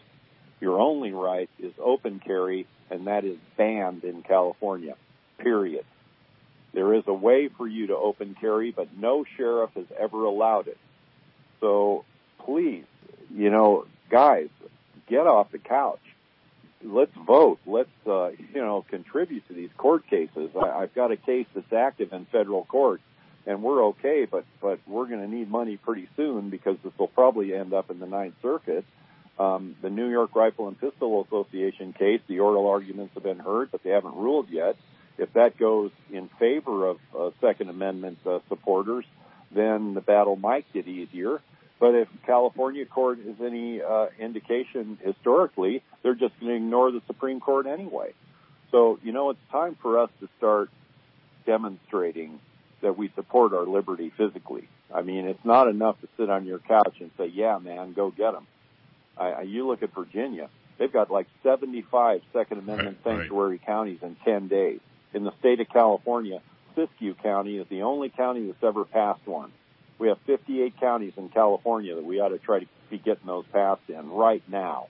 Your 0.61 0.81
only 0.81 1.13
right 1.13 1.49
is 1.59 1.73
open 1.83 2.21
carry, 2.25 2.67
and 2.91 3.07
that 3.07 3.25
is 3.25 3.39
banned 3.57 4.05
in 4.05 4.23
California. 4.23 4.95
Period. 5.39 5.85
There 6.75 6.95
is 6.95 7.05
a 7.07 7.15
way 7.15 7.49
for 7.49 7.67
you 7.67 7.89
to 7.89 7.97
open 7.97 8.37
carry, 8.39 8.71
but 8.71 8.97
no 8.97 9.25
sheriff 9.37 9.71
has 9.75 9.87
ever 9.99 10.25
allowed 10.25 10.69
it. 10.69 10.79
So 11.61 12.05
please, 12.45 12.85
you 13.35 13.51
know, 13.51 13.87
guys, 14.11 14.49
get 15.09 15.27
off 15.27 15.51
the 15.51 15.59
couch. 15.59 16.01
Let's 16.83 17.15
vote. 17.15 17.59
Let's, 17.67 17.91
uh, 18.07 18.29
you 18.55 18.61
know, 18.61 18.85
contribute 18.89 19.47
to 19.49 19.55
these 19.55 19.71
court 19.77 20.07
cases. 20.09 20.51
I, 20.57 20.69
I've 20.69 20.95
got 20.95 21.11
a 21.13 21.17
case 21.17 21.47
that's 21.55 21.73
active 21.73 22.13
in 22.13 22.27
federal 22.27 22.65
court, 22.65 23.01
and 23.47 23.63
we're 23.63 23.85
okay, 23.87 24.27
but 24.31 24.45
but 24.61 24.81
we're 24.87 25.07
going 25.07 25.21
to 25.21 25.29
need 25.29 25.51
money 25.51 25.77
pretty 25.77 26.09
soon 26.17 26.51
because 26.51 26.77
this 26.85 26.93
will 26.99 27.09
probably 27.09 27.55
end 27.55 27.73
up 27.73 27.91
in 27.91 27.99
the 27.99 28.07
Ninth 28.07 28.35
Circuit. 28.43 28.85
Um, 29.39 29.77
the 29.83 29.91
New 29.91 30.09
York 30.09 30.35
Rifle 30.35 30.67
and 30.67 30.79
Pistol 30.81 31.25
Association 31.25 31.93
case, 31.93 32.21
the 32.27 32.41
oral 32.41 32.67
arguments 32.67 33.15
have 33.15 33.23
been 33.23 33.39
heard, 33.39 33.71
but 33.71 33.85
they 33.85 33.91
haven't 33.91 34.17
ruled 34.17 34.49
yet. 34.51 34.77
If 35.17 35.33
that 35.35 35.57
goes 35.59 35.91
in 36.13 36.29
favor 36.41 36.87
of 36.87 36.99
uh, 37.17 37.31
Second 37.41 37.71
Amendment 37.71 38.19
uh, 38.27 38.41
supporters, 38.49 39.05
then 39.53 39.95
the 39.95 40.01
battle 40.01 40.37
might 40.37 40.71
get 40.73 40.89
easier. 40.89 41.41
But 41.81 41.95
if 41.95 42.09
California 42.27 42.85
court 42.87 43.21
is 43.21 43.37
any 43.41 43.81
uh, 43.81 44.07
indication 44.19 44.99
historically, 45.03 45.83
they're 46.03 46.15
just 46.15 46.39
going 46.41 46.51
to 46.51 46.57
ignore 46.57 46.91
the 46.91 47.03
Supreme 47.07 47.41
Court 47.41 47.67
anyway. 47.67 48.15
So, 48.73 48.99
you 49.03 49.13
know, 49.13 49.31
it's 49.31 49.41
time 49.53 49.77
for 49.81 49.99
us 49.99 50.11
to 50.21 50.29
start 50.39 50.71
demonstrating 51.47 52.41
that 52.83 52.97
we 52.99 53.11
support 53.15 53.53
our 53.53 53.67
liberty 53.67 54.13
physically. 54.17 54.69
I 54.93 55.03
mean, 55.03 55.27
it's 55.27 55.45
not 55.45 55.69
enough 55.69 56.01
to 56.01 56.09
sit 56.17 56.31
on 56.31 56.47
your 56.47 56.59
couch 56.59 56.97
and 57.01 57.11
say, 57.17 57.27
yeah, 57.27 57.59
man, 57.59 57.93
go 57.93 58.11
get 58.11 58.33
them. 58.33 58.47
I, 59.17 59.29
I, 59.31 59.43
you 59.43 59.67
look 59.67 59.83
at 59.83 59.95
Virginia, 59.95 60.49
they've 60.79 60.93
got 60.93 61.11
like 61.11 61.27
75 61.43 62.23
Second 62.33 62.59
Amendment 62.59 62.99
Right, 63.05 63.13
right. 63.13 63.21
sanctuary 63.21 63.61
counties 63.65 63.99
in 64.03 64.17
10 64.25 64.49
days. 64.49 64.81
In 65.15 65.25
the 65.25 65.33
state 65.41 65.61
of 65.61 65.69
California, 65.69 66.41
Siskiyou 66.77 67.21
County 67.23 67.57
is 67.59 67.67
the 67.69 67.83
only 67.83 68.09
county 68.11 68.47
that's 68.47 68.63
ever 68.63 68.85
passed 68.85 69.27
one. 69.27 69.53
We 69.99 70.09
have 70.09 70.19
58 70.27 70.79
counties 70.81 71.13
in 71.17 71.29
California 71.29 71.95
that 71.95 72.05
we 72.05 72.21
ought 72.21 72.29
to 72.29 72.39
try 72.39 72.61
to 72.61 72.67
be 72.91 72.99
getting 72.99 73.27
those 73.27 73.45
passed 73.53 73.83
in 73.89 74.11
right 74.11 74.43
now. 74.49 74.87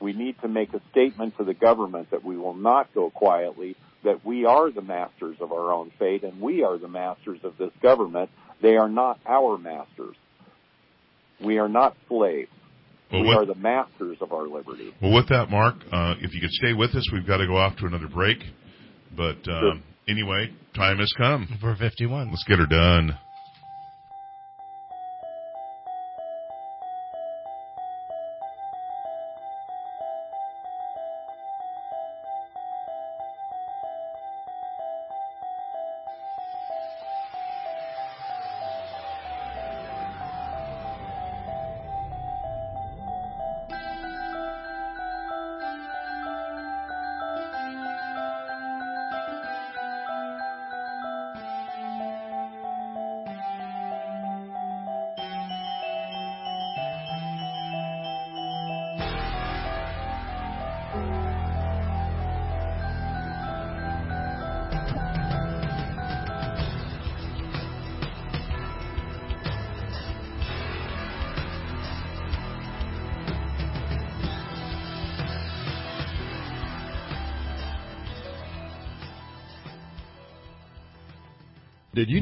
We 0.00 0.12
need 0.12 0.36
to 0.42 0.48
make 0.48 0.72
a 0.74 0.80
statement 0.90 1.36
to 1.38 1.44
the 1.44 1.54
government 1.54 2.10
that 2.10 2.24
we 2.24 2.36
will 2.36 2.54
not 2.54 2.92
go 2.94 3.10
quietly, 3.10 3.76
that 4.04 4.24
we 4.24 4.44
are 4.44 4.70
the 4.70 4.82
masters 4.82 5.36
of 5.40 5.52
our 5.52 5.72
own 5.72 5.90
fate 5.98 6.22
and 6.24 6.40
we 6.40 6.62
are 6.62 6.78
the 6.78 6.88
masters 6.88 7.40
of 7.42 7.56
this 7.58 7.70
government. 7.82 8.30
They 8.62 8.76
are 8.76 8.88
not 8.88 9.18
our 9.26 9.58
masters. 9.58 10.16
We 11.42 11.58
are 11.58 11.68
not 11.68 11.96
slaves. 12.08 12.50
Well, 13.10 13.22
we 13.22 13.28
what- 13.28 13.38
are 13.38 13.46
the 13.46 13.54
masters 13.54 14.18
of 14.20 14.32
our 14.32 14.46
liberty. 14.46 14.94
Well, 15.00 15.12
with 15.12 15.28
that, 15.28 15.50
Mark, 15.50 15.76
uh, 15.92 16.14
if 16.20 16.34
you 16.34 16.40
could 16.40 16.50
stay 16.50 16.72
with 16.72 16.94
us, 16.94 17.10
we've 17.12 17.26
got 17.26 17.38
to 17.38 17.46
go 17.46 17.56
off 17.56 17.76
to 17.78 17.86
another 17.86 18.08
break. 18.08 18.38
But 19.16 19.38
uh, 19.48 19.60
Sure. 19.60 19.74
anyway, 20.08 20.50
time 20.74 20.98
has 20.98 21.12
come. 21.16 21.46
For 21.60 21.74
51. 21.76 22.30
Let's 22.30 22.44
get 22.44 22.58
her 22.58 22.66
done. 22.66 23.16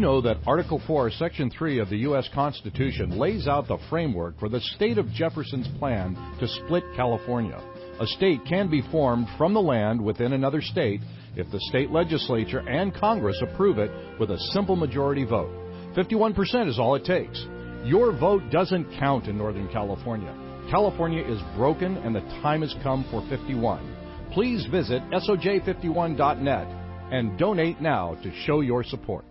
Know 0.03 0.20
that 0.20 0.38
Article 0.48 0.82
4, 0.84 1.12
Section 1.12 1.48
3 1.48 1.78
of 1.78 1.88
the 1.88 1.98
U.S. 1.98 2.28
Constitution 2.34 3.18
lays 3.18 3.46
out 3.46 3.68
the 3.68 3.78
framework 3.88 4.36
for 4.40 4.48
the 4.48 4.61
state 4.61 4.98
of 4.98 5.09
Jefferson's 5.12 5.68
plan 5.78 6.16
to 6.40 6.48
split 6.48 6.82
California? 6.96 7.62
A 8.00 8.07
state 8.09 8.40
can 8.48 8.68
be 8.68 8.82
formed 8.90 9.28
from 9.38 9.55
the 9.55 9.61
land 9.61 10.05
within 10.05 10.32
another 10.32 10.61
state 10.61 11.00
if 11.36 11.48
the 11.53 11.61
state 11.68 11.92
legislature 11.92 12.68
and 12.68 12.92
Congress 12.92 13.40
approve 13.42 13.78
it 13.78 13.92
with 14.18 14.32
a 14.32 14.38
simple 14.53 14.74
majority 14.74 15.24
vote. 15.24 15.53
51% 15.96 16.68
is 16.68 16.80
all 16.80 16.96
it 16.96 17.05
takes. 17.05 17.46
Your 17.84 18.11
vote 18.11 18.42
doesn't 18.50 18.98
count 18.98 19.28
in 19.28 19.38
Northern 19.38 19.68
California. 19.68 20.34
California 20.68 21.22
is 21.24 21.40
broken 21.57 21.96
and 21.98 22.12
the 22.12 22.20
time 22.42 22.62
has 22.62 22.74
come 22.82 23.07
for 23.09 23.24
51. 23.28 24.30
Please 24.32 24.66
visit 24.66 25.00
SOJ51.net 25.12 26.66
and 27.12 27.38
donate 27.38 27.80
now 27.80 28.16
to 28.24 28.34
show 28.44 28.62
your 28.62 28.82
support. 28.82 29.24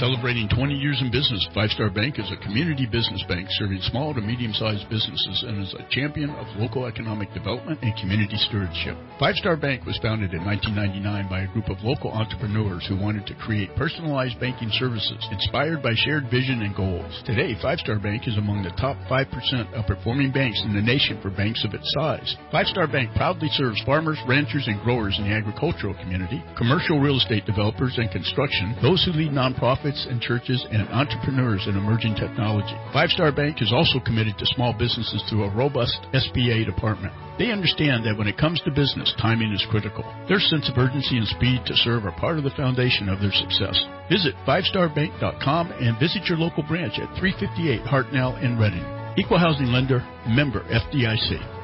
Celebrating 0.00 0.48
20 0.48 0.72
years 0.72 0.96
in 1.04 1.12
business, 1.12 1.44
Five 1.52 1.68
Star 1.68 1.90
Bank 1.90 2.18
is 2.18 2.24
a 2.32 2.40
community 2.40 2.88
business 2.88 3.22
bank 3.28 3.46
serving 3.60 3.80
small 3.92 4.14
to 4.14 4.22
medium 4.22 4.54
sized 4.54 4.88
businesses 4.88 5.44
and 5.46 5.60
is 5.60 5.74
a 5.74 5.84
champion 5.92 6.30
of 6.30 6.48
local 6.56 6.86
economic 6.86 7.28
development 7.34 7.78
and 7.82 7.92
community 8.00 8.40
stewardship. 8.40 8.96
Five 9.20 9.36
Star 9.36 9.54
Bank 9.54 9.84
was 9.84 10.00
founded 10.00 10.32
in 10.32 10.48
1999 10.48 11.28
by 11.28 11.44
a 11.44 11.52
group 11.52 11.68
of 11.68 11.76
local 11.84 12.08
entrepreneurs 12.08 12.88
who 12.88 12.96
wanted 12.96 13.26
to 13.26 13.36
create 13.44 13.68
personalized 13.76 14.40
banking 14.40 14.72
services 14.72 15.20
inspired 15.30 15.82
by 15.82 15.92
shared 15.94 16.24
vision 16.32 16.64
and 16.64 16.72
goals. 16.72 17.12
Today, 17.28 17.52
Five 17.60 17.84
Star 17.84 18.00
Bank 18.00 18.24
is 18.24 18.40
among 18.40 18.64
the 18.64 18.72
top 18.80 18.96
5% 19.12 19.28
of 19.76 19.84
performing 19.84 20.32
banks 20.32 20.62
in 20.64 20.72
the 20.72 20.80
nation 20.80 21.20
for 21.20 21.28
banks 21.28 21.68
of 21.68 21.76
its 21.76 21.92
size. 21.92 22.32
Five 22.48 22.66
Star 22.72 22.88
Bank 22.88 23.12
proudly 23.12 23.52
serves 23.52 23.82
farmers, 23.84 24.18
ranchers, 24.24 24.64
and 24.72 24.80
growers 24.80 25.20
in 25.20 25.28
the 25.28 25.36
agricultural 25.36 25.92
community, 26.00 26.40
commercial 26.56 26.96
real 26.96 27.20
estate 27.20 27.44
developers 27.44 28.00
and 28.00 28.08
construction, 28.08 28.72
those 28.80 29.04
who 29.04 29.12
lead 29.12 29.36
nonprofits 29.36 29.81
and 29.84 30.20
churches, 30.20 30.64
and 30.70 30.88
entrepreneurs 30.88 31.66
in 31.66 31.76
emerging 31.76 32.14
technology. 32.14 32.76
Five 32.92 33.10
Star 33.10 33.32
Bank 33.32 33.60
is 33.60 33.72
also 33.72 33.98
committed 33.98 34.38
to 34.38 34.46
small 34.46 34.72
businesses 34.72 35.22
through 35.28 35.44
a 35.44 35.54
robust 35.54 35.98
SBA 36.14 36.66
department. 36.66 37.12
They 37.38 37.50
understand 37.50 38.04
that 38.04 38.16
when 38.16 38.28
it 38.28 38.38
comes 38.38 38.60
to 38.62 38.70
business, 38.70 39.14
timing 39.20 39.52
is 39.52 39.66
critical. 39.70 40.04
Their 40.28 40.38
sense 40.38 40.68
of 40.70 40.78
urgency 40.78 41.18
and 41.18 41.26
speed 41.26 41.66
to 41.66 41.74
serve 41.74 42.04
are 42.04 42.12
part 42.12 42.38
of 42.38 42.44
the 42.44 42.54
foundation 42.54 43.08
of 43.08 43.20
their 43.20 43.32
success. 43.32 43.74
Visit 44.08 44.34
5starbank.com 44.46 45.72
and 45.72 45.98
visit 45.98 46.24
your 46.28 46.38
local 46.38 46.62
branch 46.62 46.94
at 47.00 47.10
358 47.18 47.82
Hartnell 47.82 48.40
in 48.42 48.58
Redding. 48.58 48.84
Equal 49.18 49.38
housing 49.38 49.68
lender, 49.68 50.00
member 50.26 50.60
FDIC. 50.70 51.61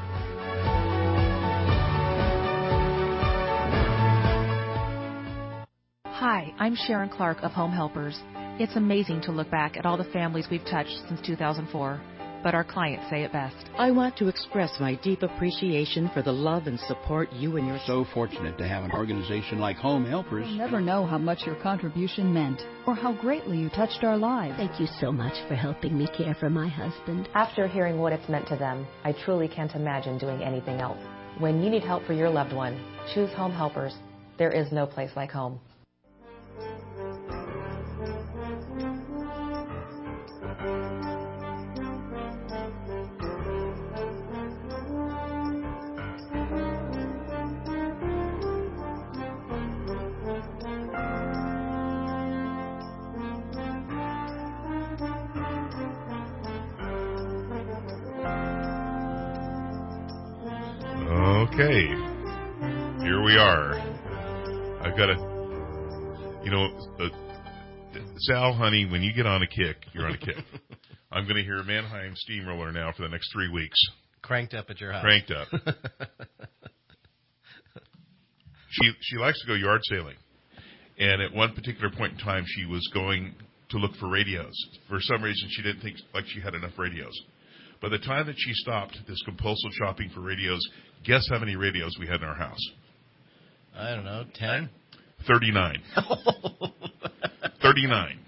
I'm 6.61 6.75
Sharon 6.75 7.09
Clark 7.09 7.45
of 7.45 7.53
Home 7.53 7.71
Helpers. 7.71 8.21
It's 8.59 8.75
amazing 8.75 9.21
to 9.23 9.31
look 9.31 9.49
back 9.49 9.77
at 9.77 9.87
all 9.87 9.97
the 9.97 10.03
families 10.03 10.49
we've 10.51 10.65
touched 10.65 10.99
since 11.07 11.21
2004, 11.25 12.01
but 12.43 12.53
our 12.53 12.65
clients 12.65 13.09
say 13.09 13.23
it 13.23 13.33
best. 13.33 13.71
I 13.79 13.93
want 13.93 14.17
to 14.17 14.27
express 14.27 14.73
my 14.81 14.97
deep 14.97 15.23
appreciation 15.23 16.11
for 16.13 16.21
the 16.21 16.33
love 16.33 16.67
and 16.67 16.77
support 16.81 17.33
you 17.33 17.59
and 17.59 17.67
your 17.69 17.79
So 17.87 18.05
fortunate 18.13 18.59
to 18.59 18.67
have 18.67 18.83
an 18.83 18.91
organization 18.91 19.61
like 19.61 19.77
Home 19.77 20.05
Helpers. 20.05 20.49
You'll 20.49 20.59
never 20.59 20.81
know 20.81 21.07
how 21.07 21.17
much 21.17 21.47
your 21.47 21.55
contribution 21.63 22.35
meant 22.35 22.61
or 22.89 22.95
how 22.97 23.13
greatly 23.13 23.59
you 23.59 23.69
touched 23.69 24.03
our 24.03 24.19
lives. 24.19 24.57
Thank 24.57 24.81
you 24.81 24.89
so 25.01 25.13
much 25.13 25.35
for 25.47 25.55
helping 25.55 25.97
me 25.97 26.09
care 26.09 26.35
for 26.35 26.51
my 26.51 26.67
husband. 26.67 27.29
After 27.35 27.69
hearing 27.69 28.01
what 28.01 28.13
it's 28.13 28.29
meant 28.29 28.49
to 28.49 28.57
them, 28.57 28.85
I 29.05 29.13
truly 29.13 29.47
can't 29.47 29.77
imagine 29.77 30.19
doing 30.19 30.43
anything 30.43 30.81
else. 30.81 30.99
When 31.39 31.63
you 31.63 31.71
need 31.71 31.85
help 31.85 32.05
for 32.05 32.15
your 32.15 32.31
loved 32.31 32.53
one, 32.53 32.85
choose 33.15 33.33
Home 33.35 33.53
Helpers. 33.53 33.95
There 34.39 34.51
is 34.51 34.73
no 34.73 34.87
place 34.87 35.13
like 35.15 35.31
home. 35.31 35.61
Okay, 61.61 61.89
here 63.03 63.21
we 63.21 63.37
are. 63.37 63.75
I've 64.81 64.97
got 64.97 65.11
a, 65.11 65.17
you 66.45 66.53
know, 66.53 66.69
uh, 67.01 67.09
Sal, 68.19 68.53
honey, 68.53 68.87
when 68.89 69.03
you 69.03 69.13
get 69.13 69.27
on 69.27 69.43
a 69.43 69.47
kick, 69.49 69.79
you're 69.93 70.07
on 70.07 70.15
a 70.15 70.19
kick. 70.19 70.37
I'm 71.11 71.25
going 71.25 71.35
to 71.35 71.43
hear 71.43 71.57
a 71.57 71.65
Mannheim 71.65 72.13
Steamroller 72.15 72.71
now 72.71 72.93
for 72.97 73.03
the 73.03 73.09
next 73.09 73.33
three 73.33 73.49
weeks. 73.49 73.77
Cranked 74.23 74.55
up 74.55 74.71
at 74.71 74.81
your 74.81 74.93
house. 74.93 75.03
Cranked 75.03 75.33
up. 75.33 75.49
she 78.71 78.93
she 79.01 79.17
likes 79.17 79.41
to 79.41 79.49
go 79.49 79.55
yard 79.55 79.81
sailing, 79.91 80.15
and 80.97 81.21
at 81.21 81.35
one 81.35 81.57
particular 81.57 81.91
point 81.91 82.13
in 82.13 82.19
time, 82.21 82.45
she 82.47 82.67
was 82.67 82.89
going 82.95 83.35
to 83.71 83.79
look 83.79 83.97
for 83.97 84.09
radios. 84.09 84.55
For 84.89 85.01
some 85.01 85.25
reason, 85.25 85.49
she 85.51 85.63
didn't 85.63 85.81
think 85.81 85.97
like 86.15 86.27
she 86.29 86.41
had 86.41 86.55
enough 86.55 86.79
radios. 86.79 87.21
By 87.81 87.89
the 87.89 87.99
time 87.99 88.27
that 88.27 88.35
she 88.37 88.53
stopped 88.55 88.99
this 89.07 89.23
compulsive 89.25 89.71
shopping 89.79 90.11
for 90.15 90.21
radios, 90.21 90.61
guess 91.05 91.27
how 91.31 91.39
many 91.39 91.57
radios 91.57 91.97
we 92.01 92.07
had 92.07 92.23
in 92.23 92.25
our 92.25 92.35
house? 92.35 92.71
I 93.77 93.95
don't 93.95 94.05
know, 94.05 94.25
ten. 94.35 94.71
39. 95.27 95.83
39. 97.63 98.19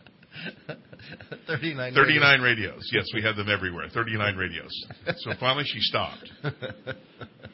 39. 1.46 1.94
39 1.94 2.40
radios. 2.40 2.90
Yes, 2.92 3.04
we 3.14 3.22
had 3.22 3.36
them 3.36 3.48
everywhere. 3.48 3.86
39 3.92 4.36
radios. 4.36 4.70
So 5.18 5.32
finally 5.40 5.64
she 5.66 5.80
stopped. 5.80 6.30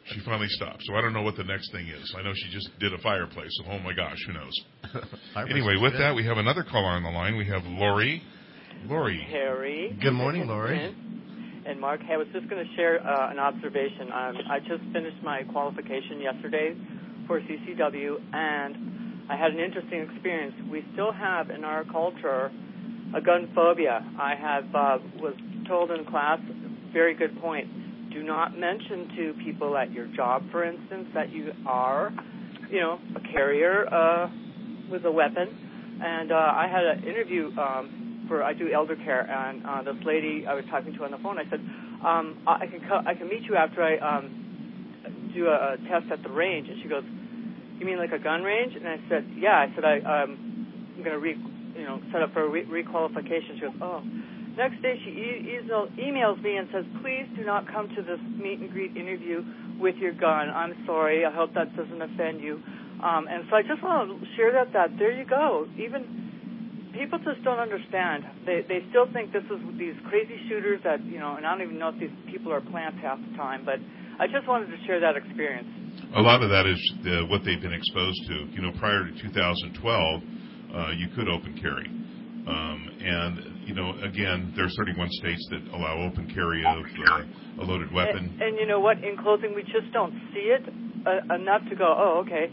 She 0.09 0.20
finally 0.24 0.47
stopped. 0.51 0.84
So 0.84 0.94
I 0.94 1.01
don't 1.01 1.12
know 1.12 1.22
what 1.22 1.36
the 1.36 1.42
next 1.42 1.72
thing 1.72 1.88
is. 1.88 2.14
I 2.16 2.22
know 2.22 2.30
she 2.32 2.49
just 2.53 2.68
did 2.78 2.92
a 2.92 2.99
fireplace. 2.99 3.51
So 3.59 3.72
oh 3.72 3.80
my 3.80 3.92
gosh, 3.92 4.16
who 4.26 4.34
knows? 4.34 4.53
anyway, 5.51 5.76
with 5.80 5.94
that, 5.99 6.14
we 6.14 6.24
have 6.24 6.36
another 6.36 6.62
caller 6.62 6.90
on 6.90 7.03
the 7.03 7.11
line. 7.11 7.36
We 7.36 7.47
have 7.47 7.64
Lori. 7.64 8.22
Lori. 8.84 9.26
Harry. 9.28 9.99
Good 10.01 10.12
morning, 10.12 10.47
Lori. 10.47 10.94
And 11.67 11.81
Mark, 11.81 12.01
hey, 12.07 12.14
I 12.14 12.17
was 12.17 12.29
just 12.33 12.49
going 12.49 12.64
to 12.64 12.77
share 12.77 13.05
uh, 13.05 13.31
an 13.31 13.41
observation. 13.41 14.12
Um, 14.12 14.37
I 14.49 14.61
just 14.61 14.85
finished 14.93 15.21
my 15.25 15.43
qualification 15.51 16.21
yesterday 16.21 16.77
for 17.27 17.41
CCW, 17.41 18.23
and 18.33 19.27
I 19.29 19.37
had 19.37 19.51
an 19.51 19.59
interesting 19.59 20.03
experience. 20.03 20.55
We 20.71 20.85
still 20.93 21.12
have 21.12 21.51
in 21.51 21.64
our 21.64 21.83
culture 21.85 22.53
a 23.17 23.21
gun 23.21 23.51
phobia. 23.53 23.99
I 24.17 24.37
have 24.37 24.64
uh, 24.75 24.99
was 25.19 25.35
told 25.67 25.91
in 25.91 26.05
class, 26.05 26.39
very 26.93 27.14
good 27.14 27.37
point. 27.41 28.12
Do 28.12 28.23
not 28.23 28.57
mention 28.57 29.09
to 29.17 29.35
people 29.45 29.77
at 29.77 29.91
your 29.93 30.07
job, 30.14 30.45
for 30.53 30.64
instance, 30.64 31.09
that 31.14 31.33
you 31.33 31.51
are, 31.67 32.12
you 32.71 32.79
know, 32.79 33.01
a 33.17 33.21
carrier 33.33 33.93
uh, 33.93 34.31
with 34.89 35.05
a 35.05 35.11
weapon. 35.11 35.99
And 36.01 36.31
uh, 36.31 36.37
I 36.37 36.69
had 36.71 36.85
an 36.85 37.09
interview 37.09 37.51
um, 37.59 38.06
for 38.29 38.43
I 38.43 38.55
do 38.55 38.72
elder 38.72 38.97
care, 38.97 39.31
and 39.31 39.62
uh, 39.66 39.83
this 39.83 39.97
lady 40.07 40.45
I 40.49 40.55
was 40.55 40.64
talking 40.70 40.93
to 40.95 41.05
on 41.05 41.11
the 41.12 41.18
phone. 41.18 41.39
I 41.39 41.45
said, 41.51 41.61
um, 42.05 42.39
I 42.47 42.66
can 42.66 42.81
co- 42.89 43.03
I 43.07 43.14
can 43.14 43.29
meet 43.29 43.45
you 43.49 43.57
after 43.57 43.83
I 43.83 43.99
um, 43.99 44.31
do 45.35 45.47
a, 45.49 45.74
a 45.74 45.79
test 45.89 46.11
at 46.12 46.22
the 46.22 46.31
range, 46.31 46.68
and 46.68 46.79
she 46.83 46.89
goes, 46.89 47.05
You 47.81 47.87
mean 47.87 47.99
like 47.99 48.12
a 48.12 48.22
gun 48.22 48.43
range? 48.43 48.74
And 48.77 48.87
I 48.89 48.99
said, 49.09 49.24
Yeah. 49.37 49.57
I 49.57 49.68
said 49.74 49.85
I 49.85 49.97
um, 50.03 50.39
I'm 50.99 51.05
to 51.05 51.18
re 51.20 51.37
you 51.77 51.85
know 51.87 52.01
set 52.12 52.22
up 52.22 52.33
for 52.33 52.45
a 52.47 52.51
re- 52.51 52.66
requalification. 52.66 53.57
She 53.57 53.62
goes, 53.62 53.79
Oh. 53.83 54.03
Next 54.57 54.83
day 54.83 54.95
she 55.05 55.11
e- 55.12 55.61
email, 55.61 55.89
emails 56.01 56.43
me 56.43 56.57
and 56.57 56.68
says, 56.72 56.85
Please 57.03 57.27
do 57.37 57.45
not 57.45 57.70
come 57.72 57.89
to 57.97 58.03
this 58.03 58.20
meet 58.41 58.61
and 58.61 58.70
greet 58.70 58.97
interview 58.97 59.45
with 59.81 59.97
your 60.01 60.14
gun. 60.14 60.49
I'm 60.51 60.74
sorry. 60.87 61.27
I 61.27 61.33
hope 61.33 61.55
that 61.55 61.77
doesn't 61.77 62.03
offend 62.03 62.41
you. 62.41 62.61
Um, 63.03 63.29
and 63.29 63.45
so 63.51 63.57
I 63.57 63.62
just 63.62 63.83
want 63.83 64.09
to 64.11 64.27
share 64.37 64.53
that. 64.53 64.72
That 64.72 64.97
there 64.99 65.12
you 65.12 65.27
go. 65.27 65.66
Even 65.79 66.26
people 66.97 67.20
just 67.20 67.44
don't 67.44 67.61
understand. 67.61 68.24
They 68.44 68.64
they 68.66 68.80
still 68.90 69.07
think 69.12 69.32
this 69.32 69.44
is 69.53 69.61
these 69.78 69.94
crazy 70.09 70.40
shooters 70.49 70.80
that 70.84 71.05
you 71.05 71.20
know, 71.20 71.36
and 71.36 71.47
I 71.47 71.53
don't 71.53 71.62
even 71.62 71.78
know 71.78 71.92
if 71.92 72.01
these 72.01 72.14
people 72.32 72.53
are 72.53 72.61
plants 72.61 72.99
half 73.03 73.20
the 73.20 73.36
time. 73.36 73.64
But 73.64 73.78
I 74.18 74.26
just 74.26 74.49
wanted 74.49 74.72
to 74.72 74.78
share 74.86 75.01
that 75.01 75.16
experience. 75.16 75.68
A 76.16 76.20
lot 76.20 76.42
of 76.42 76.49
that 76.51 76.66
is 76.66 76.80
the, 77.05 77.26
what 77.28 77.44
they've 77.44 77.61
been 77.61 77.76
exposed 77.76 78.20
to. 78.28 78.49
You 78.57 78.62
know, 78.62 78.72
prior 78.80 79.05
to 79.05 79.12
2012, 79.12 79.76
uh, 79.76 80.90
you 80.97 81.09
could 81.14 81.28
open 81.28 81.53
carry. 81.61 81.88
Um, 82.47 82.86
and, 83.03 83.66
you 83.66 83.74
know, 83.74 83.90
again, 84.07 84.53
there's 84.55 84.74
31 84.78 85.11
states 85.18 85.49
that 85.51 85.66
allow 85.74 85.99
open 86.07 86.30
carry 86.30 86.62
of 86.64 86.78
uh, 86.78 87.62
a 87.62 87.64
loaded 87.64 87.92
weapon. 87.92 88.30
And, 88.38 88.40
and 88.40 88.59
you 88.59 88.66
know 88.66 88.78
what? 88.78 89.03
In 89.03 89.16
closing, 89.18 89.53
we 89.55 89.62
just 89.62 89.90
don't 89.92 90.14
see 90.32 90.55
it 90.55 90.62
uh, 91.05 91.34
enough 91.34 91.62
to 91.68 91.74
go, 91.74 91.90
oh, 91.90 92.22
okay. 92.24 92.47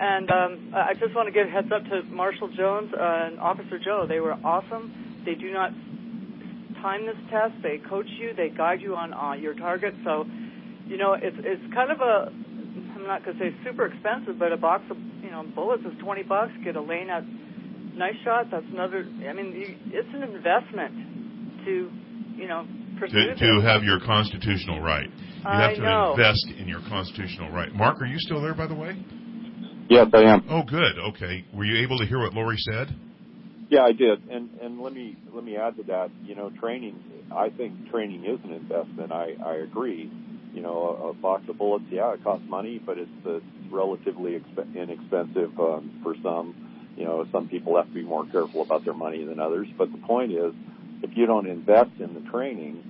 And 0.00 0.30
um, 0.30 0.72
I 0.74 0.94
just 0.94 1.14
want 1.14 1.28
to 1.28 1.32
give 1.32 1.46
a 1.46 1.50
heads 1.50 1.68
up 1.70 1.84
to 1.84 2.02
Marshall 2.08 2.48
Jones 2.56 2.90
and 2.98 3.38
Officer 3.38 3.78
Joe. 3.78 4.06
They 4.08 4.20
were 4.20 4.32
awesome. 4.32 5.22
They 5.26 5.34
do 5.34 5.52
not 5.52 5.72
time 6.80 7.04
this 7.04 7.20
test. 7.30 7.52
They 7.62 7.76
coach 7.78 8.08
you. 8.18 8.32
They 8.34 8.48
guide 8.48 8.80
you 8.80 8.96
on 8.96 9.12
uh, 9.12 9.34
your 9.34 9.52
target. 9.52 9.92
So, 10.02 10.24
you 10.86 10.96
know, 10.96 11.12
it's 11.12 11.36
it's 11.40 11.74
kind 11.74 11.92
of 11.92 12.00
a 12.00 12.32
I'm 12.96 13.06
not 13.06 13.24
going 13.24 13.36
to 13.36 13.44
say 13.44 13.54
super 13.62 13.86
expensive, 13.86 14.38
but 14.38 14.52
a 14.52 14.56
box 14.56 14.84
of 14.90 14.96
you 15.22 15.30
know 15.30 15.44
bullets 15.54 15.84
is 15.84 15.92
20 16.00 16.22
bucks. 16.22 16.52
Get 16.64 16.76
a 16.76 16.80
lane 16.80 17.10
at 17.10 17.24
nice 17.94 18.16
shot. 18.24 18.50
That's 18.50 18.64
another. 18.72 19.04
I 19.28 19.32
mean, 19.32 19.52
you, 19.52 19.76
it's 19.92 20.08
an 20.14 20.22
investment 20.22 21.64
to 21.66 21.90
you 22.36 22.48
know 22.48 22.66
pursue 22.98 23.34
To, 23.34 23.34
to 23.36 23.60
have 23.68 23.82
your 23.84 24.00
constitutional 24.00 24.80
right. 24.80 25.08
You 25.08 25.44
I 25.44 25.60
have 25.60 25.76
to 25.76 25.82
know. 25.82 26.12
invest 26.12 26.46
in 26.58 26.68
your 26.68 26.80
constitutional 26.88 27.50
right. 27.50 27.72
Mark, 27.74 28.00
are 28.00 28.06
you 28.06 28.18
still 28.18 28.40
there, 28.40 28.54
by 28.54 28.66
the 28.66 28.74
way? 28.74 28.96
Yes, 29.90 30.06
I 30.14 30.22
am. 30.22 30.46
Oh, 30.48 30.62
good. 30.62 30.98
Okay. 31.10 31.44
Were 31.52 31.64
you 31.64 31.82
able 31.82 31.98
to 31.98 32.06
hear 32.06 32.20
what 32.20 32.32
Lori 32.32 32.56
said? 32.58 32.94
Yeah, 33.70 33.82
I 33.82 33.92
did, 33.92 34.28
and 34.30 34.48
and 34.62 34.80
let 34.80 34.92
me 34.92 35.16
let 35.34 35.44
me 35.44 35.56
add 35.56 35.76
to 35.76 35.82
that. 35.84 36.10
You 36.24 36.36
know, 36.36 36.50
training. 36.60 36.94
I 37.34 37.50
think 37.50 37.90
training 37.90 38.24
is 38.24 38.38
an 38.44 38.52
investment. 38.52 39.10
I 39.10 39.34
I 39.44 39.56
agree. 39.56 40.08
You 40.54 40.62
know, 40.62 40.98
a, 41.02 41.08
a 41.08 41.12
box 41.14 41.44
of 41.48 41.58
bullets, 41.58 41.84
yeah, 41.90 42.12
it 42.14 42.22
costs 42.24 42.44
money, 42.48 42.80
but 42.84 42.98
it's 42.98 43.10
uh, 43.26 43.38
relatively 43.70 44.32
exp- 44.32 44.74
inexpensive 44.74 45.58
um, 45.60 46.00
for 46.02 46.14
some. 46.22 46.92
You 46.96 47.04
know, 47.04 47.26
some 47.32 47.48
people 47.48 47.76
have 47.76 47.86
to 47.86 47.94
be 47.94 48.02
more 48.02 48.26
careful 48.26 48.62
about 48.62 48.84
their 48.84 48.94
money 48.94 49.24
than 49.24 49.38
others. 49.38 49.68
But 49.78 49.92
the 49.92 49.98
point 49.98 50.32
is, 50.32 50.52
if 51.02 51.16
you 51.16 51.26
don't 51.26 51.46
invest 51.46 51.90
in 52.00 52.14
the 52.14 52.28
training, 52.30 52.82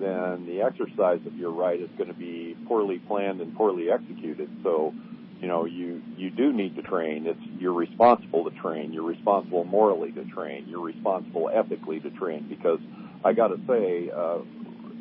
then 0.00 0.46
the 0.46 0.62
exercise 0.62 1.20
of 1.26 1.36
your 1.36 1.50
right 1.50 1.80
is 1.80 1.90
going 1.98 2.08
to 2.08 2.18
be 2.18 2.56
poorly 2.66 2.98
planned 3.08 3.40
and 3.40 3.54
poorly 3.56 3.90
executed. 3.90 4.48
So, 4.62 4.94
you 5.40 5.46
know, 5.46 5.64
you 5.64 6.02
you 6.16 6.30
do 6.30 6.52
need 6.52 6.76
to 6.76 6.82
train. 6.82 7.26
It's 7.26 7.40
you're 7.58 7.72
responsible 7.72 8.50
to 8.50 8.56
train. 8.58 8.92
You're 8.92 9.04
responsible 9.04 9.64
morally 9.64 10.12
to 10.12 10.24
train. 10.24 10.66
You're 10.68 10.84
responsible 10.84 11.50
ethically 11.52 12.00
to 12.00 12.10
train. 12.10 12.46
Because 12.48 12.80
I 13.24 13.32
got 13.32 13.48
to 13.48 13.60
say, 13.66 14.10
uh, 14.10 14.38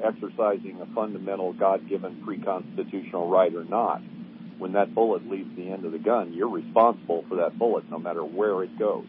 exercising 0.04 0.80
a 0.82 0.86
fundamental 0.94 1.54
God-given 1.54 2.24
pre-constitutional 2.24 3.30
right 3.30 3.54
or 3.56 3.64
not, 3.64 4.02
when 4.60 4.74
that 4.74 4.94
bullet 4.94 5.28
leaves 5.28 5.56
the 5.56 5.72
end 5.72 5.86
of 5.86 5.92
the 5.92 6.00
gun, 6.00 6.34
you're 6.34 6.50
responsible 6.50 7.26
for 7.28 7.38
that 7.38 7.58
bullet, 7.58 7.90
no 7.90 7.98
matter 7.98 8.24
where 8.24 8.64
it 8.64 8.78
goes. 8.78 9.06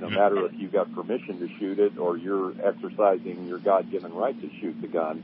No 0.00 0.08
matter 0.10 0.46
if 0.46 0.52
you 0.58 0.68
got 0.68 0.92
permission 0.94 1.38
to 1.38 1.48
shoot 1.58 1.78
it 1.78 1.98
or 1.98 2.16
you're 2.16 2.54
exercising 2.66 3.46
your 3.46 3.58
God-given 3.58 4.12
right 4.12 4.38
to 4.40 4.50
shoot 4.60 4.80
the 4.80 4.88
gun, 4.88 5.22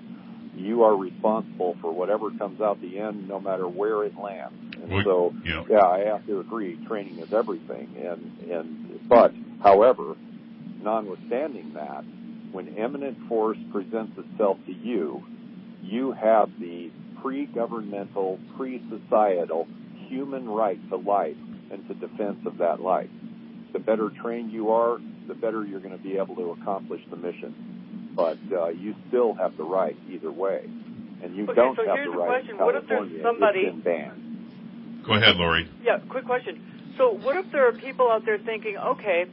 you 0.55 0.85
are 0.85 0.97
responsible 0.97 1.77
for 1.81 1.93
whatever 1.93 2.31
comes 2.33 2.61
out 2.61 2.81
the 2.81 2.99
end, 2.99 3.29
no 3.29 3.41
matter 3.41 3.67
where 3.67 4.05
it 4.05 4.17
lands. 4.17 4.68
And 4.83 4.91
Well, 4.93 5.03
so, 5.05 5.35
yeah. 5.45 5.65
yeah, 5.69 5.85
I 5.87 6.01
have 6.01 6.25
to 6.27 6.41
agree. 6.41 6.77
Training 6.87 7.19
is 7.19 7.33
everything, 7.33 7.89
and 7.99 8.51
and 8.51 9.01
but, 9.09 9.33
however, 9.63 10.15
notwithstanding 10.83 11.73
that, 11.75 12.05
when 12.53 12.69
eminent 12.79 13.19
force 13.29 13.59
presents 13.73 14.13
itself 14.19 14.59
to 14.67 14.73
you, 14.73 15.23
you 15.83 16.13
have 16.13 16.49
the 16.61 16.91
pre-governmental, 17.23 18.39
pre-societal 18.57 19.67
human 20.09 20.49
right 20.49 20.79
to 20.91 20.97
life 20.97 21.37
and 21.71 21.87
to 21.89 21.95
defense 21.95 22.39
of 22.47 22.59
that 22.59 22.81
life. 22.81 23.11
The 23.73 23.79
better 23.81 24.11
trained 24.23 24.53
you 24.53 24.71
are, 24.71 24.99
the 25.27 25.35
better 25.35 25.65
you're 25.65 25.81
going 25.81 25.97
to 25.97 26.03
be 26.03 26.17
able 26.17 26.37
to 26.37 26.57
accomplish 26.61 27.01
the 27.11 27.17
mission. 27.17 28.13
But 28.17 28.39
uh, 28.53 28.69
you 28.69 28.95
still 29.09 29.35
have 29.35 29.57
the 29.57 29.65
right 29.65 29.97
either 30.11 30.33
way, 30.33 30.63
and 31.23 31.37
you 31.37 31.45
Okay, 31.45 31.55
don't 31.55 31.77
so 31.77 31.85
have 31.87 31.97
here's 31.97 32.07
the 32.09 32.13
the 32.13 32.19
right 32.19 32.29
question. 32.29 32.57
in 32.59 32.65
What 32.65 32.75
if 32.77 32.89
there's 32.89 32.99
California. 33.11 33.23
somebody- 33.23 33.61
It's 33.61 33.75
been 33.75 33.83
banned. 33.83 34.23
Go 35.09 35.15
ahead, 35.15 35.37
Lori. 35.37 35.67
Yeah, 35.83 35.99
quick 36.11 36.27
question. 36.27 36.95
So, 36.99 37.13
what 37.13 37.37
if 37.37 37.51
there 37.51 37.67
are 37.67 37.73
people 37.73 38.11
out 38.11 38.27
there 38.27 38.37
thinking, 38.39 38.77
okay, 38.77 39.25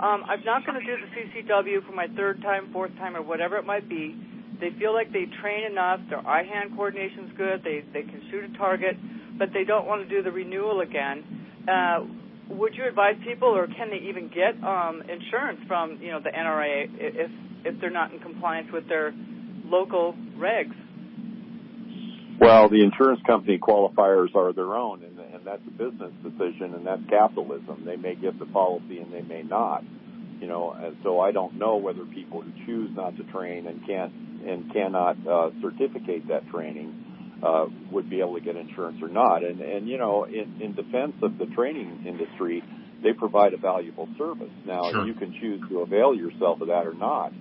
um, 0.00 0.24
I'm 0.26 0.42
not 0.44 0.64
going 0.64 0.80
to 0.80 0.86
do 0.86 0.96
the 0.96 1.42
CCW 1.42 1.86
for 1.86 1.92
my 1.92 2.06
third 2.16 2.40
time, 2.40 2.72
fourth 2.72 2.96
time, 2.96 3.14
or 3.14 3.20
whatever 3.20 3.58
it 3.58 3.66
might 3.66 3.86
be. 3.86 4.16
They 4.60 4.70
feel 4.78 4.94
like 4.94 5.12
they 5.12 5.26
train 5.42 5.64
enough, 5.70 6.00
their 6.08 6.26
eye-hand 6.26 6.74
coordination's 6.74 7.36
good, 7.36 7.62
they 7.62 7.84
they 7.92 8.02
can 8.02 8.22
shoot 8.30 8.44
a 8.44 8.58
target, 8.58 8.96
but 9.38 9.52
they 9.52 9.64
don't 9.64 9.86
want 9.86 10.06
to 10.06 10.08
do 10.08 10.22
the 10.22 10.30
renewal 10.32 10.80
again. 10.80 11.24
Uh, 11.68 12.04
would 12.48 12.74
you 12.74 12.86
advise 12.86 13.16
people, 13.24 13.48
or 13.48 13.66
can 13.66 13.90
they 13.90 14.00
even 14.08 14.28
get 14.28 14.56
um, 14.64 15.02
insurance 15.02 15.60
from 15.66 16.00
you 16.00 16.12
know 16.12 16.20
the 16.20 16.30
NRA 16.30 16.88
if 16.96 17.30
if 17.64 17.80
they're 17.80 17.90
not 17.90 18.12
in 18.12 18.20
compliance 18.20 18.68
with 18.72 18.88
their 18.88 19.12
local 19.64 20.14
regs? 20.36 20.74
Well, 22.40 22.70
the 22.70 22.82
insurance 22.82 23.20
company 23.26 23.58
qualifiers 23.58 24.34
are 24.34 24.54
their 24.54 24.74
own, 24.74 25.02
and, 25.04 25.09
and 25.09 25.09
that's 25.50 25.62
a 25.66 25.70
business 25.70 26.12
decision, 26.22 26.74
and 26.74 26.86
that's 26.86 27.02
capitalism. 27.08 27.82
They 27.84 27.96
may 27.96 28.14
get 28.14 28.38
the 28.38 28.46
policy 28.46 28.98
and 28.98 29.12
they 29.12 29.22
may 29.22 29.42
not, 29.42 29.82
you 30.40 30.46
know. 30.46 30.70
And 30.70 30.96
so 31.02 31.18
I 31.18 31.32
don't 31.32 31.58
know 31.58 31.76
whether 31.76 32.04
people 32.04 32.42
who 32.42 32.52
choose 32.66 32.90
not 32.94 33.16
to 33.16 33.24
train 33.24 33.66
and 33.66 33.84
can't 33.84 34.12
and 34.46 34.72
cannot 34.72 35.16
uh, 35.26 35.50
certificate 35.60 36.28
that 36.28 36.48
training 36.48 37.40
uh, 37.42 37.66
would 37.90 38.08
be 38.08 38.20
able 38.20 38.34
to 38.34 38.40
get 38.40 38.56
insurance 38.56 38.98
or 39.02 39.08
not. 39.08 39.42
And 39.42 39.60
and 39.60 39.88
you 39.88 39.98
know, 39.98 40.24
in, 40.24 40.60
in 40.60 40.74
defense 40.74 41.14
of 41.22 41.36
the 41.38 41.46
training 41.46 42.04
industry, 42.06 42.62
they 43.02 43.12
provide 43.12 43.52
a 43.52 43.58
valuable 43.58 44.08
service. 44.16 44.52
Now 44.64 44.92
Sure. 44.92 45.04
you 45.04 45.14
can 45.14 45.34
choose 45.40 45.60
to 45.68 45.80
avail 45.80 46.14
yourself 46.14 46.60
of 46.60 46.68
that 46.68 46.86
or 46.86 46.94
not, 46.94 47.32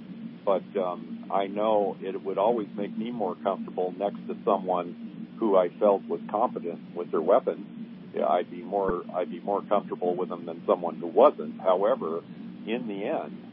but 0.45 0.63
um, 0.81 1.27
I 1.31 1.45
know 1.45 1.95
it 2.01 2.23
would 2.23 2.39
always 2.39 2.69
make 2.75 2.97
me 2.97 3.11
more 3.11 3.35
comfortable 3.43 3.93
next 3.95 4.25
to 4.27 4.35
someone 4.43 5.35
who 5.39 5.55
I 5.55 5.69
felt 5.79 6.03
was 6.07 6.19
competent 6.29 6.95
with 6.95 7.11
their 7.11 7.21
weapon. 7.21 7.78
Yeah, 8.13 8.27
I'd 8.27 8.49
be 8.49 8.61
more 8.61 9.03
I'd 9.13 9.29
be 9.29 9.39
more 9.39 9.61
comfortable 9.63 10.15
with 10.15 10.29
them 10.29 10.45
than 10.45 10.63
someone 10.65 10.95
who 10.95 11.07
wasn't. 11.07 11.59
However, 11.61 12.21
in 12.65 12.87
the 12.87 13.05
end, 13.05 13.49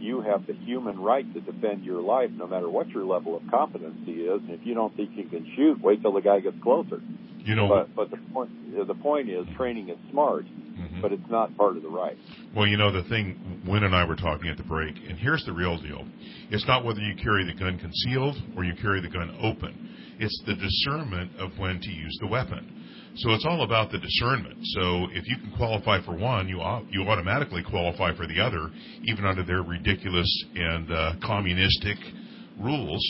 you 0.00 0.20
have 0.22 0.46
the 0.46 0.54
human 0.54 0.98
right 0.98 1.32
to 1.34 1.40
defend 1.40 1.84
your 1.84 2.00
life 2.00 2.30
no 2.32 2.46
matter 2.46 2.68
what 2.68 2.88
your 2.88 3.04
level 3.04 3.36
of 3.36 3.42
competency 3.50 4.22
is. 4.22 4.40
And 4.42 4.50
if 4.50 4.60
you 4.64 4.74
don't 4.74 4.96
think 4.96 5.10
you 5.14 5.28
can 5.28 5.46
shoot, 5.54 5.80
wait 5.82 6.02
till 6.02 6.12
the 6.12 6.22
guy 6.22 6.40
gets 6.40 6.56
closer. 6.62 7.00
You 7.38 7.54
know, 7.54 7.68
But 7.68 7.94
but 7.94 8.10
the 8.10 8.18
point 8.32 8.50
the 8.86 8.94
point 8.94 9.30
is 9.30 9.46
training 9.56 9.88
is 9.88 9.96
smart, 10.10 10.44
mm-hmm. 10.44 11.00
but 11.00 11.12
it's 11.12 11.30
not 11.30 11.56
part 11.56 11.76
of 11.76 11.82
the 11.82 11.88
right. 11.88 12.16
Well, 12.54 12.66
you 12.66 12.76
know, 12.76 12.92
the 12.92 13.08
thing, 13.08 13.62
Wynn 13.66 13.84
and 13.84 13.94
I 13.94 14.04
were 14.04 14.16
talking 14.16 14.48
at 14.48 14.56
the 14.56 14.62
break, 14.62 14.94
and 15.08 15.18
here's 15.18 15.44
the 15.46 15.52
real 15.52 15.80
deal. 15.80 16.06
It's 16.50 16.66
not 16.66 16.84
whether 16.84 17.00
you 17.00 17.14
carry 17.16 17.44
the 17.46 17.54
gun 17.54 17.78
concealed 17.78 18.36
or 18.56 18.64
you 18.64 18.74
carry 18.80 19.00
the 19.00 19.08
gun 19.08 19.36
open. 19.40 19.88
It's 20.18 20.42
the 20.46 20.54
discernment 20.54 21.32
of 21.38 21.58
when 21.58 21.80
to 21.80 21.90
use 21.90 22.16
the 22.20 22.26
weapon. 22.26 22.79
So 23.16 23.32
it's 23.32 23.44
all 23.44 23.62
about 23.64 23.90
the 23.90 23.98
discernment. 23.98 24.56
So 24.62 25.06
if 25.12 25.26
you 25.26 25.36
can 25.42 25.52
qualify 25.56 26.02
for 26.04 26.16
one, 26.16 26.48
you 26.48 26.60
you 26.90 27.02
automatically 27.02 27.62
qualify 27.62 28.14
for 28.16 28.26
the 28.26 28.40
other, 28.40 28.70
even 29.04 29.24
under 29.24 29.44
their 29.44 29.62
ridiculous 29.62 30.44
and 30.54 30.90
uh, 30.90 31.12
communistic 31.22 31.96
rules. 32.58 33.02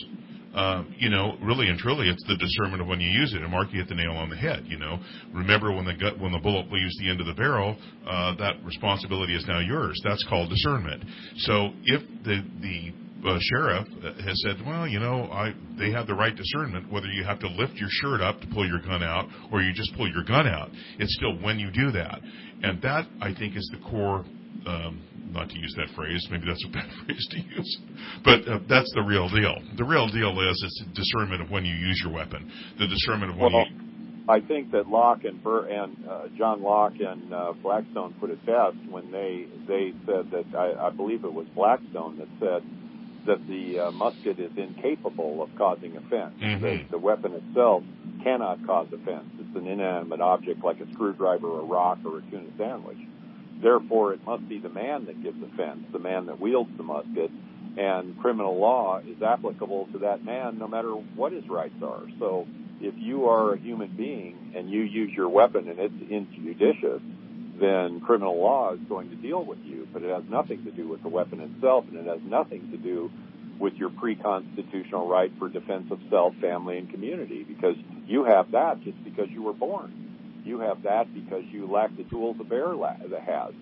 Um, 0.53 0.93
you 0.99 1.11
know, 1.11 1.37
really 1.43 1.69
and 1.69 1.79
truly, 1.79 2.09
it's 2.09 2.25
the 2.27 2.37
discernment 2.37 2.83
of 2.83 2.89
when 2.89 3.01
you 3.01 3.09
use 3.09 3.35
it. 3.35 3.43
And 3.43 3.53
Mark, 3.53 3.73
you 3.73 3.79
hit 3.79 3.89
the 3.89 3.95
nail 3.95 4.13
on 4.13 4.31
the 4.31 4.37
head. 4.37 4.65
You 4.67 4.79
know, 4.79 4.99
remember 5.33 5.71
when 5.71 5.85
the 5.85 5.95
gut, 5.95 6.19
when 6.19 6.33
the 6.33 6.41
bullet 6.41 6.73
leaves 6.73 6.97
the 6.99 7.09
end 7.09 7.21
of 7.21 7.29
the 7.29 7.35
barrel, 7.35 7.77
uh, 8.05 8.35
that 8.37 8.57
responsibility 8.65 9.37
is 9.37 9.45
now 9.47 9.61
yours. 9.61 10.01
That's 10.03 10.25
called 10.29 10.51
discernment. 10.51 11.05
So 11.37 11.71
if 11.85 12.03
the 12.25 12.43
the 12.61 12.93
uh, 13.27 13.39
sheriff 13.41 13.87
uh, 14.03 14.23
has 14.23 14.41
said, 14.43 14.57
well, 14.66 14.87
you 14.87 14.99
know, 15.01 15.25
I 15.31 15.53
they 15.79 15.91
have 15.93 16.07
the 16.07 16.14
right 16.14 16.35
discernment 16.35 16.91
whether 16.91 17.07
you 17.09 17.25
have 17.25 17.39
to 17.41 17.49
lift 17.49 17.75
your 17.75 17.89
shirt 17.91 18.21
up 18.21 18.41
to 18.41 18.47
pull 18.49 18.66
your 18.66 18.81
gun 18.81 19.03
out 19.03 19.27
or 19.53 19.62
you 19.62 19.73
just 19.73 19.95
pull 19.97 20.09
your 20.11 20.25
gun 20.25 20.47
out. 20.47 20.71
It's 20.99 21.14
still 21.14 21.39
when 21.43 21.59
you 21.59 21.71
do 21.71 21.91
that, 21.93 22.21
and 22.62 22.81
that 22.83 23.07
I 23.21 23.35
think 23.35 23.57
is 23.57 23.68
the 23.73 23.79
core. 23.91 24.25
Um, 24.66 25.03
not 25.31 25.49
to 25.49 25.59
use 25.59 25.73
that 25.77 25.89
phrase, 25.95 26.27
maybe 26.31 26.45
that's 26.47 26.64
a 26.66 26.73
bad 26.73 26.91
phrase 27.07 27.27
to 27.31 27.39
use, 27.57 27.79
but 28.25 28.47
uh, 28.49 28.59
that's 28.68 28.93
the 28.95 29.03
real 29.03 29.29
deal. 29.29 29.55
The 29.77 29.85
real 29.85 30.09
deal 30.09 30.39
is 30.41 30.62
it's 30.64 30.83
discernment 30.93 31.41
of 31.41 31.51
when 31.51 31.64
you 31.64 31.75
use 31.75 32.03
your 32.05 32.12
weapon, 32.12 32.51
the 32.79 32.89
discernment 32.89 33.33
of 33.33 33.39
when 33.39 33.53
Well, 33.53 33.64
you. 33.64 33.81
I 34.29 34.41
think 34.41 34.71
that 34.73 34.89
Locke 34.89 35.25
and 35.25 35.43
Bur- 35.43 35.66
and 35.66 35.97
uh, 36.09 36.29
John 36.37 36.62
Locke 36.62 36.99
and 37.01 37.33
uh, 37.33 37.53
Blackstone 37.62 38.14
put 38.21 38.31
it 38.31 38.45
best 38.45 38.77
when 38.91 39.11
they 39.11 39.47
they 39.66 39.93
said 40.07 40.31
that 40.31 40.45
I, 40.57 40.87
I 40.89 40.91
believe 40.91 41.25
it 41.25 41.33
was 41.33 41.47
Blackstone 41.55 42.18
that 42.18 42.29
said 42.39 42.62
that 43.27 43.47
the 43.47 43.79
uh, 43.79 43.91
musket 43.91 44.39
is 44.39 44.51
incapable 44.57 45.43
of 45.43 45.51
causing 45.57 45.97
offense. 45.97 46.35
Mhm. 46.41 46.61
The, 46.61 46.85
the 46.93 46.99
weapon 46.99 47.33
itself 47.35 47.83
cannot 48.23 48.64
cause 48.66 48.89
offense. 48.93 49.27
It's 49.39 49.57
an 49.57 49.66
inanimate 49.66 50.21
object 50.21 50.62
like 50.64 50.81
a 50.81 50.87
screwdriver, 50.93 51.61
a 51.61 51.64
rock, 51.64 51.99
or 52.05 52.18
a 52.18 52.23
tuna 52.31 52.49
sandwich. 52.59 52.99
Therefore, 53.62 54.14
it 54.14 54.25
must 54.25 54.49
be 54.49 54.59
the 54.59 54.68
man 54.68 55.07
that 55.07 55.23
gives 55.23 55.37
offense, 55.43 55.81
the 55.93 55.99
man 55.99 56.27
that 56.27 56.41
wields 56.41 56.71
the 56.77 56.83
musket, 56.83 57.31
and 57.77 58.18
criminal 58.18 58.59
law 58.59 58.99
is 58.99 59.23
applicable 59.23 59.89
to 59.93 59.99
that 59.99 60.25
man 60.25 60.59
no 60.59 60.66
matter 60.66 60.91
what 60.91 61.33
his 61.33 61.49
rights 61.49 61.81
are. 61.83 62.03
So 62.18 62.47
if 62.81 62.95
you 62.99 63.29
are 63.29 63.55
a 63.55 63.59
human 63.59 63.95
being 63.97 64.37
and 64.57 64.71
you 64.71 64.83
use 64.83 65.12
your 65.14 65.29
weapon 65.29 65.68
and 65.68 65.79
it's 65.79 65.95
injudicious, 66.11 67.03
then 67.61 68.01
criminal 68.01 68.41
law 68.41 68.75
is 68.75 68.81
going 68.89 69.11
to 69.11 69.17
deal 69.17 69.45
with 69.45 69.59
you. 69.65 69.87
But 69.93 70.03
it 70.03 70.11
has 70.11 70.25
nothing 70.29 70.65
to 70.65 70.71
do 70.71 70.89
with 70.89 71.03
the 71.03 71.09
weapon 71.09 71.41
itself, 71.41 71.85
and 71.89 71.99
it 71.99 72.07
has 72.07 72.21
nothing 72.25 72.71
to 72.71 72.77
do 72.79 73.11
with 73.61 73.75
your 73.75 73.91
pre-constitutional 73.91 75.07
right 75.09 75.31
for 75.39 75.49
defense 75.49 75.87
of 75.91 75.99
self, 76.11 76.35
family, 76.41 76.79
and 76.79 76.91
community, 76.91 77.45
because 77.45 77.77
you 78.07 78.25
have 78.25 78.51
that 78.53 78.83
just 78.83 79.03
because 79.05 79.29
you 79.31 79.43
were 79.43 79.53
born. 79.53 80.43
You 80.45 80.61
have 80.61 80.83
that 80.85 81.13
because 81.15 81.45
you 81.53 81.71
lack 81.71 81.95
the 81.97 82.05
tools 82.05 82.37
a 82.41 82.45
bear 82.45 82.75
la- 82.75 82.95
has. 83.27 83.53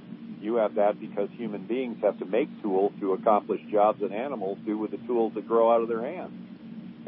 You 0.40 0.56
have 0.56 0.76
that 0.76 1.00
because 1.00 1.28
human 1.36 1.66
beings 1.66 1.98
have 2.02 2.18
to 2.20 2.24
make 2.24 2.48
tools 2.62 2.92
to 3.00 3.14
accomplish 3.14 3.60
jobs 3.72 4.00
that 4.00 4.12
animals 4.12 4.58
do 4.64 4.78
with 4.78 4.92
the 4.92 4.98
tools 4.98 5.34
that 5.34 5.48
grow 5.48 5.72
out 5.74 5.82
of 5.82 5.88
their 5.88 6.02
hands 6.02 6.32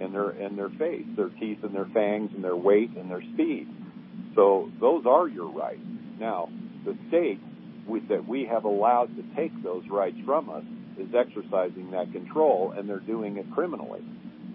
and 0.00 0.14
their 0.14 0.30
and 0.30 0.58
their 0.58 0.70
face, 0.70 1.06
their 1.16 1.28
teeth 1.28 1.58
and 1.62 1.74
their 1.74 1.86
fangs 1.86 2.30
and 2.34 2.42
their 2.42 2.56
weight 2.56 2.90
and 2.96 3.10
their 3.10 3.22
speed. 3.34 3.68
So 4.34 4.70
those 4.80 5.06
are 5.06 5.28
your 5.28 5.48
rights. 5.48 5.80
Now, 6.18 6.48
the 6.84 6.96
state 7.08 7.40
we, 7.86 8.00
that 8.08 8.26
we 8.26 8.46
have 8.46 8.64
allowed 8.64 9.14
to 9.16 9.22
take 9.36 9.52
those 9.62 9.84
rights 9.90 10.16
from 10.24 10.50
us 10.50 10.64
is 10.98 11.08
exercising 11.14 11.90
that 11.92 12.12
control, 12.12 12.72
and 12.76 12.88
they're 12.88 13.00
doing 13.00 13.36
it 13.36 13.50
criminally. 13.52 14.02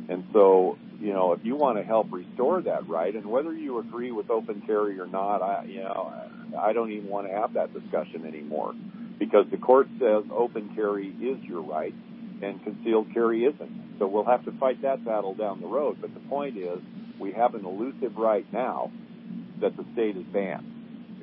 And 0.09 0.23
so, 0.33 0.77
you 0.99 1.13
know, 1.13 1.33
if 1.33 1.39
you 1.43 1.55
want 1.55 1.77
to 1.77 1.83
help 1.83 2.07
restore 2.11 2.61
that 2.61 2.87
right, 2.87 3.15
and 3.15 3.25
whether 3.25 3.53
you 3.53 3.79
agree 3.79 4.11
with 4.11 4.29
open 4.29 4.61
carry 4.65 4.99
or 4.99 5.07
not, 5.07 5.41
I, 5.41 5.65
you 5.65 5.81
know, 5.81 6.13
I 6.57 6.73
don't 6.73 6.91
even 6.91 7.09
want 7.09 7.27
to 7.27 7.33
have 7.33 7.53
that 7.53 7.73
discussion 7.73 8.25
anymore 8.25 8.73
because 9.17 9.45
the 9.49 9.57
court 9.57 9.87
says 9.99 10.23
open 10.31 10.71
carry 10.75 11.07
is 11.07 11.41
your 11.43 11.61
right 11.61 11.93
and 12.41 12.63
concealed 12.63 13.13
carry 13.13 13.45
isn't. 13.45 13.97
So 13.99 14.07
we'll 14.07 14.25
have 14.25 14.43
to 14.45 14.51
fight 14.59 14.81
that 14.81 15.03
battle 15.05 15.33
down 15.33 15.61
the 15.61 15.67
road. 15.67 15.97
But 16.01 16.13
the 16.13 16.19
point 16.29 16.57
is, 16.57 16.79
we 17.19 17.31
have 17.31 17.55
an 17.55 17.65
elusive 17.65 18.17
right 18.17 18.45
now 18.51 18.91
that 19.61 19.75
the 19.77 19.85
state 19.93 20.15
has 20.15 20.25
banned. 20.25 20.74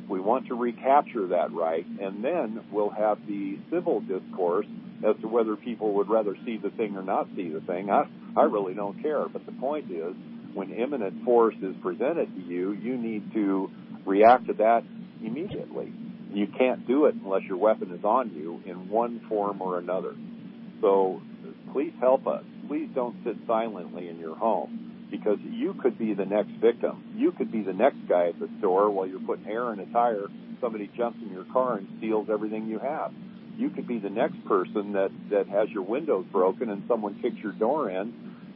We 0.08 0.20
want 0.20 0.48
to 0.48 0.54
recapture 0.54 1.28
that 1.28 1.52
right, 1.52 1.86
and 1.86 2.24
then 2.24 2.60
we'll 2.70 2.90
have 2.90 3.18
the 3.26 3.58
civil 3.70 4.00
discourse 4.00 4.66
as 5.06 5.16
to 5.20 5.28
whether 5.28 5.56
people 5.56 5.94
would 5.94 6.08
rather 6.08 6.36
see 6.44 6.58
the 6.58 6.70
thing 6.70 6.96
or 6.96 7.02
not 7.02 7.28
see 7.34 7.50
the 7.50 7.60
thing. 7.60 7.90
I, 7.90 8.04
I 8.36 8.44
really 8.44 8.74
don't 8.74 9.00
care. 9.02 9.26
But 9.28 9.46
the 9.46 9.52
point 9.52 9.90
is, 9.90 10.14
when 10.54 10.70
imminent 10.72 11.24
force 11.24 11.54
is 11.62 11.74
presented 11.82 12.34
to 12.34 12.40
you, 12.40 12.72
you 12.72 12.96
need 12.96 13.32
to 13.32 13.70
react 14.04 14.46
to 14.48 14.52
that 14.54 14.82
immediately. 15.24 15.92
You 16.30 16.46
can't 16.58 16.86
do 16.86 17.06
it 17.06 17.14
unless 17.14 17.42
your 17.44 17.58
weapon 17.58 17.90
is 17.92 18.04
on 18.04 18.32
you 18.34 18.60
in 18.66 18.88
one 18.88 19.20
form 19.28 19.60
or 19.62 19.78
another. 19.78 20.14
So 20.80 21.22
please 21.72 21.92
help 22.00 22.26
us. 22.26 22.44
Please 22.68 22.88
don't 22.94 23.16
sit 23.24 23.36
silently 23.46 24.08
in 24.08 24.18
your 24.18 24.36
home 24.36 24.91
because 25.12 25.38
you 25.44 25.74
could 25.74 25.98
be 25.98 26.14
the 26.14 26.24
next 26.24 26.50
victim. 26.60 27.04
You 27.14 27.32
could 27.32 27.52
be 27.52 27.62
the 27.62 27.74
next 27.74 27.98
guy 28.08 28.28
at 28.28 28.40
the 28.40 28.48
store 28.58 28.90
while 28.90 29.06
you're 29.06 29.20
putting 29.20 29.46
air 29.46 29.70
in 29.72 29.78
a 29.78 29.86
tire. 29.92 30.26
Somebody 30.60 30.90
jumps 30.96 31.18
in 31.22 31.30
your 31.30 31.44
car 31.52 31.76
and 31.76 31.86
steals 31.98 32.28
everything 32.32 32.66
you 32.66 32.78
have. 32.78 33.12
You 33.58 33.68
could 33.68 33.86
be 33.86 33.98
the 33.98 34.08
next 34.08 34.42
person 34.48 34.94
that, 34.94 35.10
that 35.30 35.48
has 35.48 35.68
your 35.68 35.82
windows 35.82 36.24
broken 36.32 36.70
and 36.70 36.82
someone 36.88 37.14
kicks 37.20 37.36
your 37.42 37.52
door 37.52 37.90
in 37.90 38.14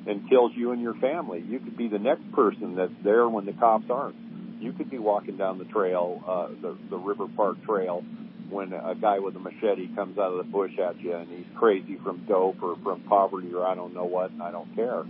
and 0.09 0.27
kills 0.31 0.53
you 0.57 0.73
and 0.73 0.81
your 0.81 0.95
family. 0.95 1.45
You 1.47 1.59
could 1.59 1.77
be 1.77 1.89
the 1.89 1.99
next 1.99 2.25
person 2.33 2.75
that's 2.75 3.05
there 3.05 3.29
when 3.29 3.45
the 3.45 3.53
cops 3.53 3.85
aren't. 3.91 4.17
You 4.63 4.73
could 4.73 4.91
be 4.91 4.99
walking 4.99 5.37
down 5.37 5.59
the 5.59 5.67
trail, 5.67 6.23
uh, 6.27 6.49
the, 6.63 6.77
the 6.89 6.97
River 6.97 7.27
Park 7.37 7.63
Trail, 7.67 8.03
when 8.49 8.73
a 8.73 8.95
guy 8.95 9.19
with 9.19 9.37
a 9.37 9.41
machete 9.41 9.95
comes 9.95 10.17
out 10.17 10.33
of 10.33 10.39
the 10.39 10.51
bush 10.51 10.73
at 10.79 10.99
you 11.03 11.15
and 11.15 11.29
he's 11.29 11.47
crazy 11.57 11.99
from 12.03 12.25
dope 12.27 12.63
or 12.63 12.79
from 12.83 13.03
poverty 13.03 13.53
or 13.53 13.67
I 13.67 13.75
don't 13.75 13.93
know 13.93 14.07
what, 14.07 14.31
and 14.31 14.43
I 14.43 14.51
don't 14.51 14.75
care. 14.75 15.05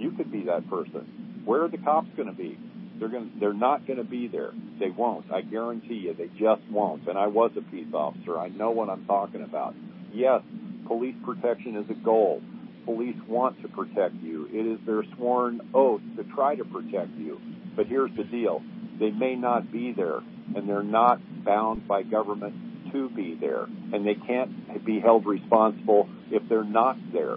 You 0.00 0.12
could 0.12 0.32
be 0.32 0.44
that 0.44 0.68
person. 0.70 1.42
Where 1.44 1.64
are 1.64 1.68
the 1.68 1.78
cops 1.78 2.08
going 2.16 2.28
to 2.28 2.34
be? 2.34 2.58
They're 2.98 3.08
going. 3.08 3.32
They're 3.38 3.52
not 3.52 3.86
going 3.86 3.98
to 3.98 4.04
be 4.04 4.28
there. 4.28 4.52
They 4.78 4.90
won't. 4.90 5.30
I 5.30 5.42
guarantee 5.42 5.94
you. 5.94 6.14
They 6.14 6.28
just 6.38 6.62
won't. 6.70 7.06
And 7.06 7.18
I 7.18 7.26
was 7.26 7.50
a 7.56 7.62
peace 7.70 7.92
officer. 7.92 8.38
I 8.38 8.48
know 8.48 8.70
what 8.70 8.88
I'm 8.88 9.04
talking 9.04 9.42
about. 9.42 9.74
Yes, 10.12 10.42
police 10.86 11.14
protection 11.24 11.76
is 11.76 11.88
a 11.90 11.94
goal. 11.94 12.42
Police 12.84 13.16
want 13.28 13.60
to 13.62 13.68
protect 13.68 14.14
you. 14.22 14.48
It 14.52 14.66
is 14.66 14.78
their 14.86 15.02
sworn 15.16 15.60
oath 15.74 16.00
to 16.16 16.24
try 16.24 16.54
to 16.56 16.64
protect 16.64 17.16
you. 17.18 17.40
But 17.76 17.86
here's 17.86 18.10
the 18.16 18.24
deal. 18.24 18.62
They 18.98 19.10
may 19.10 19.34
not 19.34 19.70
be 19.70 19.92
there, 19.92 20.20
and 20.54 20.68
they're 20.68 20.82
not 20.82 21.20
bound 21.44 21.86
by 21.86 22.02
government 22.02 22.92
to 22.92 23.08
be 23.10 23.36
there, 23.38 23.64
and 23.64 24.06
they 24.06 24.14
can't 24.14 24.84
be 24.84 24.98
held 25.00 25.26
responsible 25.26 26.08
if 26.30 26.42
they're 26.48 26.64
not 26.64 26.96
there. 27.12 27.36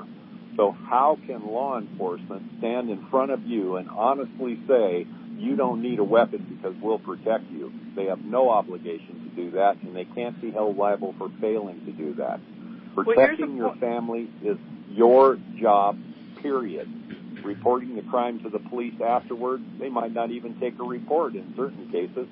So 0.55 0.75
how 0.87 1.17
can 1.25 1.45
law 1.45 1.79
enforcement 1.79 2.43
stand 2.59 2.89
in 2.89 3.03
front 3.09 3.31
of 3.31 3.43
you 3.45 3.77
and 3.77 3.89
honestly 3.89 4.59
say, 4.67 5.07
you 5.37 5.55
don't 5.55 5.81
need 5.81 5.99
a 5.99 6.03
weapon 6.03 6.45
because 6.47 6.75
we'll 6.81 6.99
protect 6.99 7.45
you? 7.51 7.71
They 7.95 8.05
have 8.05 8.23
no 8.23 8.49
obligation 8.49 9.19
to 9.23 9.43
do 9.43 9.51
that, 9.51 9.77
and 9.83 9.95
they 9.95 10.05
can't 10.15 10.39
be 10.41 10.51
held 10.51 10.77
liable 10.77 11.15
for 11.17 11.29
failing 11.41 11.81
to 11.85 11.91
do 11.91 12.13
that. 12.15 12.39
Protecting 12.95 13.51
the 13.51 13.57
your 13.57 13.75
family 13.75 14.29
is 14.43 14.57
your 14.89 15.37
job, 15.59 15.97
period. 16.41 16.87
Reporting 17.43 17.95
the 17.95 18.03
crime 18.03 18.39
to 18.41 18.49
the 18.49 18.59
police 18.59 18.93
afterwards, 19.03 19.63
they 19.79 19.89
might 19.89 20.13
not 20.13 20.31
even 20.31 20.55
take 20.59 20.79
a 20.79 20.83
report 20.83 21.35
in 21.35 21.53
certain 21.57 21.87
cases. 21.87 22.27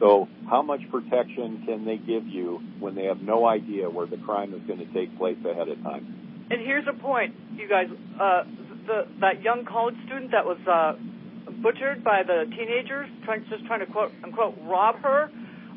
So 0.00 0.28
how 0.46 0.62
much 0.62 0.80
protection 0.90 1.60
can 1.64 1.84
they 1.84 1.96
give 1.96 2.26
you 2.26 2.60
when 2.80 2.94
they 2.94 3.04
have 3.04 3.20
no 3.20 3.46
idea 3.46 3.88
where 3.88 4.06
the 4.06 4.16
crime 4.16 4.52
is 4.54 4.60
going 4.66 4.80
to 4.80 4.92
take 4.92 5.16
place 5.16 5.38
ahead 5.44 5.68
of 5.68 5.82
time? 5.82 6.25
And 6.48 6.60
here's 6.60 6.86
a 6.88 6.92
point, 7.00 7.34
you 7.54 7.68
guys. 7.68 7.86
Uh, 8.20 8.44
the 8.86 9.02
that 9.20 9.42
young 9.42 9.64
college 9.64 9.96
student 10.06 10.30
that 10.30 10.46
was 10.46 10.58
uh, 10.70 10.94
butchered 11.62 12.04
by 12.04 12.22
the 12.22 12.46
teenagers, 12.54 13.08
trying, 13.24 13.44
just 13.50 13.66
trying 13.66 13.80
to 13.80 13.86
quote 13.86 14.12
unquote 14.22 14.54
rob 14.62 14.96
her. 15.02 15.28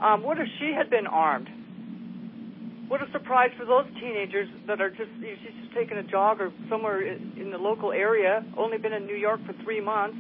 Um, 0.02 0.24
what 0.24 0.38
if 0.38 0.48
she 0.60 0.72
had 0.78 0.90
been 0.90 1.08
armed? 1.08 1.50
What 2.88 3.02
a 3.02 3.12
surprise 3.12 3.50
for 3.58 3.66
those 3.66 3.86
teenagers 4.00 4.48
that 4.68 4.82
are 4.82 4.90
just 4.90 5.10
she's 5.22 5.54
just 5.62 5.74
taking 5.74 5.98
a 5.98 6.04
jog 6.04 6.42
or 6.42 6.52
somewhere 6.70 7.02
in 7.06 7.50
the 7.52 7.58
local 7.58 7.92
area, 7.92 8.46
only 8.58 8.78
been 8.78 8.94
in 8.94 9.06
New 9.06 9.18
York 9.18 9.42
for 9.46 9.54
three 9.64 9.82
months. 9.82 10.18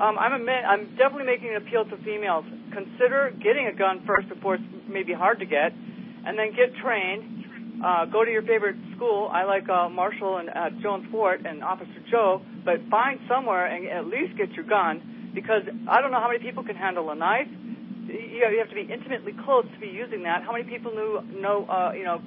Um, 0.00 0.18
I'm 0.18 0.32
a, 0.32 0.52
I'm 0.52 0.96
definitely 0.96 1.28
making 1.28 1.50
an 1.50 1.56
appeal 1.56 1.84
to 1.84 1.96
females. 2.04 2.44
Consider 2.72 3.32
getting 3.42 3.68
a 3.72 3.76
gun 3.76 4.02
first 4.06 4.28
before 4.28 4.56
it's 4.56 4.64
maybe 4.88 5.12
hard 5.12 5.38
to 5.40 5.46
get, 5.46 5.72
and 5.72 6.38
then 6.38 6.56
get 6.56 6.72
trained. 6.82 7.41
Uh, 7.82 8.06
go 8.06 8.24
to 8.24 8.30
your 8.30 8.42
favorite 8.42 8.76
school. 8.94 9.28
I 9.34 9.42
like 9.42 9.68
uh, 9.68 9.88
Marshall 9.90 10.38
and 10.38 10.48
uh, 10.50 10.70
Jones 10.82 11.02
Fort 11.10 11.42
and 11.44 11.64
Officer 11.64 11.98
Joe, 12.10 12.40
but 12.64 12.78
find 12.88 13.18
somewhere 13.28 13.66
and 13.66 13.90
at 13.90 14.06
least 14.06 14.38
get 14.38 14.54
your 14.54 14.66
gun 14.66 15.02
because 15.34 15.62
I 15.90 16.00
don't 16.00 16.12
know 16.12 16.20
how 16.20 16.28
many 16.28 16.38
people 16.38 16.62
can 16.62 16.76
handle 16.76 17.10
a 17.10 17.16
knife. 17.16 17.50
You, 18.06 18.46
you 18.54 18.58
have 18.62 18.70
to 18.70 18.78
be 18.78 18.86
intimately 18.86 19.34
close 19.44 19.66
to 19.66 19.78
be 19.80 19.90
using 19.90 20.22
that. 20.22 20.46
How 20.46 20.52
many 20.52 20.62
people 20.64 20.92
knew 20.92 21.42
know 21.42 21.66
uh, 21.66 21.90
you 21.98 22.04
know 22.04 22.22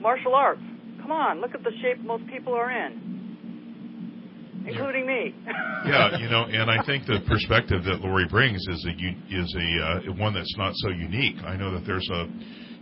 martial 0.00 0.34
arts? 0.34 0.62
Come 1.00 1.12
on, 1.12 1.40
look 1.40 1.54
at 1.54 1.64
the 1.64 1.72
shape 1.80 2.04
most 2.04 2.26
people 2.28 2.52
are 2.52 2.68
in, 2.68 4.64
including 4.68 5.06
me. 5.06 5.32
yeah, 5.86 6.18
you 6.18 6.28
know, 6.28 6.44
and 6.44 6.70
I 6.70 6.84
think 6.84 7.06
the 7.06 7.20
perspective 7.26 7.84
that 7.84 8.00
Lori 8.00 8.28
brings 8.28 8.60
is 8.68 8.84
a 8.84 8.92
is 9.32 9.48
a 9.56 10.10
uh, 10.12 10.12
one 10.20 10.34
that's 10.34 10.56
not 10.58 10.72
so 10.76 10.88
unique. 10.90 11.36
I 11.44 11.56
know 11.56 11.72
that 11.72 11.86
there's 11.86 12.08
a 12.12 12.28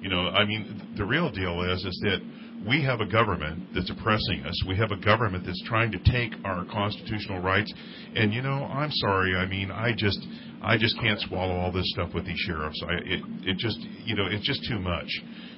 you 0.03 0.11
know, 0.11 0.29
I 0.29 0.45
mean, 0.45 0.83
the 0.97 1.05
real 1.05 1.31
deal 1.31 1.63
is 1.63 1.85
is 1.85 2.01
that 2.03 2.21
we 2.67 2.83
have 2.83 3.01
a 3.01 3.07
government 3.07 3.69
that's 3.75 3.91
oppressing 3.91 4.45
us. 4.45 4.55
We 4.67 4.77
have 4.77 4.91
a 4.91 4.97
government 4.97 5.45
that's 5.47 5.63
trying 5.67 5.91
to 5.93 5.99
take 6.11 6.33
our 6.45 6.65
constitutional 6.65 7.41
rights. 7.41 7.73
And 8.15 8.33
you 8.33 8.43
know, 8.43 8.65
I'm 8.65 8.91
sorry. 8.91 9.37
I 9.37 9.47
mean, 9.47 9.71
I 9.71 9.93
just 9.97 10.19
I 10.61 10.77
just 10.77 10.99
can't 11.01 11.21
swallow 11.21 11.55
all 11.55 11.73
this 11.73 11.89
stuff 11.93 12.15
with 12.15 12.27
these 12.27 12.39
sheriffs. 12.39 12.81
I 12.87 12.93
it 12.95 13.21
it 13.43 13.57
just 13.59 13.79
you 14.05 14.15
know 14.15 14.27
it's 14.27 14.47
just 14.47 14.61
too 14.69 14.79
much. 14.79 15.09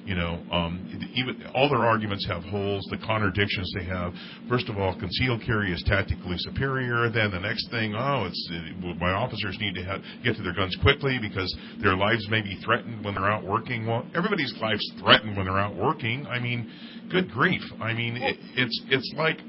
You 0.05 0.13
know, 0.13 0.39
um, 0.51 0.85
even 1.15 1.43
all 1.55 1.67
their 1.67 1.83
arguments 1.83 2.27
have 2.27 2.43
holes. 2.43 2.85
The 2.91 2.97
contradictions 2.97 3.71
they 3.75 3.85
have. 3.85 4.13
First 4.47 4.69
of 4.69 4.77
all, 4.77 4.95
concealed 4.99 5.41
carry 5.43 5.73
is 5.73 5.83
tactically 5.87 6.35
superior. 6.37 7.09
Then 7.09 7.31
the 7.31 7.39
next 7.39 7.71
thing, 7.71 7.95
oh, 7.95 8.25
it's 8.27 8.49
it, 8.51 8.99
my 8.99 9.13
officers 9.13 9.57
need 9.59 9.73
to 9.73 9.83
have, 9.83 10.01
get 10.23 10.35
to 10.35 10.43
their 10.43 10.53
guns 10.53 10.77
quickly 10.83 11.17
because 11.19 11.53
their 11.81 11.95
lives 11.95 12.27
may 12.29 12.41
be 12.41 12.55
threatened 12.63 13.03
when 13.03 13.15
they're 13.15 13.31
out 13.31 13.43
working. 13.43 13.87
Well, 13.87 14.05
everybody's 14.15 14.53
lives 14.61 14.87
threatened 15.01 15.35
when 15.35 15.47
they're 15.47 15.57
out 15.57 15.75
working. 15.75 16.27
I 16.27 16.37
mean, 16.37 16.69
good 17.09 17.31
grief. 17.31 17.63
I 17.81 17.93
mean, 17.93 18.17
it, 18.17 18.37
it's 18.55 18.81
it's 18.89 19.11
like, 19.17 19.39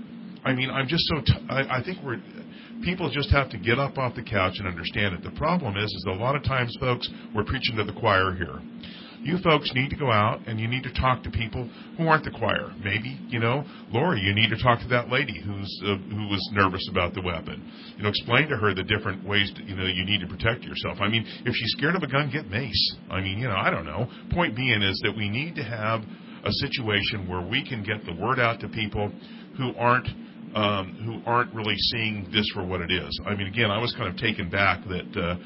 I 0.42 0.54
mean, 0.54 0.70
I'm 0.70 0.88
just 0.88 1.04
so. 1.08 1.20
T- 1.20 1.46
I, 1.50 1.80
I 1.80 1.82
think 1.84 1.98
we're 2.02 2.16
people 2.82 3.10
just 3.10 3.30
have 3.30 3.50
to 3.50 3.58
get 3.58 3.78
up 3.78 3.98
off 3.98 4.14
the 4.14 4.22
couch 4.22 4.54
and 4.56 4.66
understand 4.66 5.14
it. 5.14 5.22
The 5.22 5.36
problem 5.36 5.76
is, 5.76 5.84
is 5.84 6.06
a 6.08 6.12
lot 6.12 6.34
of 6.34 6.44
times, 6.44 6.74
folks, 6.80 7.10
we're 7.34 7.44
preaching 7.44 7.76
to 7.76 7.84
the 7.84 7.92
choir 7.92 8.34
here 8.34 8.58
you 9.26 9.38
folks 9.42 9.70
need 9.74 9.90
to 9.90 9.96
go 9.96 10.10
out 10.10 10.40
and 10.46 10.60
you 10.60 10.68
need 10.68 10.84
to 10.84 10.92
talk 10.92 11.22
to 11.24 11.30
people 11.30 11.68
who 11.96 12.06
aren't 12.06 12.24
the 12.24 12.30
choir. 12.30 12.72
Maybe, 12.82 13.18
you 13.28 13.40
know, 13.40 13.64
Lori, 13.90 14.20
you 14.20 14.34
need 14.34 14.50
to 14.50 14.62
talk 14.62 14.80
to 14.80 14.88
that 14.88 15.10
lady 15.10 15.40
who's 15.44 15.82
uh, 15.84 15.96
who 15.96 16.28
was 16.28 16.48
nervous 16.52 16.86
about 16.90 17.14
the 17.14 17.22
weapon. 17.22 17.62
You 17.96 18.04
know, 18.04 18.08
explain 18.08 18.48
to 18.48 18.56
her 18.56 18.74
the 18.74 18.84
different 18.84 19.26
ways 19.26 19.52
that, 19.56 19.66
you 19.66 19.76
know 19.76 19.86
you 19.86 20.04
need 20.04 20.20
to 20.20 20.26
protect 20.26 20.64
yourself. 20.64 20.98
I 21.00 21.08
mean, 21.08 21.26
if 21.44 21.54
she's 21.54 21.72
scared 21.76 21.96
of 21.96 22.02
a 22.02 22.06
gun, 22.06 22.30
get 22.32 22.48
mace. 22.48 22.96
I 23.10 23.20
mean, 23.20 23.38
you 23.38 23.48
know, 23.48 23.56
I 23.56 23.70
don't 23.70 23.84
know. 23.84 24.08
Point 24.30 24.54
being 24.54 24.82
is 24.82 25.00
that 25.04 25.16
we 25.16 25.28
need 25.28 25.56
to 25.56 25.64
have 25.64 26.02
a 26.44 26.52
situation 26.52 27.28
where 27.28 27.44
we 27.46 27.66
can 27.66 27.82
get 27.82 28.04
the 28.04 28.14
word 28.14 28.38
out 28.38 28.60
to 28.60 28.68
people 28.68 29.12
who 29.56 29.74
aren't 29.76 30.08
um, 30.54 30.94
who 31.04 31.20
aren't 31.28 31.52
really 31.52 31.76
seeing 31.76 32.28
this 32.32 32.48
for 32.54 32.64
what 32.64 32.80
it 32.80 32.90
is. 32.90 33.20
I 33.26 33.34
mean, 33.34 33.48
again, 33.48 33.70
I 33.70 33.78
was 33.78 33.92
kind 33.96 34.08
of 34.08 34.16
taken 34.16 34.48
back 34.48 34.84
that. 34.84 35.20
Uh, 35.20 35.36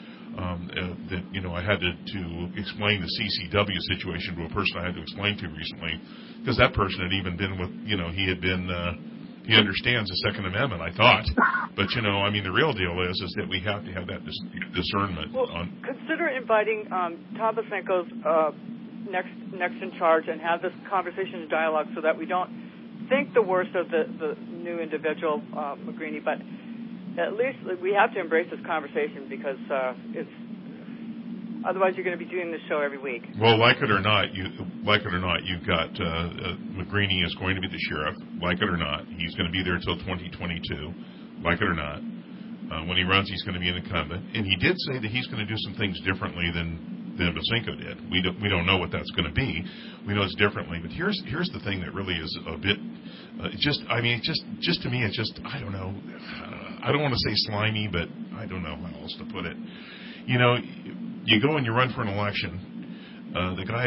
um, 0.41 0.71
uh, 0.73 0.95
that 1.11 1.25
you 1.33 1.41
know 1.41 1.53
I 1.53 1.63
had 1.63 1.81
to, 1.81 1.93
to 1.93 2.49
explain 2.57 3.01
the 3.01 3.11
CCW 3.11 3.79
situation 3.97 4.37
to 4.37 4.45
a 4.45 4.49
person 4.49 4.81
I 4.81 4.87
had 4.87 4.95
to 4.95 5.03
explain 5.03 5.37
to 5.37 5.47
recently 5.49 5.93
because 6.43 6.57
that 6.59 6.73
person 6.73 7.05
had 7.05 7.13
even 7.13 7.37
been 7.37 7.59
with 7.59 7.71
you 7.85 7.97
know 7.97 8.11
he 8.11 8.29
had 8.29 8.41
been 8.41 8.71
uh, 8.71 8.93
he 9.45 9.57
understands 9.57 10.09
the 10.09 10.17
Second 10.29 10.47
Amendment 10.47 10.83
I 10.83 10.93
thought. 10.93 11.25
But 11.77 11.87
you 11.95 12.03
know 12.03 12.19
I 12.19 12.31
mean 12.31 12.43
the 12.43 12.53
real 12.53 12.73
deal 12.73 12.99
is 13.09 13.15
is 13.23 13.33
that 13.39 13.49
we 13.49 13.63
have 13.65 13.85
to 13.85 13.93
have 13.93 14.07
that 14.09 14.25
dis- 14.25 14.43
discernment 14.75 15.31
well, 15.33 15.47
on 15.55 15.71
consider 15.87 16.29
inviting 16.29 16.85
um, 16.91 17.17
Tom 17.39 17.55
Bosenko's 17.55 18.11
uh, 18.27 18.51
next 19.09 19.31
next 19.55 19.77
in 19.81 19.93
charge 19.97 20.25
and 20.27 20.41
have 20.41 20.61
this 20.61 20.75
conversation 20.91 21.47
and 21.47 21.49
dialogue 21.49 21.87
so 21.95 22.01
that 22.03 22.19
we 22.19 22.27
don't 22.27 22.51
think 23.09 23.33
the 23.35 23.43
worst 23.43 23.71
of 23.75 23.87
the, 23.89 24.03
the 24.19 24.35
new 24.53 24.81
individual 24.81 25.43
uh, 25.57 25.75
Magrini 25.87 26.19
but 26.23 26.43
at 27.19 27.35
least 27.35 27.59
we 27.83 27.93
have 27.93 28.13
to 28.15 28.21
embrace 28.21 28.47
this 28.51 28.61
conversation 28.67 29.27
because 29.29 29.59
uh, 29.71 29.95
it's 30.15 30.31
otherwise 31.67 31.93
you're 31.97 32.05
going 32.05 32.17
to 32.19 32.23
be 32.23 32.31
doing 32.31 32.51
this 32.51 32.61
show 32.69 32.81
every 32.81 32.99
week. 32.99 33.23
Well, 33.39 33.59
like 33.59 33.83
it 33.83 33.91
or 33.91 34.01
not, 34.01 34.35
you 34.35 34.45
like 34.85 35.03
it 35.03 35.13
or 35.13 35.19
not, 35.21 35.45
you've 35.45 35.67
got 35.67 35.91
uh, 36.01 36.05
uh, 36.05 36.57
Magrini 36.77 37.25
is 37.25 37.35
going 37.37 37.55
to 37.57 37.61
be 37.61 37.69
the 37.69 37.81
sheriff. 37.91 38.17
Like 38.41 38.63
it 38.63 38.69
or 38.69 38.77
not, 38.77 39.07
he's 39.09 39.35
going 39.35 39.47
to 39.47 39.53
be 39.53 39.63
there 39.63 39.75
until 39.75 39.97
2022. 39.99 41.43
Like 41.43 41.61
it 41.61 41.69
or 41.69 41.75
not, 41.75 42.01
uh, 42.71 42.85
when 42.87 42.97
he 42.97 43.05
runs, 43.05 43.29
he's 43.29 43.43
going 43.43 43.55
to 43.55 43.61
be 43.61 43.69
an 43.69 43.77
incumbent, 43.77 44.25
and 44.35 44.47
he 44.47 44.57
did 44.57 44.77
say 44.87 45.01
that 45.01 45.11
he's 45.11 45.27
going 45.27 45.45
to 45.45 45.49
do 45.49 45.59
some 45.67 45.75
things 45.75 45.99
differently 46.03 46.51
than 46.55 47.01
than 47.19 47.35
Bosenko 47.35 47.77
did. 47.77 48.11
We 48.11 48.23
don't 48.23 48.41
we 48.41 48.49
don't 48.49 48.67
know 48.67 48.79
what 48.79 48.91
that's 48.93 49.11
going 49.13 49.29
to 49.29 49.35
be. 49.35 49.65
We 50.07 50.15
know 50.15 50.23
it's 50.23 50.35
differently, 50.37 50.79
but 50.81 50.91
here's 50.91 51.21
here's 51.27 51.51
the 51.51 51.61
thing 51.61 51.81
that 51.81 51.93
really 51.93 52.15
is 52.15 52.39
a 52.47 52.57
bit 52.57 52.79
uh, 53.43 53.49
just. 53.59 53.83
I 53.89 54.01
mean, 54.01 54.21
just 54.23 54.43
just 54.61 54.83
to 54.83 54.91
me, 54.91 55.05
it's 55.05 55.17
just 55.17 55.41
I 55.45 55.61
don't 55.61 55.73
know. 55.73 55.95
I 56.83 56.93
don't 56.93 57.03
want 57.03 57.15
to 57.15 57.29
say 57.29 57.35
slimy, 57.35 57.89
but 57.91 58.09
I 58.33 58.47
don't 58.47 58.63
know 58.63 58.77
how 58.77 59.01
else 59.01 59.15
to 59.19 59.25
put 59.25 59.47
it. 59.47 59.57
You 60.27 60.39
know, 60.39 60.57
you 61.25 61.41
go 61.41 61.57
and 61.57 61.67
you 61.67 61.73
run 61.73 61.93
for 61.93 62.03
an 62.03 62.09
election. 62.09 62.61
Uh, 63.35 63.55
the 63.55 63.65
guy 63.65 63.87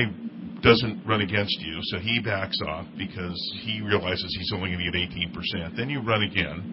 doesn't 0.62 1.00
run 1.06 1.22
against 1.22 1.56
you, 1.62 1.80
so 1.84 2.00
he 2.00 2.22
backs 2.24 2.58
off 2.68 2.88
because 2.98 3.39
he 3.64 3.82
realizes 3.82 4.36
he's 4.38 4.52
only 4.54 4.72
going 4.72 4.84
to 4.84 4.91
get 4.91 5.10
18%. 5.66 5.76
Then 5.76 5.89
you 5.89 6.02
run 6.02 6.24
again. 6.24 6.68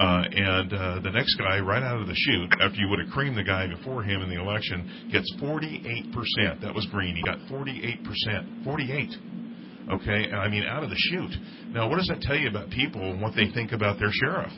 Uh, 0.00 0.22
and 0.32 0.72
uh, 0.72 1.00
the 1.00 1.10
next 1.10 1.36
guy, 1.36 1.60
right 1.60 1.82
out 1.82 2.00
of 2.00 2.06
the 2.06 2.14
chute, 2.14 2.50
after 2.60 2.80
you 2.80 2.88
would 2.88 2.98
have 2.98 3.08
creamed 3.08 3.36
the 3.36 3.44
guy 3.44 3.66
before 3.68 4.02
him 4.02 4.22
in 4.22 4.30
the 4.30 4.40
election, 4.40 4.86
gets 5.10 5.30
48%. 5.40 5.84
That 6.60 6.74
was 6.74 6.86
Green. 6.90 7.14
He 7.14 7.22
got 7.22 7.38
48%. 7.50 7.98
48. 8.64 9.10
Okay, 9.92 10.30
I 10.30 10.48
mean 10.48 10.64
out 10.64 10.84
of 10.84 10.90
the 10.90 10.96
chute. 10.96 11.34
Now, 11.72 11.88
what 11.88 11.96
does 11.96 12.06
that 12.06 12.20
tell 12.20 12.36
you 12.36 12.48
about 12.48 12.70
people 12.70 13.02
and 13.02 13.20
what 13.20 13.34
they 13.34 13.48
think 13.52 13.72
about 13.72 13.98
their 13.98 14.10
sheriff? 14.12 14.52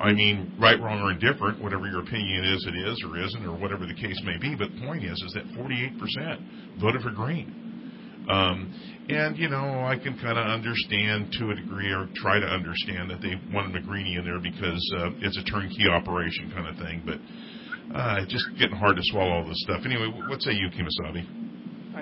I 0.00 0.12
mean, 0.12 0.54
right, 0.60 0.80
wrong, 0.80 1.00
or 1.02 1.10
indifferent, 1.10 1.62
whatever 1.62 1.86
your 1.86 2.00
opinion 2.00 2.44
is, 2.44 2.66
it 2.66 2.76
is 2.88 3.02
or 3.04 3.18
isn't, 3.18 3.44
or 3.44 3.58
whatever 3.58 3.86
the 3.86 3.94
case 3.94 4.18
may 4.24 4.38
be. 4.38 4.54
But 4.54 4.70
the 4.74 4.86
point 4.86 5.04
is, 5.04 5.18
is 5.26 5.32
that 5.34 5.44
48% 5.58 6.80
voted 6.80 7.02
for 7.02 7.10
Green. 7.10 8.26
Um, 8.28 8.72
and 9.08 9.38
you 9.38 9.48
know, 9.48 9.84
I 9.84 9.96
can 9.96 10.14
kind 10.18 10.38
of 10.38 10.46
understand 10.46 11.32
to 11.40 11.50
a 11.50 11.54
degree, 11.54 11.90
or 11.92 12.08
try 12.16 12.38
to 12.38 12.46
understand 12.46 13.10
that 13.10 13.22
they 13.22 13.40
wanted 13.52 13.72
Magrini 13.72 14.18
in 14.18 14.24
there 14.24 14.38
because 14.38 14.82
uh, 14.98 15.10
it's 15.20 15.38
a 15.38 15.44
turnkey 15.50 15.88
operation 15.90 16.52
kind 16.54 16.68
of 16.68 16.76
thing. 16.76 17.02
But 17.06 17.18
uh, 17.96 18.20
it's 18.20 18.32
just 18.32 18.44
getting 18.58 18.76
hard 18.76 18.96
to 18.96 19.02
swallow 19.04 19.32
all 19.32 19.48
this 19.48 19.60
stuff. 19.64 19.80
Anyway, 19.84 20.12
what 20.28 20.42
say 20.42 20.52
you, 20.52 20.68
Kemosabe? 20.68 21.37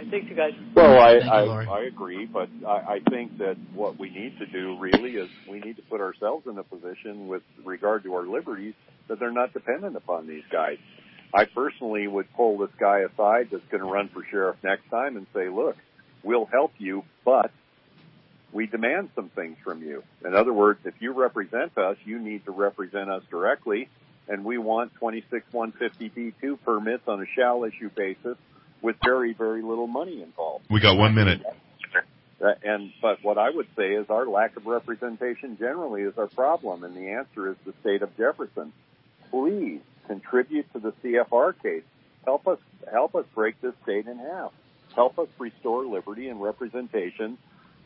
Right, 0.07 0.11
thanks, 0.11 0.30
you 0.30 0.36
guys. 0.36 0.52
Well, 0.74 0.98
I 0.98 1.20
Thank 1.20 1.32
I, 1.32 1.44
you, 1.44 1.50
I 1.50 1.80
agree, 1.84 2.26
but 2.26 2.48
I, 2.66 2.94
I 2.94 3.00
think 3.11 3.38
that 3.38 3.57
what 3.74 3.98
we 3.98 4.11
need 4.11 4.38
to 4.38 4.46
do 4.46 4.78
really 4.78 5.16
is 5.16 5.28
we 5.48 5.61
need 5.61 5.76
to 5.76 5.82
put 5.82 6.00
ourselves 6.00 6.46
in 6.46 6.59
a 6.59 6.62
position 6.62 7.28
with 7.28 7.42
regard 7.64 8.04
to 8.04 8.14
our 8.14 8.26
liberties 8.26 8.74
that 9.09 9.18
they're 9.18 9.30
not 9.30 9.52
dependent 9.52 9.96
upon 9.96 10.26
these 10.26 10.44
guys. 10.50 10.78
I 11.34 11.44
personally 11.44 12.07
would 12.07 12.32
pull 12.34 12.59
this 12.59 12.70
guy 12.78 13.00
aside 13.00 13.48
that's 13.50 13.66
going 13.70 13.82
to 13.82 13.90
run 13.90 14.09
for 14.09 14.24
sheriff 14.30 14.57
next 14.62 14.88
time 14.90 15.16
and 15.16 15.26
say, 15.34 15.48
look, 15.48 15.76
we'll 16.22 16.46
help 16.46 16.72
you, 16.78 17.04
but 17.24 17.50
we 18.52 18.66
demand 18.66 19.11
some 19.14 19.28
things 19.30 19.57
from 19.62 19.82
you. 19.82 20.02
In 20.24 20.34
other 20.34 20.52
words, 20.52 20.80
if 20.84 20.94
you 21.00 21.12
represent 21.12 21.76
us, 21.76 21.96
you 22.04 22.18
need 22.18 22.44
to 22.46 22.52
represent 22.52 23.11
us 23.11 23.22
directly, 23.30 23.88
and 24.28 24.44
we 24.44 24.57
want 24.57 24.92
26150B2 25.00 26.59
permits 26.64 27.02
on 27.07 27.20
a 27.22 27.26
shall 27.34 27.64
issue 27.64 27.90
basis 27.94 28.36
with 28.83 28.97
very, 29.05 29.33
very 29.33 29.62
little 29.62 29.87
money 29.87 30.22
involved. 30.22 30.66
We 30.70 30.81
got 30.81 30.97
one 30.97 31.14
minute. 31.14 31.41
Uh, 31.45 32.53
And 32.62 32.93
but 33.01 33.22
what 33.22 33.39
I 33.39 33.49
would 33.51 33.68
say 33.77 33.95
is 33.95 34.07
our 34.11 34.27
lack 34.27 34.57
of 34.57 34.66
representation 34.66 35.57
generally 35.59 36.03
is 36.03 36.14
our 36.18 36.27
problem, 36.27 36.85
and 36.85 36.95
the 36.95 37.09
answer 37.12 37.51
is 37.51 37.57
the 37.64 37.72
state 37.81 38.03
of 38.03 38.14
Jefferson. 38.16 38.72
Please 39.31 39.81
contribute 40.07 40.70
to 40.74 40.79
the 40.79 40.93
CFR 41.03 41.55
case. 41.62 41.83
Help 42.24 42.47
us 42.47 42.59
help 42.93 43.14
us 43.14 43.24
break 43.35 43.61
this 43.62 43.72
state 43.85 44.07
in 44.07 44.18
half. 44.18 44.53
Help 44.95 45.18
us 45.18 45.29
restore 45.39 45.87
liberty 45.87 46.29
and 46.29 46.43
representation 46.43 47.39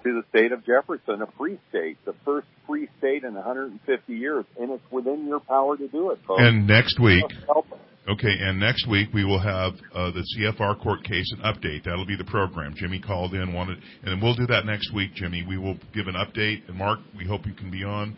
to 0.03 0.21
the 0.21 0.23
state 0.31 0.53
of 0.53 0.65
Jefferson, 0.65 1.23
a 1.23 1.27
free 1.39 1.59
state, 1.69 1.99
the 2.05 2.15
first 2.25 2.47
free 2.67 2.89
state 2.99 3.23
in 3.25 3.35
150 3.35 4.13
years, 4.15 4.45
and 4.59 4.71
it's 4.71 4.83
within 4.91 5.27
your 5.27 5.41
power 5.41 5.77
to 5.77 5.89
do 5.89 6.11
it, 6.11 6.19
folks. 6.27 6.41
And 6.43 6.67
next 6.67 6.99
week, 6.99 7.25
Help 7.47 7.71
us. 7.73 7.79
Okay, 8.13 8.35
and 8.41 8.59
next 8.59 8.89
week 8.89 9.09
we 9.13 9.25
will 9.25 9.41
have 9.41 9.75
uh, 9.95 10.11
the 10.11 10.25
CFR 10.37 10.81
court 10.83 11.05
case 11.05 11.33
an 11.37 11.43
update. 11.43 11.85
That'll 11.85 12.07
be 12.07 12.17
the 12.17 12.25
program. 12.25 12.75
Jimmy 12.77 13.01
called 13.01 13.35
in, 13.35 13.53
wanted, 13.53 13.79
and 14.05 14.21
we'll 14.23 14.35
do 14.35 14.47
that 14.47 14.67
next 14.67 14.93
week, 14.95 15.15
Jimmy. 15.15 15.45
We 15.47 15.59
will 15.59 15.79
give 15.95 16.07
an 16.07 16.15
update. 16.15 16.69
And 16.69 16.77
Mark, 16.77 17.01
we 17.17 17.27
hope 17.27 17.47
you 17.47 17.55
can 17.55 17.71
be 17.71 17.85
on. 17.85 18.17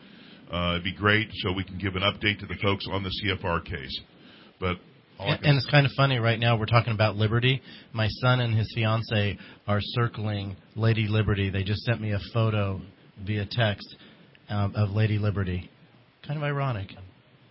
uh, 0.52 0.72
it'd 0.72 0.84
be 0.84 0.94
great 0.94 1.28
so 1.36 1.52
we 1.52 1.64
can 1.64 1.78
give 1.78 1.96
an 1.96 2.02
update 2.02 2.38
to 2.40 2.46
the 2.46 2.56
folks 2.62 2.86
on 2.90 3.02
the 3.02 3.10
CFR 3.24 3.64
case. 3.64 4.00
But 4.60 4.76
And, 5.18 5.44
and 5.44 5.56
it's 5.56 5.70
kind 5.70 5.86
of 5.86 5.92
funny 5.96 6.18
right 6.18 6.38
now. 6.38 6.58
We're 6.58 6.66
talking 6.66 6.92
about 6.92 7.16
Liberty. 7.16 7.62
My 7.92 8.08
son 8.08 8.40
and 8.40 8.56
his 8.56 8.70
fiance 8.74 9.38
are 9.66 9.80
circling 9.80 10.56
Lady 10.76 11.06
Liberty. 11.08 11.50
They 11.50 11.62
just 11.62 11.82
sent 11.82 12.00
me 12.00 12.12
a 12.12 12.20
photo 12.34 12.80
via 13.24 13.46
text 13.50 13.96
um, 14.48 14.74
of 14.74 14.90
Lady 14.90 15.18
Liberty. 15.18 15.70
Kind 16.26 16.38
of 16.38 16.44
ironic. 16.44 16.88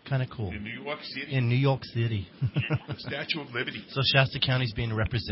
Kind 0.10 0.24
of 0.24 0.30
cool. 0.30 0.50
in 0.52 0.64
New 0.64 0.82
York 0.84 1.00
City, 1.04 1.34
In 1.34 1.48
New 1.48 1.56
York 1.56 1.86
City. 1.86 2.28
Statue 2.98 3.42
of 3.42 3.54
Liberty. 3.54 3.84
so 3.92 4.02
Shasta 4.14 4.40
County's 4.40 4.74
being 4.74 4.94
represented. 4.94 5.30